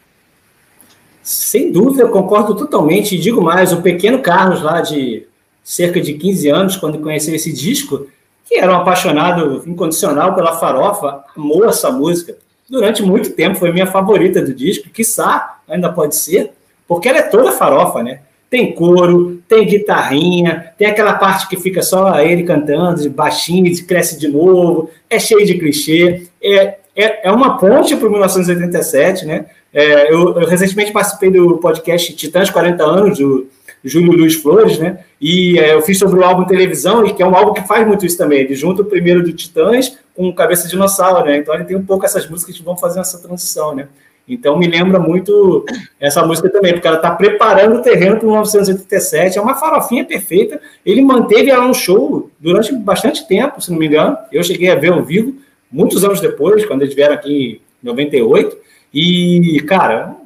Sem 1.23 1.71
dúvida, 1.71 2.05
eu 2.05 2.11
concordo 2.11 2.57
totalmente. 2.57 3.15
E 3.15 3.19
digo 3.19 3.43
mais, 3.43 3.73
o 3.73 3.83
pequeno 3.83 4.21
Carlos, 4.21 4.63
lá 4.63 4.81
de 4.81 5.27
cerca 5.63 6.01
de 6.01 6.15
15 6.15 6.49
anos, 6.49 6.77
quando 6.77 6.99
conheceu 6.99 7.35
esse 7.35 7.53
disco, 7.53 8.09
que 8.47 8.57
era 8.57 8.73
um 8.73 8.77
apaixonado 8.77 9.63
incondicional 9.67 10.35
pela 10.35 10.59
farofa, 10.59 11.23
amou 11.37 11.67
essa 11.67 11.91
música. 11.91 12.39
Durante 12.69 13.03
muito 13.03 13.31
tempo 13.31 13.59
foi 13.59 13.71
minha 13.71 13.87
favorita 13.87 14.41
do 14.41 14.55
disco, 14.55 14.89
quiçá 14.89 15.61
ainda 15.69 15.93
pode 15.93 16.17
ser, 16.17 16.53
porque 16.87 17.09
ela 17.09 17.19
é 17.19 17.23
toda 17.23 17.53
farofa, 17.53 18.03
né? 18.03 18.21
Tem 18.51 18.73
coro, 18.73 19.43
tem 19.49 19.67
guitarrinha, 19.67 20.73
tem 20.79 20.89
aquela 20.89 21.15
parte 21.15 21.49
que 21.49 21.57
fica 21.57 21.83
só 21.83 22.19
ele 22.21 22.45
cantando, 22.45 23.09
baixinho, 23.11 23.71
cresce 23.87 24.19
de 24.19 24.29
novo, 24.29 24.91
é 25.11 25.19
cheio 25.19 25.45
de 25.45 25.59
clichê, 25.59 26.23
é, 26.43 26.79
é, 26.97 27.29
é 27.29 27.31
uma 27.31 27.59
ponte 27.59 27.95
para 27.97 28.09
1987, 28.09 29.25
né? 29.25 29.47
É, 29.73 30.13
eu, 30.13 30.41
eu, 30.41 30.47
recentemente 30.47 30.93
participei 30.93 31.31
do 31.31 31.59
podcast 31.59 32.15
Titãs 32.15 32.51
40 32.51 32.83
anos, 32.83 33.19
do 33.19 33.47
Júlio 33.85 34.13
Luiz 34.13 34.35
Flores, 34.35 34.79
né? 34.79 35.01
E 35.21 35.59
é, 35.59 35.75
eu 35.75 35.83
fiz 35.83 35.99
sobre 35.99 36.19
o 36.19 36.25
álbum 36.25 36.45
Televisão, 36.45 37.07
e 37.07 37.13
que 37.13 37.23
é 37.23 37.27
um 37.27 37.37
álbum 37.37 37.53
que 37.53 37.67
faz 37.69 37.87
muito 37.87 38.05
isso 38.05 38.17
também. 38.17 38.41
Ele 38.41 38.55
junta 38.55 38.83
o 38.83 38.85
primeiro 38.85 39.23
do 39.23 39.33
Titãs 39.33 39.97
com 40.17 40.33
Cabeça 40.33 40.65
de 40.65 40.71
Dinossauro, 40.71 41.27
né? 41.27 41.37
Então 41.37 41.55
ele 41.55 41.65
tem 41.65 41.77
um 41.77 41.85
pouco 41.85 42.05
essas 42.05 42.29
músicas 42.29 42.57
que 42.57 42.63
vão 42.63 42.77
fazer 42.77 43.01
essa 43.01 43.19
transição, 43.19 43.75
né? 43.75 43.89
Então 44.29 44.59
me 44.59 44.67
lembra 44.67 44.99
muito 44.99 45.65
essa 45.99 46.25
música 46.25 46.51
também, 46.51 46.75
porque 46.75 46.87
ela 46.87 46.99
está 46.99 47.11
preparando 47.13 47.77
o 47.77 47.83
terreno 47.83 48.17
para 48.17 48.27
1987. 48.27 49.39
É 49.39 49.41
uma 49.41 49.55
farofinha 49.55 50.05
perfeita. 50.05 50.61
Ele 50.85 51.01
manteve 51.01 51.51
ela 51.51 51.67
no 51.67 51.75
show 51.75 52.31
durante 52.39 52.75
bastante 52.75 53.27
tempo, 53.27 53.61
se 53.61 53.71
não 53.71 53.79
me 53.79 53.87
engano. 53.87 54.17
Eu 54.31 54.43
cheguei 54.43 54.71
a 54.71 54.75
ver 54.75 54.93
ao 54.93 55.03
vivo 55.03 55.35
muitos 55.71 56.05
anos 56.05 56.21
depois, 56.21 56.65
quando 56.67 56.83
eles 56.83 56.95
vieram 56.95 57.15
aqui 57.15 57.63
em 57.83 57.87
98. 57.87 58.57
E, 58.93 59.63
cara, 59.67 60.17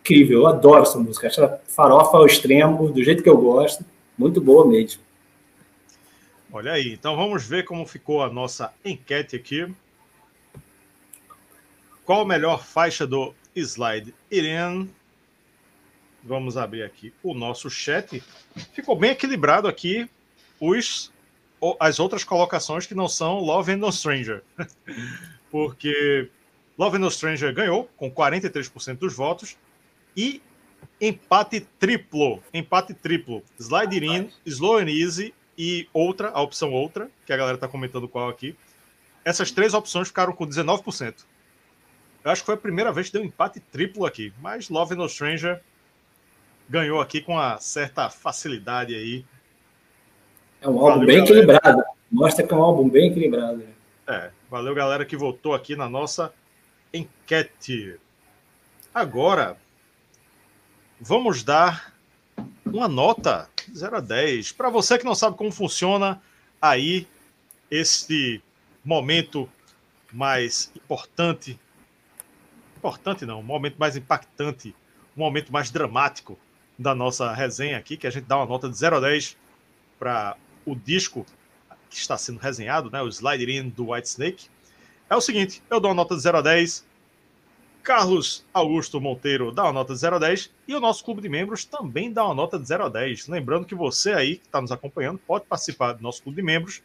incrível, 0.00 0.40
eu 0.40 0.46
adoro 0.46 0.82
essa 0.82 0.98
música. 0.98 1.30
Ela 1.36 1.60
farofa 1.68 2.16
ao 2.16 2.26
extremo, 2.26 2.90
do 2.90 3.02
jeito 3.02 3.22
que 3.22 3.28
eu 3.28 3.36
gosto. 3.36 3.84
Muito 4.16 4.40
boa 4.40 4.66
mesmo. 4.66 5.02
Olha 6.52 6.72
aí, 6.72 6.92
então 6.94 7.14
vamos 7.14 7.46
ver 7.46 7.64
como 7.64 7.86
ficou 7.86 8.22
a 8.22 8.28
nossa 8.28 8.72
enquete 8.84 9.36
aqui. 9.36 9.68
Qual 12.04 12.22
a 12.22 12.26
melhor 12.26 12.64
faixa 12.64 13.06
do 13.06 13.32
Slide 13.60 14.14
Irene? 14.30 14.90
Vamos 16.22 16.56
abrir 16.56 16.82
aqui 16.82 17.12
o 17.22 17.34
nosso 17.34 17.70
chat. 17.70 18.22
Ficou 18.74 18.96
bem 18.96 19.12
equilibrado 19.12 19.66
aqui 19.66 20.08
os, 20.60 21.10
as 21.78 21.98
outras 21.98 22.24
colocações 22.24 22.86
que 22.86 22.94
não 22.94 23.08
são 23.08 23.38
Love 23.38 23.72
and 23.72 23.78
No 23.78 23.90
Stranger. 23.90 24.42
Porque 25.50 26.28
Love 26.78 26.98
No 26.98 27.10
Stranger 27.10 27.52
ganhou 27.54 27.90
com 27.96 28.10
43% 28.10 28.98
dos 28.98 29.14
votos 29.14 29.56
e 30.16 30.42
empate 31.00 31.60
triplo, 31.78 32.42
empate 32.52 32.94
triplo. 32.94 33.42
Slide 33.58 34.04
In, 34.04 34.30
Slow 34.46 34.78
and 34.78 34.90
Easy 34.90 35.34
e 35.56 35.88
outra, 35.92 36.30
a 36.30 36.40
opção 36.40 36.72
outra, 36.72 37.10
que 37.26 37.32
a 37.32 37.36
galera 37.36 37.56
está 37.56 37.68
comentando 37.68 38.08
qual 38.08 38.28
aqui. 38.28 38.56
Essas 39.24 39.50
três 39.50 39.74
opções 39.74 40.08
ficaram 40.08 40.32
com 40.32 40.46
19%. 40.46 41.14
Eu 42.24 42.30
acho 42.30 42.42
que 42.42 42.46
foi 42.46 42.54
a 42.54 42.58
primeira 42.58 42.92
vez 42.92 43.06
que 43.06 43.14
deu 43.14 43.22
um 43.22 43.26
empate 43.26 43.60
triplo 43.60 44.04
aqui, 44.04 44.32
mas 44.40 44.68
Love 44.68 44.94
No 44.94 45.08
Stranger 45.08 45.60
ganhou 46.68 47.00
aqui 47.00 47.20
com 47.20 47.32
uma 47.32 47.58
certa 47.58 48.10
facilidade 48.10 48.94
aí. 48.94 49.24
É 50.60 50.68
um 50.68 50.78
álbum 50.78 50.90
valeu, 50.90 51.06
bem 51.06 51.16
galera. 51.16 51.32
equilibrado. 51.32 51.84
Mostra 52.12 52.46
que 52.46 52.52
é 52.52 52.56
um 52.56 52.62
álbum 52.62 52.88
bem 52.88 53.10
equilibrado. 53.10 53.58
Né? 53.58 53.72
É, 54.06 54.30
valeu 54.50 54.74
galera 54.74 55.04
que 55.04 55.16
votou 55.16 55.54
aqui 55.54 55.74
na 55.74 55.88
nossa 55.88 56.32
enquete. 56.92 57.98
Agora, 58.94 59.56
vamos 61.00 61.42
dar 61.42 61.94
uma 62.66 62.88
nota 62.88 63.48
0 63.74 63.96
a 63.96 64.00
10. 64.00 64.52
Para 64.52 64.68
você 64.68 64.98
que 64.98 65.04
não 65.04 65.14
sabe 65.14 65.36
como 65.36 65.50
funciona 65.50 66.20
aí 66.60 67.06
este 67.70 68.42
momento 68.84 69.48
mais 70.12 70.70
importante, 70.74 71.58
importante 72.80 73.26
não, 73.26 73.40
um 73.40 73.42
momento 73.42 73.76
mais 73.76 73.94
impactante, 73.94 74.74
um 75.14 75.20
momento 75.20 75.52
mais 75.52 75.70
dramático 75.70 76.38
da 76.78 76.94
nossa 76.94 77.30
resenha 77.34 77.76
aqui, 77.76 77.94
que 77.94 78.06
a 78.06 78.10
gente 78.10 78.24
dá 78.24 78.38
uma 78.38 78.46
nota 78.46 78.70
de 78.70 78.76
0 78.76 78.96
a 78.96 79.00
10 79.00 79.36
para 79.98 80.34
o 80.64 80.74
disco 80.74 81.26
que 81.90 81.96
está 81.96 82.16
sendo 82.16 82.38
resenhado, 82.38 82.90
né, 82.90 83.02
o 83.02 83.08
Slide 83.08 83.52
In 83.52 83.68
do 83.68 83.90
White 83.90 84.08
Snake. 84.08 84.48
É 85.10 85.14
o 85.14 85.20
seguinte, 85.20 85.62
eu 85.68 85.78
dou 85.78 85.90
uma 85.90 85.96
nota 85.96 86.16
de 86.16 86.22
0 86.22 86.38
a 86.38 86.40
10. 86.40 86.88
Carlos 87.82 88.46
Augusto 88.52 89.00
Monteiro 89.00 89.52
dá 89.52 89.64
uma 89.64 89.72
nota 89.72 89.92
de 89.92 90.00
0 90.00 90.16
a 90.16 90.18
10 90.18 90.50
e 90.68 90.74
o 90.74 90.80
nosso 90.80 91.04
clube 91.04 91.20
de 91.20 91.28
membros 91.28 91.64
também 91.64 92.12
dá 92.12 92.24
uma 92.24 92.34
nota 92.34 92.58
de 92.58 92.66
0 92.66 92.84
a 92.84 92.88
10. 92.88 93.28
Lembrando 93.28 93.66
que 93.66 93.74
você 93.74 94.12
aí 94.12 94.36
que 94.36 94.46
está 94.46 94.60
nos 94.60 94.70
acompanhando 94.70 95.18
pode 95.18 95.44
participar 95.46 95.94
do 95.94 96.02
nosso 96.02 96.22
clube 96.22 96.36
de 96.36 96.42
membros 96.42 96.82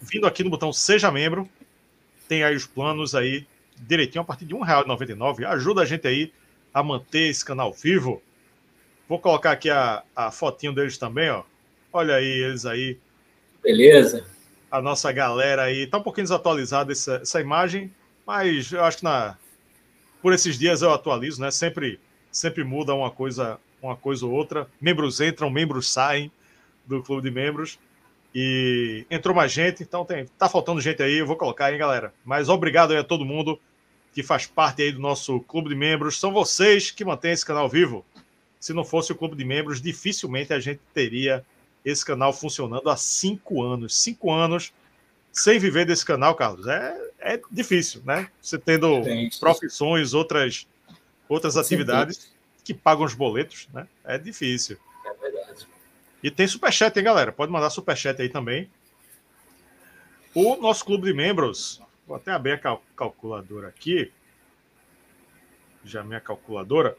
vindo 0.00 0.26
aqui 0.26 0.44
no 0.44 0.50
botão 0.50 0.72
Seja 0.72 1.10
Membro. 1.10 1.48
Tem 2.28 2.44
aí 2.44 2.54
os 2.54 2.66
planos 2.66 3.14
aí 3.14 3.46
direitinho 3.80 4.22
a 4.22 4.24
partir 4.24 4.44
de 4.44 4.54
R$ 4.54 4.60
1,99. 4.60 5.44
Ajuda 5.44 5.82
a 5.82 5.84
gente 5.84 6.06
aí 6.06 6.32
a 6.72 6.82
manter 6.82 7.28
esse 7.28 7.44
canal 7.44 7.72
vivo. 7.72 8.22
Vou 9.08 9.18
colocar 9.18 9.52
aqui 9.52 9.70
a, 9.70 10.02
a 10.14 10.30
fotinho 10.30 10.72
deles 10.72 10.98
também, 10.98 11.30
ó. 11.30 11.42
Olha 11.92 12.16
aí 12.16 12.26
eles 12.26 12.66
aí. 12.66 12.98
Beleza 13.62 14.36
a 14.70 14.82
nossa 14.82 15.10
galera 15.12 15.62
aí. 15.62 15.82
Está 15.82 15.98
um 15.98 16.02
pouquinho 16.02 16.24
desatualizada 16.24 16.92
essa, 16.92 17.16
essa 17.16 17.40
imagem, 17.40 17.92
mas 18.26 18.72
eu 18.72 18.84
acho 18.84 18.98
que 18.98 19.04
na, 19.04 19.36
por 20.20 20.32
esses 20.32 20.58
dias 20.58 20.82
eu 20.82 20.92
atualizo, 20.92 21.40
né? 21.40 21.50
Sempre, 21.50 22.00
sempre 22.30 22.64
muda 22.64 22.94
uma 22.94 23.10
coisa, 23.10 23.58
uma 23.80 23.96
coisa 23.96 24.26
ou 24.26 24.32
outra. 24.32 24.68
Membros 24.80 25.20
entram, 25.20 25.50
membros 25.50 25.90
saem 25.90 26.30
do 26.84 27.02
clube 27.02 27.28
de 27.28 27.34
membros. 27.34 27.78
E 28.38 29.06
entrou 29.10 29.34
mais 29.34 29.50
gente, 29.50 29.82
então 29.82 30.04
tem, 30.04 30.26
tá 30.36 30.46
faltando 30.46 30.78
gente 30.78 31.02
aí, 31.02 31.14
eu 31.14 31.26
vou 31.26 31.36
colocar, 31.36 31.72
hein, 31.72 31.78
galera. 31.78 32.12
Mas 32.22 32.50
obrigado 32.50 32.90
aí 32.90 32.98
a 32.98 33.02
todo 33.02 33.24
mundo 33.24 33.58
que 34.12 34.22
faz 34.22 34.44
parte 34.44 34.82
aí 34.82 34.92
do 34.92 35.00
nosso 35.00 35.40
clube 35.40 35.70
de 35.70 35.74
membros. 35.74 36.20
São 36.20 36.34
vocês 36.34 36.90
que 36.90 37.02
mantêm 37.02 37.32
esse 37.32 37.46
canal 37.46 37.66
vivo. 37.66 38.04
Se 38.60 38.74
não 38.74 38.84
fosse 38.84 39.10
o 39.10 39.14
clube 39.14 39.34
de 39.36 39.42
membros, 39.42 39.80
dificilmente 39.80 40.52
a 40.52 40.60
gente 40.60 40.82
teria 40.92 41.42
esse 41.82 42.04
canal 42.04 42.30
funcionando 42.30 42.90
há 42.90 42.96
cinco 42.98 43.62
anos. 43.62 43.96
Cinco 43.96 44.30
anos 44.30 44.70
sem 45.32 45.58
viver 45.58 45.86
desse 45.86 46.04
canal, 46.04 46.34
Carlos, 46.34 46.66
é, 46.66 46.94
é 47.18 47.40
difícil, 47.50 48.02
né? 48.04 48.28
Você 48.42 48.58
tendo 48.58 49.02
profissões, 49.40 50.12
outras, 50.12 50.66
outras 51.26 51.56
atividades 51.56 52.30
que 52.62 52.74
pagam 52.74 53.06
os 53.06 53.14
boletos, 53.14 53.66
né? 53.72 53.88
É 54.04 54.18
difícil. 54.18 54.76
E 56.26 56.30
tem 56.32 56.44
superchat, 56.48 56.98
hein, 56.98 57.04
galera? 57.04 57.30
Pode 57.30 57.52
mandar 57.52 57.70
superchat 57.70 58.20
aí 58.20 58.28
também. 58.28 58.68
O 60.34 60.56
nosso 60.56 60.84
clube 60.84 61.04
de 61.04 61.14
membros, 61.14 61.80
vou 62.04 62.16
até 62.16 62.32
abrir 62.32 62.50
a 62.50 62.58
cal 62.58 62.82
calculadora 62.96 63.68
aqui. 63.68 64.10
Já 65.84 66.02
minha 66.02 66.20
calculadora. 66.20 66.98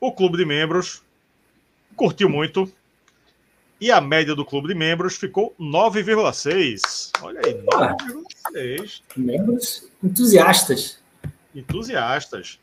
O 0.00 0.10
clube 0.10 0.38
de 0.38 0.46
membros 0.46 1.02
curtiu 1.94 2.30
muito. 2.30 2.72
E 3.78 3.90
a 3.90 4.00
média 4.00 4.34
do 4.34 4.42
clube 4.42 4.68
de 4.68 4.74
membros 4.74 5.18
ficou 5.18 5.54
9,6. 5.60 7.10
Olha 7.20 7.42
aí, 7.44 7.52
9,6. 7.52 9.02
Membros 9.14 9.90
entusiastas. 10.02 10.98
Entusiastas. 11.54 12.58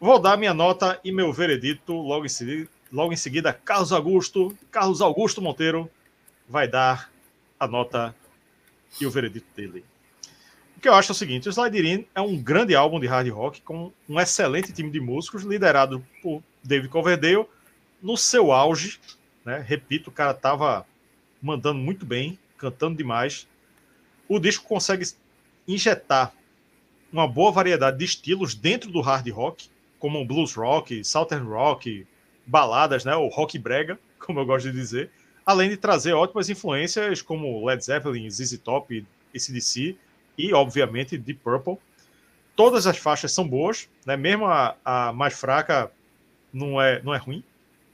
Vou 0.00 0.18
dar 0.18 0.38
minha 0.38 0.54
nota 0.54 0.98
e 1.04 1.12
meu 1.12 1.30
veredito 1.34 1.92
logo 1.92 2.24
em 2.24 2.30
seguida. 2.30 2.70
Logo 2.94 3.12
em 3.12 3.16
seguida, 3.16 3.52
Carlos 3.52 3.90
Augusto. 3.90 4.56
Carlos 4.70 5.00
Augusto 5.00 5.42
Monteiro 5.42 5.90
vai 6.48 6.68
dar 6.68 7.10
a 7.58 7.66
nota 7.66 8.14
e 9.00 9.04
o 9.04 9.10
veredito 9.10 9.48
dele. 9.56 9.84
O 10.76 10.80
que 10.80 10.88
eu 10.88 10.94
acho 10.94 11.10
é 11.10 11.12
o 11.12 11.16
seguinte: 11.16 11.48
o 11.48 11.52
Slide 11.52 11.76
In 11.84 12.06
é 12.14 12.20
um 12.20 12.40
grande 12.40 12.72
álbum 12.72 13.00
de 13.00 13.08
hard 13.08 13.28
rock 13.30 13.62
com 13.62 13.90
um 14.08 14.20
excelente 14.20 14.72
time 14.72 14.92
de 14.92 15.00
músicos 15.00 15.42
liderado 15.42 16.06
por 16.22 16.40
David 16.62 16.88
Coverdale 16.88 17.46
no 18.00 18.16
seu 18.16 18.52
auge. 18.52 19.00
Né? 19.44 19.58
Repito, 19.58 20.08
o 20.08 20.12
cara 20.12 20.30
estava 20.30 20.86
mandando 21.42 21.80
muito 21.80 22.06
bem, 22.06 22.38
cantando 22.56 22.96
demais. 22.96 23.48
O 24.28 24.38
disco 24.38 24.68
consegue 24.68 25.04
injetar 25.66 26.32
uma 27.12 27.26
boa 27.26 27.50
variedade 27.50 27.98
de 27.98 28.04
estilos 28.04 28.54
dentro 28.54 28.88
do 28.88 29.00
hard 29.00 29.28
rock, 29.30 29.68
como 29.98 30.24
blues 30.24 30.54
rock, 30.54 31.02
southern 31.02 31.48
rock, 31.48 32.06
baladas, 32.46 33.04
né, 33.04 33.14
o 33.14 33.28
rock 33.28 33.58
brega, 33.58 33.98
como 34.18 34.40
eu 34.40 34.46
gosto 34.46 34.70
de 34.70 34.76
dizer, 34.76 35.10
além 35.44 35.68
de 35.68 35.76
trazer 35.76 36.12
ótimas 36.12 36.48
influências 36.48 37.20
como 37.20 37.66
Led 37.66 37.84
Zeppelin, 37.84 38.30
ZZ 38.30 38.58
Top, 38.58 39.04
ACDC 39.34 39.96
e, 40.38 40.52
obviamente, 40.52 41.18
Deep 41.18 41.40
Purple. 41.42 41.76
Todas 42.56 42.86
as 42.86 42.96
faixas 42.96 43.32
são 43.32 43.46
boas, 43.46 43.88
né? 44.06 44.16
mesmo 44.16 44.46
a, 44.46 44.76
a 44.84 45.12
mais 45.12 45.34
fraca 45.34 45.90
não 46.52 46.80
é, 46.80 47.02
não 47.02 47.12
é 47.12 47.18
ruim, 47.18 47.42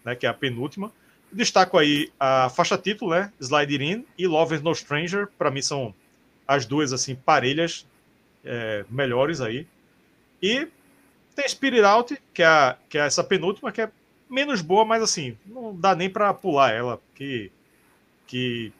né? 0.04 0.14
que 0.14 0.26
é 0.26 0.28
a 0.28 0.34
penúltima. 0.34 0.92
Destaco 1.32 1.78
aí 1.78 2.10
a 2.18 2.50
faixa 2.50 2.76
título, 2.76 3.12
né? 3.12 3.32
Slide 3.40 3.72
It 3.72 3.84
In 3.84 4.04
e 4.18 4.26
Love 4.26 4.56
is 4.56 4.62
No 4.62 4.74
Stranger, 4.74 5.28
para 5.38 5.50
mim 5.50 5.62
são 5.62 5.94
as 6.46 6.66
duas 6.66 6.92
assim 6.92 7.14
parelhas 7.14 7.86
é, 8.44 8.84
melhores 8.90 9.40
aí. 9.40 9.66
E 10.42 10.66
tem 11.34 11.48
Spirit 11.48 11.82
Out, 11.82 12.20
que 12.34 12.42
é, 12.42 12.76
que 12.88 12.98
é 12.98 13.02
essa 13.02 13.22
penúltima, 13.22 13.70
que 13.70 13.80
é 13.80 13.90
menos 14.30 14.62
boa, 14.62 14.84
mas 14.84 15.02
assim, 15.02 15.36
não 15.44 15.74
dá 15.74 15.94
nem 15.94 16.08
para 16.08 16.32
pular 16.32 16.72
ela, 16.72 17.00
que, 17.14 17.50
que 18.26 18.72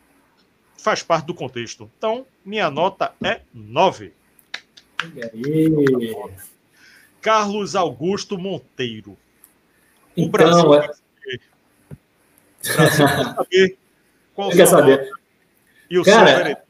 faz 0.78 1.03
parte 1.03 1.26
do 1.26 1.34
contexto. 1.34 1.90
Então, 1.98 2.24
minha 2.44 2.70
nota 2.70 3.12
é 3.22 3.40
9. 3.53 4.12
Carlos 7.20 7.74
Augusto 7.74 8.38
Monteiro. 8.38 9.12
O 10.16 10.22
então, 10.22 10.30
Brasil 10.30 10.74
é... 10.74 10.90
saber 12.62 13.78
qual 14.34 14.51
quer 14.51 14.66
saber. 14.66 15.11
E 15.90 15.98
o 15.98 16.05
Cara, 16.05 16.62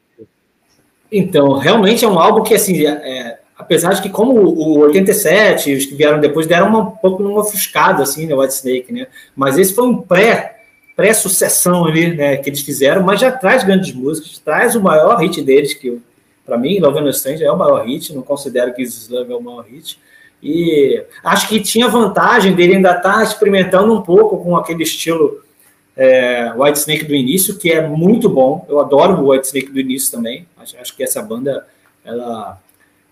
então, 1.11 1.57
realmente 1.57 2.05
é 2.05 2.07
um 2.07 2.17
álbum 2.17 2.41
que, 2.41 2.53
assim, 2.53 2.85
é, 2.85 3.40
apesar 3.61 3.93
de 3.93 4.01
que, 4.01 4.09
como 4.09 4.33
o 4.33 4.79
87 4.79 5.73
os 5.73 5.85
que 5.85 5.95
vieram 5.95 6.19
depois 6.19 6.47
deram 6.47 6.67
uma, 6.67 6.79
um 6.79 6.91
pouco 6.91 7.23
uma 7.23 7.41
ofuscada, 7.41 8.03
assim, 8.03 8.23
no 8.23 8.35
né, 8.35 8.41
White 8.41 8.53
Snake, 8.53 8.93
né? 8.93 9.07
Mas 9.35 9.57
esse 9.57 9.73
foi 9.73 9.85
um 9.85 10.01
pré, 10.01 10.61
pré-sucessão 10.95 11.85
ali, 11.85 12.15
né, 12.15 12.37
que 12.37 12.49
eles 12.49 12.61
fizeram, 12.61 13.03
mas 13.03 13.19
já 13.19 13.31
traz 13.31 13.63
grandes 13.63 13.93
músicas, 13.93 14.39
traz 14.39 14.75
o 14.75 14.81
maior 14.81 15.17
hit 15.17 15.41
deles, 15.41 15.73
que 15.73 16.01
para 16.45 16.57
mim, 16.57 16.79
Love 16.79 16.99
and 16.99 17.09
Strange 17.11 17.43
é 17.43 17.51
o 17.51 17.57
maior 17.57 17.85
hit, 17.85 18.13
não 18.13 18.23
considero 18.23 18.73
que 18.73 18.83
This 18.83 19.07
Love 19.09 19.31
é 19.31 19.35
o 19.35 19.41
maior 19.41 19.61
hit. 19.61 19.99
E 20.43 21.01
acho 21.23 21.47
que 21.47 21.59
tinha 21.61 21.87
vantagem 21.87 22.53
dele 22.55 22.75
ainda 22.75 22.97
estar 22.97 23.17
tá 23.17 23.23
experimentando 23.23 23.93
um 23.93 24.01
pouco 24.01 24.43
com 24.43 24.57
aquele 24.57 24.83
estilo 24.83 25.41
é, 25.95 26.51
White 26.57 26.79
Snake 26.79 27.05
do 27.05 27.13
início, 27.13 27.57
que 27.57 27.71
é 27.71 27.87
muito 27.87 28.27
bom. 28.27 28.65
Eu 28.67 28.79
adoro 28.79 29.21
o 29.21 29.29
White 29.29 29.47
Snake 29.47 29.71
do 29.71 29.79
início 29.79 30.11
também. 30.11 30.47
Acho, 30.57 30.75
acho 30.77 30.95
que 30.95 31.03
essa 31.03 31.21
banda 31.21 31.65
ela 32.03 32.59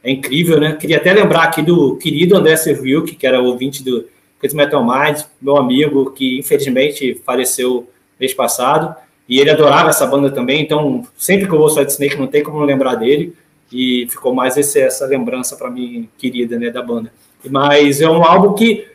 é 0.03 0.11
incrível, 0.11 0.59
né? 0.59 0.73
Queria 0.73 0.97
até 0.97 1.13
lembrar 1.13 1.43
aqui 1.43 1.61
do 1.61 1.97
querido 1.97 2.37
André 2.37 2.55
Servilk, 2.55 3.15
que 3.15 3.27
era 3.27 3.41
ouvinte 3.41 3.83
do 3.83 4.05
Crazy 4.39 4.55
Metal 4.55 4.83
Mind, 4.83 5.21
meu 5.41 5.57
amigo, 5.57 6.11
que 6.11 6.39
infelizmente 6.39 7.19
faleceu 7.25 7.89
mês 8.19 8.33
passado, 8.33 8.95
e 9.27 9.39
ele 9.39 9.49
adorava 9.49 9.89
essa 9.89 10.07
banda 10.07 10.31
também, 10.31 10.61
então 10.61 11.05
sempre 11.17 11.47
que 11.47 11.53
eu 11.53 11.59
ouço 11.59 11.79
White 11.79 11.91
Snake 11.91 12.17
não 12.17 12.27
tem 12.27 12.43
como 12.43 12.59
não 12.59 12.65
lembrar 12.65 12.95
dele, 12.95 13.35
e 13.71 14.07
ficou 14.09 14.33
mais 14.33 14.57
esse, 14.57 14.79
essa 14.79 15.05
lembrança 15.05 15.55
para 15.55 15.69
mim 15.69 16.09
querida, 16.17 16.57
né, 16.57 16.71
da 16.71 16.81
banda. 16.81 17.11
Mas 17.47 18.01
é 18.01 18.09
um 18.09 18.23
álbum 18.23 18.53
que 18.53 18.87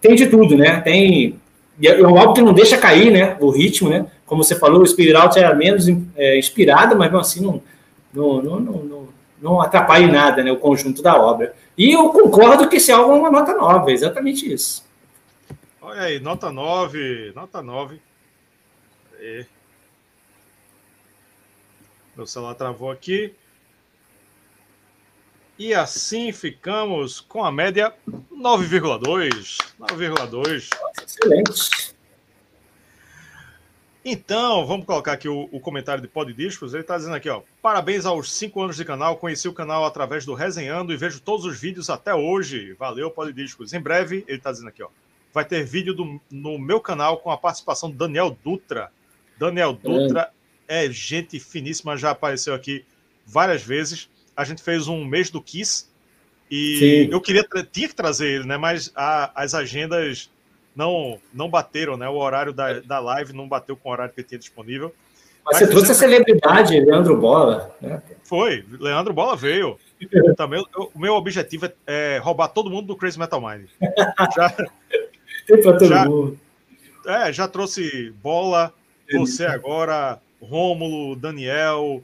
tem 0.00 0.14
de 0.14 0.26
tudo, 0.26 0.56
né? 0.56 0.80
Tem 0.80 1.38
é 1.82 2.06
um 2.06 2.16
álbum 2.16 2.32
que 2.32 2.40
não 2.40 2.54
deixa 2.54 2.78
cair, 2.78 3.10
né, 3.12 3.36
o 3.38 3.50
ritmo, 3.50 3.90
né? 3.90 4.06
Como 4.24 4.42
você 4.42 4.54
falou, 4.54 4.80
o 4.82 4.86
Spirit 4.86 5.14
Out 5.14 5.38
era 5.38 5.54
menos 5.54 5.86
é, 6.16 6.38
inspirado, 6.38 6.96
mas 6.96 7.14
assim 7.14 7.42
não, 7.42 7.60
não, 8.14 8.42
não, 8.42 8.60
não 8.60 8.82
não 8.82 9.08
atrapalhe 9.60 10.10
nada 10.10 10.42
né, 10.42 10.50
o 10.50 10.58
conjunto 10.58 11.02
da 11.02 11.16
obra. 11.16 11.54
E 11.76 11.92
eu 11.92 12.10
concordo 12.10 12.68
que 12.68 12.76
esse 12.76 12.90
álbum 12.90 13.16
é 13.16 13.18
uma 13.18 13.30
nota 13.30 13.54
9, 13.54 13.90
é 13.90 13.94
exatamente 13.94 14.52
isso. 14.52 14.84
Olha 15.80 16.02
aí, 16.02 16.20
nota 16.20 16.50
9, 16.50 17.32
nota 17.34 17.62
9. 17.62 18.00
E... 19.20 19.46
Meu 22.16 22.26
celular 22.26 22.54
travou 22.54 22.90
aqui. 22.90 23.34
E 25.58 25.72
assim 25.72 26.32
ficamos 26.32 27.20
com 27.20 27.44
a 27.44 27.50
média 27.50 27.94
9,2. 28.30 29.58
9,2. 29.80 30.68
Excelente. 31.02 31.95
Então, 34.08 34.64
vamos 34.64 34.86
colocar 34.86 35.14
aqui 35.14 35.28
o, 35.28 35.48
o 35.50 35.58
comentário 35.58 36.00
de 36.00 36.06
Pod 36.06 36.32
Discos. 36.32 36.72
Ele 36.72 36.82
está 36.82 36.96
dizendo 36.96 37.16
aqui, 37.16 37.28
ó. 37.28 37.42
Parabéns 37.60 38.06
aos 38.06 38.32
cinco 38.32 38.62
anos 38.62 38.76
de 38.76 38.84
canal. 38.84 39.16
Conheci 39.16 39.48
o 39.48 39.52
canal 39.52 39.84
através 39.84 40.24
do 40.24 40.32
Resenhando 40.32 40.92
e 40.92 40.96
vejo 40.96 41.20
todos 41.20 41.44
os 41.44 41.58
vídeos 41.58 41.90
até 41.90 42.14
hoje. 42.14 42.72
Valeu, 42.74 43.10
Pod 43.10 43.32
Discos. 43.32 43.72
Em 43.72 43.80
breve, 43.80 44.24
ele 44.28 44.38
está 44.38 44.52
dizendo 44.52 44.68
aqui, 44.68 44.80
ó. 44.80 44.88
Vai 45.34 45.44
ter 45.44 45.64
vídeo 45.64 45.92
do, 45.92 46.20
no 46.30 46.56
meu 46.56 46.80
canal 46.80 47.16
com 47.16 47.32
a 47.32 47.36
participação 47.36 47.90
do 47.90 47.96
Daniel 47.96 48.38
Dutra. 48.44 48.92
Daniel 49.40 49.72
Dutra 49.72 50.30
é. 50.68 50.86
é 50.86 50.90
gente 50.92 51.40
finíssima, 51.40 51.96
já 51.96 52.10
apareceu 52.10 52.54
aqui 52.54 52.84
várias 53.26 53.64
vezes. 53.64 54.08
A 54.36 54.44
gente 54.44 54.62
fez 54.62 54.86
um 54.86 55.04
mês 55.04 55.30
do 55.30 55.42
Kiss 55.42 55.88
e 56.48 56.76
Sim. 56.78 57.12
eu 57.12 57.20
queria 57.20 57.44
tinha 57.72 57.88
que 57.88 57.94
trazer 57.96 58.28
ele, 58.28 58.46
né? 58.46 58.56
Mas 58.56 58.92
a, 58.94 59.32
as 59.34 59.52
agendas 59.52 60.30
não 60.76 61.18
não 61.32 61.48
bateram, 61.48 61.96
né? 61.96 62.08
O 62.08 62.16
horário 62.16 62.52
da, 62.52 62.80
da 62.80 62.98
live 63.00 63.32
não 63.32 63.48
bateu 63.48 63.76
com 63.76 63.88
o 63.88 63.92
horário 63.92 64.12
que 64.14 64.22
tinha 64.22 64.38
disponível. 64.38 64.94
Mas, 65.44 65.58
você 65.58 65.66
trouxe 65.68 65.92
a 65.92 65.94
celebridade, 65.94 66.78
Leandro 66.80 67.16
Bola. 67.16 67.74
Né? 67.80 68.02
Foi, 68.24 68.64
Leandro 68.78 69.14
Bola 69.14 69.36
veio. 69.36 69.78
Também 70.36 70.62
o 70.76 70.98
meu 70.98 71.14
objetivo 71.14 71.66
é, 71.66 71.72
é, 71.86 72.18
roubar 72.18 72.48
todo 72.48 72.68
mundo 72.68 72.88
do 72.88 72.96
Crazy 72.96 73.18
Metal 73.18 73.40
Mind. 73.40 73.68
Já, 74.36 74.50
Tem 75.46 75.62
pra 75.62 75.72
todo 75.72 75.86
já, 75.86 76.04
mundo. 76.04 76.38
É, 77.06 77.32
já 77.32 77.46
trouxe 77.46 78.12
Bola, 78.20 78.74
você 79.12 79.46
agora, 79.46 80.20
Rômulo, 80.42 81.14
Daniel, 81.14 82.02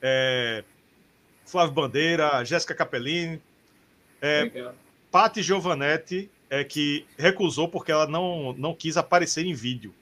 é, 0.00 0.62
Flávio 1.44 1.74
Bandeira, 1.74 2.44
Jéssica 2.44 2.72
Capellini, 2.72 3.42
é, 4.22 4.70
Patti 5.10 5.42
Giovanetti 5.42 6.30
é, 6.54 6.62
que 6.62 7.04
recusou 7.18 7.68
porque 7.68 7.90
ela 7.90 8.06
não, 8.06 8.52
não 8.56 8.74
quis 8.74 8.96
aparecer 8.96 9.44
em 9.44 9.54
vídeo. 9.54 9.92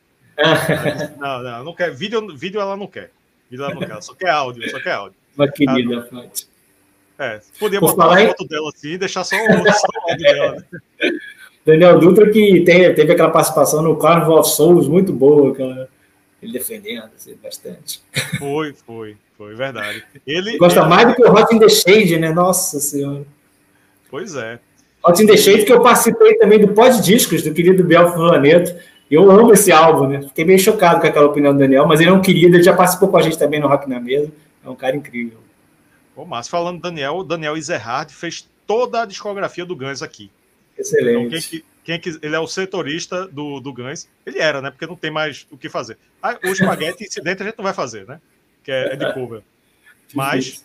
não, 1.19 1.43
não, 1.43 1.65
não 1.65 1.75
quer. 1.75 1.91
Vídeo, 1.95 2.37
vídeo 2.37 2.61
ela 2.61 2.77
não 2.77 2.87
quer. 2.87 3.11
Vídeo 3.51 3.65
ela 3.65 3.75
não 3.75 3.81
quer, 3.81 3.91
ela 3.91 4.03
só 4.03 4.15
quer 4.15 4.31
áudio, 4.31 4.71
só 4.71 4.81
quer 4.81 4.93
áudio. 4.93 5.17
Uma 5.35 5.49
querida, 5.49 6.09
ah, 7.19 7.25
É, 7.25 7.41
podia 7.59 7.81
Por 7.81 7.95
botar 7.95 8.13
a 8.13 8.27
foto 8.27 8.47
dela 8.47 8.69
assim 8.69 8.91
e 8.91 8.99
deixar 8.99 9.25
só 9.25 9.35
o, 9.35 9.39
áudio 9.39 10.19
dela. 10.19 10.67
Daniel 11.65 11.99
Dutra 11.99 12.31
que 12.31 12.63
tem, 12.65 12.95
teve 12.95 13.13
aquela 13.13 13.31
participação 13.31 13.83
no 13.83 13.97
Carnival 13.99 14.41
of 14.41 14.51
Souls 14.51 14.89
muito 14.89 15.13
boa, 15.13 15.57
ele 16.43 16.53
defendendo 16.53 17.09
assim, 17.17 17.35
bastante. 17.43 18.03
Foi, 18.39 18.75
foi, 18.75 19.17
foi 19.39 19.55
verdade. 19.55 20.05
Ele 20.27 20.59
gosta 20.59 20.81
ele... 20.81 20.89
mais 20.89 21.09
do 21.09 21.15
que 21.15 21.23
o 21.23 21.33
Hot 21.33 21.55
in 21.55 21.59
the 21.61 21.69
Shade, 21.69 22.19
né? 22.19 22.33
Nossa 22.33 22.81
Senhora. 22.81 23.25
Pois 24.11 24.35
é. 24.35 24.59
Hot 25.05 25.23
in 25.23 25.27
the 25.27 25.37
Shade, 25.37 25.65
que 25.65 25.73
eu 25.73 25.83
participei 25.83 26.35
também 26.37 26.61
do 26.61 26.69
Pod 26.69 27.03
Discos, 27.03 27.43
do 27.43 27.53
querido 27.53 27.83
Bel 27.83 28.13
Flaneto. 28.13 28.75
Eu 29.11 29.31
amo 29.31 29.53
esse 29.53 29.71
álbum, 29.73 30.07
né? 30.07 30.23
Fiquei 30.23 30.45
bem 30.45 30.57
chocado 30.57 31.01
com 31.01 31.07
aquela 31.07 31.27
opinião 31.27 31.53
do 31.53 31.59
Daniel, 31.59 31.87
mas 31.87 32.01
ele 32.01 32.11
é 32.11 32.13
um 32.13 32.23
querido, 32.23 32.57
ele 32.57 32.63
já 32.63 32.75
participou 32.75 33.09
com 33.09 33.17
a 33.17 33.23
gente 33.23 33.39
também 33.39 33.61
no 33.61 33.69
Rock 33.69 33.89
na 33.89 34.01
Mesa. 34.01 34.31
É 34.65 34.71
um 34.71 34.77
cara 34.77 34.97
incrível. 34.97 35.39
Bom, 36.17 36.25
mas 36.25 36.49
falando 36.49 36.77
do 36.77 36.83
Daniel, 36.83 37.17
o 37.17 37.25
Daniel 37.25 37.57
Ezerhard 37.57 38.13
fez 38.13 38.49
toda 38.67 39.03
a 39.03 39.07
discografia 39.07 39.65
do 39.65 39.77
Guns 39.77 40.03
aqui. 40.03 40.31
Excelente. 40.79 41.27
Então, 41.27 41.67
quem, 41.85 42.01
quem, 42.01 42.19
ele 42.23 42.35
é 42.35 42.39
o 42.39 42.47
setorista 42.47 43.27
do, 43.27 43.61
do 43.61 43.73
Guns. 43.73 44.09
Ele 44.25 44.39
era, 44.39 44.63
né? 44.63 44.71
Porque 44.71 44.87
não 44.87 44.97
tem 44.97 45.11
mais 45.11 45.47
o 45.51 45.59
que 45.59 45.69
fazer. 45.69 45.99
Ah, 46.23 46.39
o 46.45 46.49
espaguete 46.49 47.05
incidente 47.05 47.43
a 47.43 47.47
gente 47.47 47.59
não 47.59 47.65
vai 47.65 47.75
fazer, 47.75 48.07
né? 48.07 48.21
Que 48.63 48.71
é, 48.71 48.93
é 48.93 48.97
de 48.97 49.13
cover. 49.13 49.43
Mas 50.15 50.65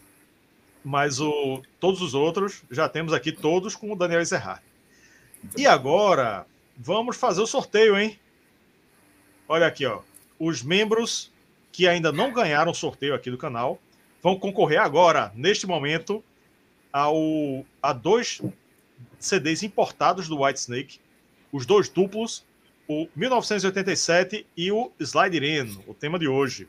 mas 0.87 1.19
o, 1.19 1.61
todos 1.81 2.01
os 2.01 2.13
outros 2.13 2.63
já 2.71 2.87
temos 2.87 3.11
aqui 3.11 3.29
todos 3.29 3.75
com 3.75 3.91
o 3.91 3.95
Daniel 3.95 4.21
Ezerhard. 4.21 4.61
E 5.57 5.67
agora, 5.67 6.47
vamos 6.77 7.17
fazer 7.17 7.41
o 7.41 7.45
sorteio, 7.45 7.99
hein? 7.99 8.17
Olha 9.49 9.67
aqui, 9.67 9.85
ó. 9.85 9.99
Os 10.39 10.63
membros 10.63 11.29
que 11.73 11.89
ainda 11.89 12.09
não 12.13 12.31
ganharam 12.31 12.71
o 12.71 12.73
sorteio 12.73 13.13
aqui 13.13 13.29
do 13.29 13.37
canal 13.37 13.77
vão 14.23 14.39
concorrer 14.39 14.79
agora, 14.79 15.29
neste 15.35 15.67
momento, 15.67 16.23
ao, 16.91 17.65
a 17.83 17.91
dois 17.91 18.41
CDs 19.19 19.63
importados 19.63 20.29
do 20.29 20.41
White 20.41 20.59
Snake, 20.61 21.01
os 21.51 21.65
dois 21.65 21.89
duplos, 21.89 22.45
o 22.87 23.09
1987 23.13 24.47
e 24.55 24.71
o 24.71 24.89
Slide 25.01 25.37
In, 25.37 25.83
o 25.85 25.93
tema 25.93 26.17
de 26.17 26.29
hoje. 26.29 26.65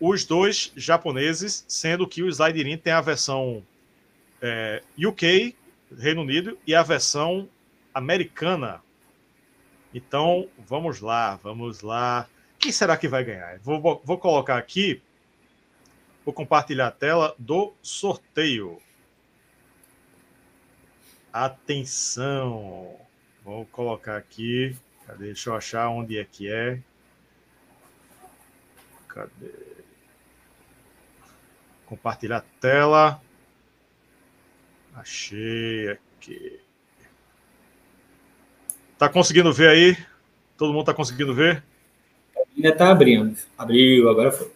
Os 0.00 0.24
dois 0.24 0.72
japoneses, 0.76 1.64
sendo 1.66 2.06
que 2.06 2.22
o 2.22 2.28
Slide 2.28 2.60
In 2.62 2.76
tem 2.76 2.92
a 2.92 3.00
versão 3.00 3.62
é, 4.42 4.82
UK, 4.98 5.56
Reino 5.98 6.22
Unido, 6.22 6.58
e 6.66 6.74
a 6.74 6.82
versão 6.82 7.48
americana. 7.94 8.82
Então, 9.94 10.48
vamos 10.58 11.00
lá, 11.00 11.36
vamos 11.36 11.80
lá. 11.80 12.28
Quem 12.58 12.70
será 12.70 12.96
que 12.96 13.08
vai 13.08 13.24
ganhar? 13.24 13.58
Vou, 13.60 14.02
vou 14.04 14.18
colocar 14.18 14.58
aqui, 14.58 15.00
vou 16.24 16.34
compartilhar 16.34 16.88
a 16.88 16.90
tela 16.90 17.34
do 17.38 17.72
sorteio. 17.82 18.78
Atenção! 21.32 22.96
Vou 23.44 23.64
colocar 23.66 24.16
aqui. 24.16 24.76
Cadê? 25.06 25.26
Deixa 25.26 25.50
eu 25.50 25.54
achar 25.54 25.88
onde 25.88 26.18
é 26.18 26.24
que 26.24 26.50
é. 26.50 26.80
Cadê? 29.06 29.52
Compartilhar 31.86 32.38
a 32.38 32.44
tela. 32.60 33.22
Achei 34.94 35.90
aqui. 35.90 36.60
Tá 38.98 39.08
conseguindo 39.08 39.52
ver 39.52 39.68
aí? 39.68 39.96
Todo 40.56 40.72
mundo 40.72 40.86
tá 40.86 40.94
conseguindo 40.94 41.34
ver? 41.34 41.62
Ainda 42.56 42.74
tá 42.74 42.90
abrindo. 42.90 43.36
Abriu, 43.56 44.08
agora 44.08 44.32
foi. 44.32 44.50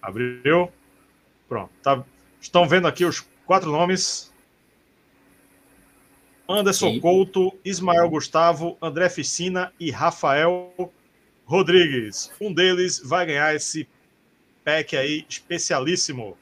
Abriu. 0.00 0.70
Pronto. 1.48 1.70
Tá... 1.82 2.04
Estão 2.40 2.68
vendo 2.68 2.86
aqui 2.86 3.04
os 3.04 3.26
quatro 3.44 3.70
nomes. 3.70 4.32
Anderson 6.48 6.92
Sim. 6.92 7.00
Couto, 7.00 7.52
Ismael 7.64 8.08
Gustavo, 8.08 8.76
André 8.80 9.08
Ficina 9.08 9.72
e 9.80 9.90
Rafael 9.90 10.72
Rodrigues. 11.44 12.30
Um 12.40 12.52
deles 12.52 13.00
vai 13.04 13.26
ganhar 13.26 13.54
esse 13.54 13.88
pack 14.66 14.96
aí 14.96 15.24
especialíssimo. 15.28 16.36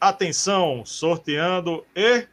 Atenção, 0.00 0.84
sorteando 0.84 1.86
e 1.94 2.26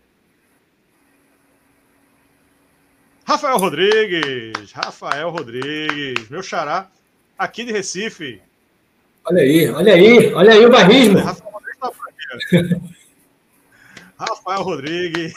Rafael 3.24 3.58
Rodrigues, 3.58 4.72
Rafael 4.72 5.30
Rodrigues, 5.30 6.28
meu 6.30 6.42
xará, 6.42 6.90
aqui 7.38 7.64
de 7.64 7.72
Recife. 7.72 8.42
Olha 9.26 9.44
aí, 9.44 9.70
olha 9.70 9.94
aí, 9.94 10.34
olha 10.34 10.52
aí 10.52 10.66
o 10.66 10.72
barrismo. 10.72 11.20
Rafael 11.20 11.52
Rodrigues, 11.52 12.50
tá 14.18 14.26
Rafael 14.28 14.64
Rodrigues. 14.64 15.34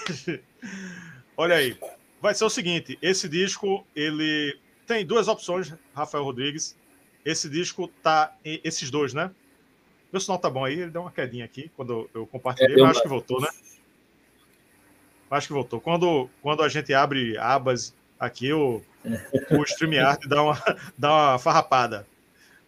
Olha 1.37 1.57
aí, 1.57 1.77
vai 2.20 2.35
ser 2.35 2.45
o 2.45 2.51
seguinte, 2.51 2.99
esse 3.03 3.29
disco, 3.29 3.87
ele 3.95 4.59
tem 4.87 5.05
duas 5.05 5.29
opções, 5.29 5.72
Rafael 5.95 6.24
Rodrigues. 6.24 6.74
Esse 7.24 7.49
disco 7.49 7.89
tá, 8.03 8.35
esses 8.43 8.91
dois, 8.91 9.12
né? 9.12 9.31
Meu 10.12 10.20
sinal 10.20 10.38
tá 10.38 10.48
bom 10.48 10.64
aí, 10.64 10.80
ele 10.80 10.90
deu 10.90 11.02
uma 11.02 11.11
quedinha 11.11 11.44
aqui 11.44 11.70
quando 11.76 12.09
eu 12.14 12.26
compartilhei, 12.26 12.76
é, 12.76 12.82
mas 12.82 12.92
acho 12.92 13.02
que 13.02 13.09
voltou, 13.09 13.40
né? 13.40 13.48
Acho 15.30 15.46
que 15.48 15.52
voltou. 15.52 15.80
Quando, 15.80 16.30
quando 16.40 16.62
a 16.62 16.68
gente 16.68 16.94
abre 16.94 17.36
abas 17.38 17.94
aqui, 18.18 18.52
o, 18.52 18.82
o 19.50 19.62
StreamYard 19.64 20.26
dá 20.28 20.42
uma, 20.42 20.62
dá 20.96 21.12
uma 21.12 21.38
farrapada. 21.38 22.07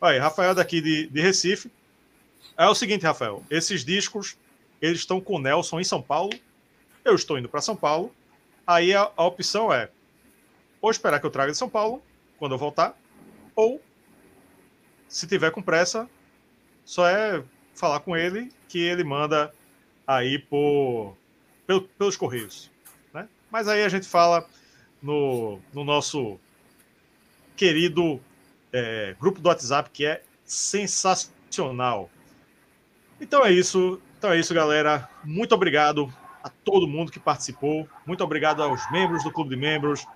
Olha, 0.00 0.20
Rafael 0.20 0.54
daqui 0.54 0.80
de, 0.80 1.06
de 1.06 1.20
Recife. 1.20 1.70
É 2.56 2.66
o 2.66 2.74
seguinte, 2.74 3.04
Rafael, 3.04 3.44
esses 3.48 3.84
discos, 3.84 4.36
eles 4.82 4.98
estão 4.98 5.20
com 5.20 5.34
o 5.34 5.38
Nelson 5.38 5.78
em 5.80 5.84
São 5.84 6.02
Paulo. 6.02 6.32
Eu 7.04 7.14
estou 7.14 7.38
indo 7.38 7.48
para 7.48 7.60
São 7.60 7.76
Paulo. 7.76 8.12
Aí 8.66 8.92
a, 8.94 9.10
a 9.16 9.24
opção 9.24 9.72
é 9.72 9.88
ou 10.80 10.90
esperar 10.90 11.20
que 11.20 11.26
eu 11.26 11.30
traga 11.30 11.52
de 11.52 11.58
São 11.58 11.68
Paulo, 11.68 12.02
quando 12.38 12.52
eu 12.52 12.58
voltar, 12.58 12.96
ou, 13.54 13.80
se 15.08 15.26
tiver 15.26 15.50
com 15.50 15.62
pressa, 15.62 16.08
só 16.88 17.06
é 17.06 17.44
falar 17.74 18.00
com 18.00 18.16
ele 18.16 18.50
que 18.66 18.78
ele 18.78 19.04
manda 19.04 19.52
aí 20.06 20.38
por, 20.38 21.14
pelo, 21.66 21.82
pelos 21.82 22.16
Correios. 22.16 22.70
Né? 23.12 23.28
Mas 23.50 23.68
aí 23.68 23.84
a 23.84 23.90
gente 23.90 24.08
fala 24.08 24.48
no, 25.02 25.60
no 25.74 25.84
nosso 25.84 26.40
querido 27.54 28.18
é, 28.72 29.14
grupo 29.20 29.38
do 29.38 29.50
WhatsApp, 29.50 29.90
que 29.90 30.06
é 30.06 30.22
sensacional. 30.46 32.08
Então 33.20 33.44
é 33.44 33.52
isso. 33.52 34.00
Então 34.16 34.32
é 34.32 34.38
isso, 34.40 34.54
galera. 34.54 35.10
Muito 35.22 35.54
obrigado 35.54 36.10
a 36.42 36.48
todo 36.48 36.88
mundo 36.88 37.12
que 37.12 37.20
participou. 37.20 37.86
Muito 38.06 38.24
obrigado 38.24 38.62
aos 38.62 38.90
membros 38.90 39.22
do 39.22 39.30
Clube 39.30 39.50
de 39.50 39.56
Membros. 39.56 40.06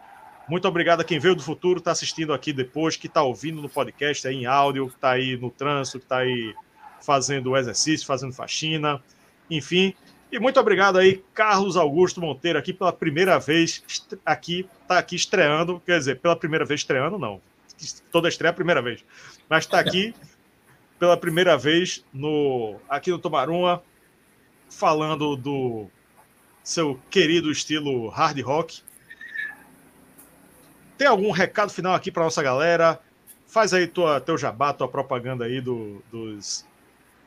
Muito 0.53 0.68
obrigado 0.68 1.00
a 1.00 1.05
quem 1.05 1.18
veio 1.18 1.34
do 1.34 1.42
futuro, 1.42 1.78
está 1.78 1.92
assistindo 1.92 2.30
aqui 2.30 2.53
depois, 2.53 2.94
que 2.94 3.07
está 3.07 3.22
ouvindo 3.22 3.62
no 3.62 3.70
podcast 3.70 4.28
aí 4.28 4.36
em 4.36 4.44
áudio, 4.44 4.86
que 4.86 4.96
está 4.96 5.12
aí 5.12 5.34
no 5.34 5.50
trânsito, 5.50 5.98
que 5.98 6.05
está 6.05 6.18
aí 6.18 6.55
fazendo 7.00 7.57
exercício, 7.57 8.07
fazendo 8.07 8.34
faxina, 8.34 9.03
enfim. 9.50 9.94
E 10.30 10.38
muito 10.38 10.61
obrigado 10.61 10.98
aí, 10.98 11.24
Carlos 11.32 11.74
Augusto 11.74 12.20
Monteiro, 12.20 12.59
aqui 12.59 12.70
pela 12.70 12.92
primeira 12.92 13.38
vez, 13.38 13.82
aqui, 14.26 14.68
tá 14.86 14.98
aqui 14.98 15.16
estreando, 15.16 15.80
quer 15.86 15.98
dizer, 15.98 16.20
pela 16.20 16.36
primeira 16.36 16.66
vez 16.66 16.80
estreando, 16.80 17.18
não. 17.18 17.40
Toda 18.11 18.28
estreia 18.28 18.50
é 18.50 18.53
a 18.53 18.55
primeira 18.55 18.82
vez. 18.82 19.03
Mas 19.48 19.64
está 19.64 19.80
aqui 19.80 20.14
pela 21.00 21.16
primeira 21.16 21.57
vez 21.57 22.05
no 22.12 22.76
aqui 22.90 23.11
no 23.11 23.18
Tomaruma, 23.18 23.82
falando 24.68 25.34
do 25.34 25.86
seu 26.62 27.00
querido 27.09 27.50
estilo 27.50 28.11
hard 28.11 28.38
rock. 28.42 28.82
Tem 30.97 31.07
algum 31.07 31.30
recado 31.30 31.72
final 31.72 31.95
aqui 31.95 32.11
para 32.11 32.24
nossa 32.24 32.43
galera? 32.43 33.01
Faz 33.47 33.74
aí 33.74 33.86
tua, 33.86 34.20
teu 34.20 34.38
jabá, 34.38 34.72
tua 34.72 34.88
propaganda 34.88 35.45
aí 35.45 35.61
do, 35.61 36.03
dos, 36.11 36.64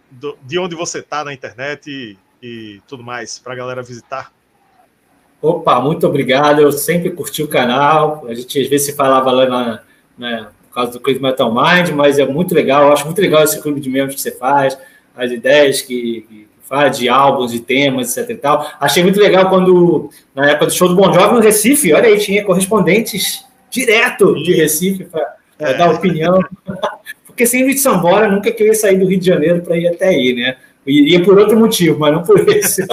do, 0.10 0.38
de 0.44 0.58
onde 0.58 0.76
você 0.76 1.02
tá 1.02 1.24
na 1.24 1.34
internet 1.34 1.90
e, 1.90 2.18
e 2.42 2.82
tudo 2.88 3.04
mais, 3.04 3.38
para 3.38 3.54
a 3.54 3.56
galera 3.56 3.84
visitar. 3.84 4.32
Opa, 5.42 5.80
muito 5.80 6.08
obrigado. 6.08 6.62
Eu 6.62 6.72
sempre 6.72 7.12
curti 7.12 7.44
o 7.44 7.48
canal. 7.48 8.26
A 8.28 8.34
gente 8.34 8.60
às 8.60 8.68
vezes 8.68 8.88
se 8.88 8.94
falava 8.96 9.32
lá 9.32 9.46
na, 9.46 9.82
né, 10.18 10.48
por 10.68 10.74
causa 10.74 10.92
do 10.94 11.00
Crazy 11.00 11.22
Metal 11.22 11.54
Mind, 11.54 11.90
mas 11.90 12.18
é 12.18 12.26
muito 12.26 12.56
legal. 12.56 12.84
Eu 12.84 12.94
acho 12.94 13.06
muito 13.06 13.22
legal 13.22 13.44
esse 13.44 13.62
clube 13.62 13.80
de 13.80 13.90
membros 13.90 14.16
que 14.16 14.22
você 14.22 14.32
faz, 14.32 14.78
as 15.16 15.32
ideias 15.32 15.82
que, 15.82 16.22
que 16.28 16.48
faz 16.62 16.98
de 16.98 17.08
álbuns, 17.08 17.52
de 17.52 17.60
temas, 17.60 18.18
etc 18.18 18.30
e 18.32 18.36
tal. 18.36 18.68
Achei 18.80 19.04
muito 19.04 19.20
legal 19.20 19.50
quando, 19.50 20.10
na 20.34 20.50
época 20.50 20.66
do 20.68 20.74
show 20.74 20.88
do 20.88 20.96
Bon 20.96 21.14
Jovi 21.14 21.36
no 21.36 21.40
Recife, 21.40 21.94
olha 21.94 22.08
aí, 22.08 22.18
tinha 22.18 22.44
correspondentes 22.44 23.46
direto 23.76 24.34
de 24.36 24.54
Recife 24.54 25.04
para 25.04 25.36
é. 25.60 25.74
dar 25.74 25.92
opinião. 25.92 26.40
Porque 27.28 27.46
sem 27.46 27.64
Luiz 27.64 27.82
Sambora, 27.82 28.30
nunca 28.30 28.50
que 28.50 28.64
eu 28.64 28.68
ia 28.68 28.74
sair 28.74 28.98
do 28.98 29.06
Rio 29.06 29.20
de 29.20 29.26
Janeiro 29.26 29.62
para 29.62 29.78
ir 29.78 29.88
até 29.88 30.08
aí, 30.08 30.34
né? 30.34 30.56
Eu 30.88 30.94
iria 30.94 31.22
por 31.22 31.38
outro 31.38 31.60
motivo, 31.60 32.00
mas 32.00 32.14
não 32.14 32.24
por 32.24 32.40
esse. 32.48 32.86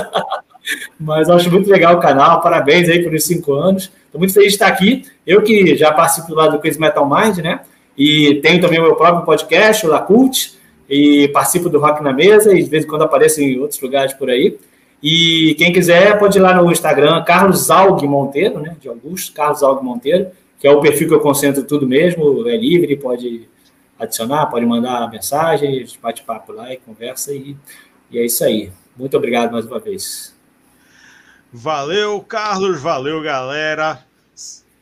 mas 0.98 1.30
acho 1.30 1.48
muito 1.50 1.70
legal 1.70 1.94
o 1.94 2.00
canal, 2.00 2.40
parabéns 2.40 2.88
aí 2.88 3.04
por 3.04 3.14
esses 3.14 3.28
cinco 3.28 3.52
anos. 3.52 3.92
Estou 4.06 4.18
muito 4.18 4.34
feliz 4.34 4.48
de 4.48 4.54
estar 4.54 4.66
aqui. 4.66 5.04
Eu 5.24 5.42
que 5.42 5.76
já 5.76 5.92
participo 5.92 6.34
lá 6.34 6.48
do 6.48 6.58
Crazy 6.58 6.80
Metal 6.80 7.08
Mind, 7.08 7.38
né? 7.38 7.60
E 7.96 8.40
tenho 8.42 8.60
também 8.60 8.80
o 8.80 8.82
meu 8.82 8.96
próprio 8.96 9.24
podcast, 9.24 9.86
o 9.86 9.90
Lacult, 9.90 10.54
e 10.90 11.28
participo 11.28 11.68
do 11.68 11.78
Rock 11.78 12.02
na 12.02 12.12
Mesa 12.12 12.52
e 12.52 12.62
de 12.62 12.68
vez 12.68 12.84
em 12.84 12.88
quando 12.88 13.02
apareço 13.02 13.40
em 13.40 13.60
outros 13.60 13.80
lugares 13.80 14.12
por 14.14 14.28
aí. 14.28 14.58
E 15.02 15.54
quem 15.56 15.72
quiser 15.72 16.18
pode 16.18 16.38
ir 16.38 16.40
lá 16.40 16.54
no 16.54 16.70
Instagram, 16.70 17.22
Carlos 17.22 17.70
Alg 17.70 18.04
Monteiro, 18.06 18.58
né? 18.58 18.76
De 18.80 18.88
Augusto, 18.88 19.32
Carlos 19.32 19.62
Alg 19.62 19.84
Monteiro, 19.84 20.28
que 20.62 20.68
é 20.68 20.70
o 20.70 20.80
perfil 20.80 21.08
que 21.08 21.14
eu 21.14 21.18
concentro 21.18 21.64
tudo 21.64 21.88
mesmo, 21.88 22.48
é 22.48 22.56
livre, 22.56 22.96
pode 22.96 23.48
adicionar, 23.98 24.46
pode 24.46 24.64
mandar 24.64 25.10
mensagem, 25.10 25.84
bate 26.00 26.22
papo 26.22 26.52
lá 26.52 26.72
e 26.72 26.76
conversa 26.76 27.34
e, 27.34 27.56
e 28.08 28.16
é 28.16 28.24
isso 28.24 28.44
aí. 28.44 28.70
Muito 28.96 29.16
obrigado 29.16 29.50
mais 29.50 29.66
uma 29.66 29.80
vez. 29.80 30.32
Valeu, 31.52 32.20
Carlos, 32.20 32.80
valeu, 32.80 33.20
galera. 33.20 34.06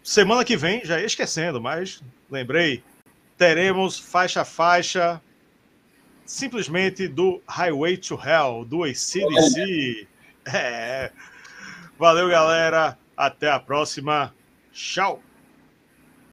Semana 0.03 0.45
que 0.45 0.55
vem, 0.55 0.85
já 0.85 1.01
ia 1.01 1.07
esquecendo, 1.07 1.63
mas 1.63 2.03
lembrei, 2.31 2.83
teremos 3.39 3.99
faixa 3.99 4.43
a 4.43 4.45
faixa 4.45 5.19
simplesmente 6.27 7.09
do 7.09 7.41
Highway 7.49 7.97
to 7.97 8.21
Hell, 8.23 8.67
do 8.67 8.85
ACDC. 8.85 10.07
É. 10.45 11.11
Valeu, 11.99 12.29
galera. 12.29 12.99
Até 13.17 13.51
a 13.51 13.59
próxima. 13.59 14.35
Tchau. 14.73 15.23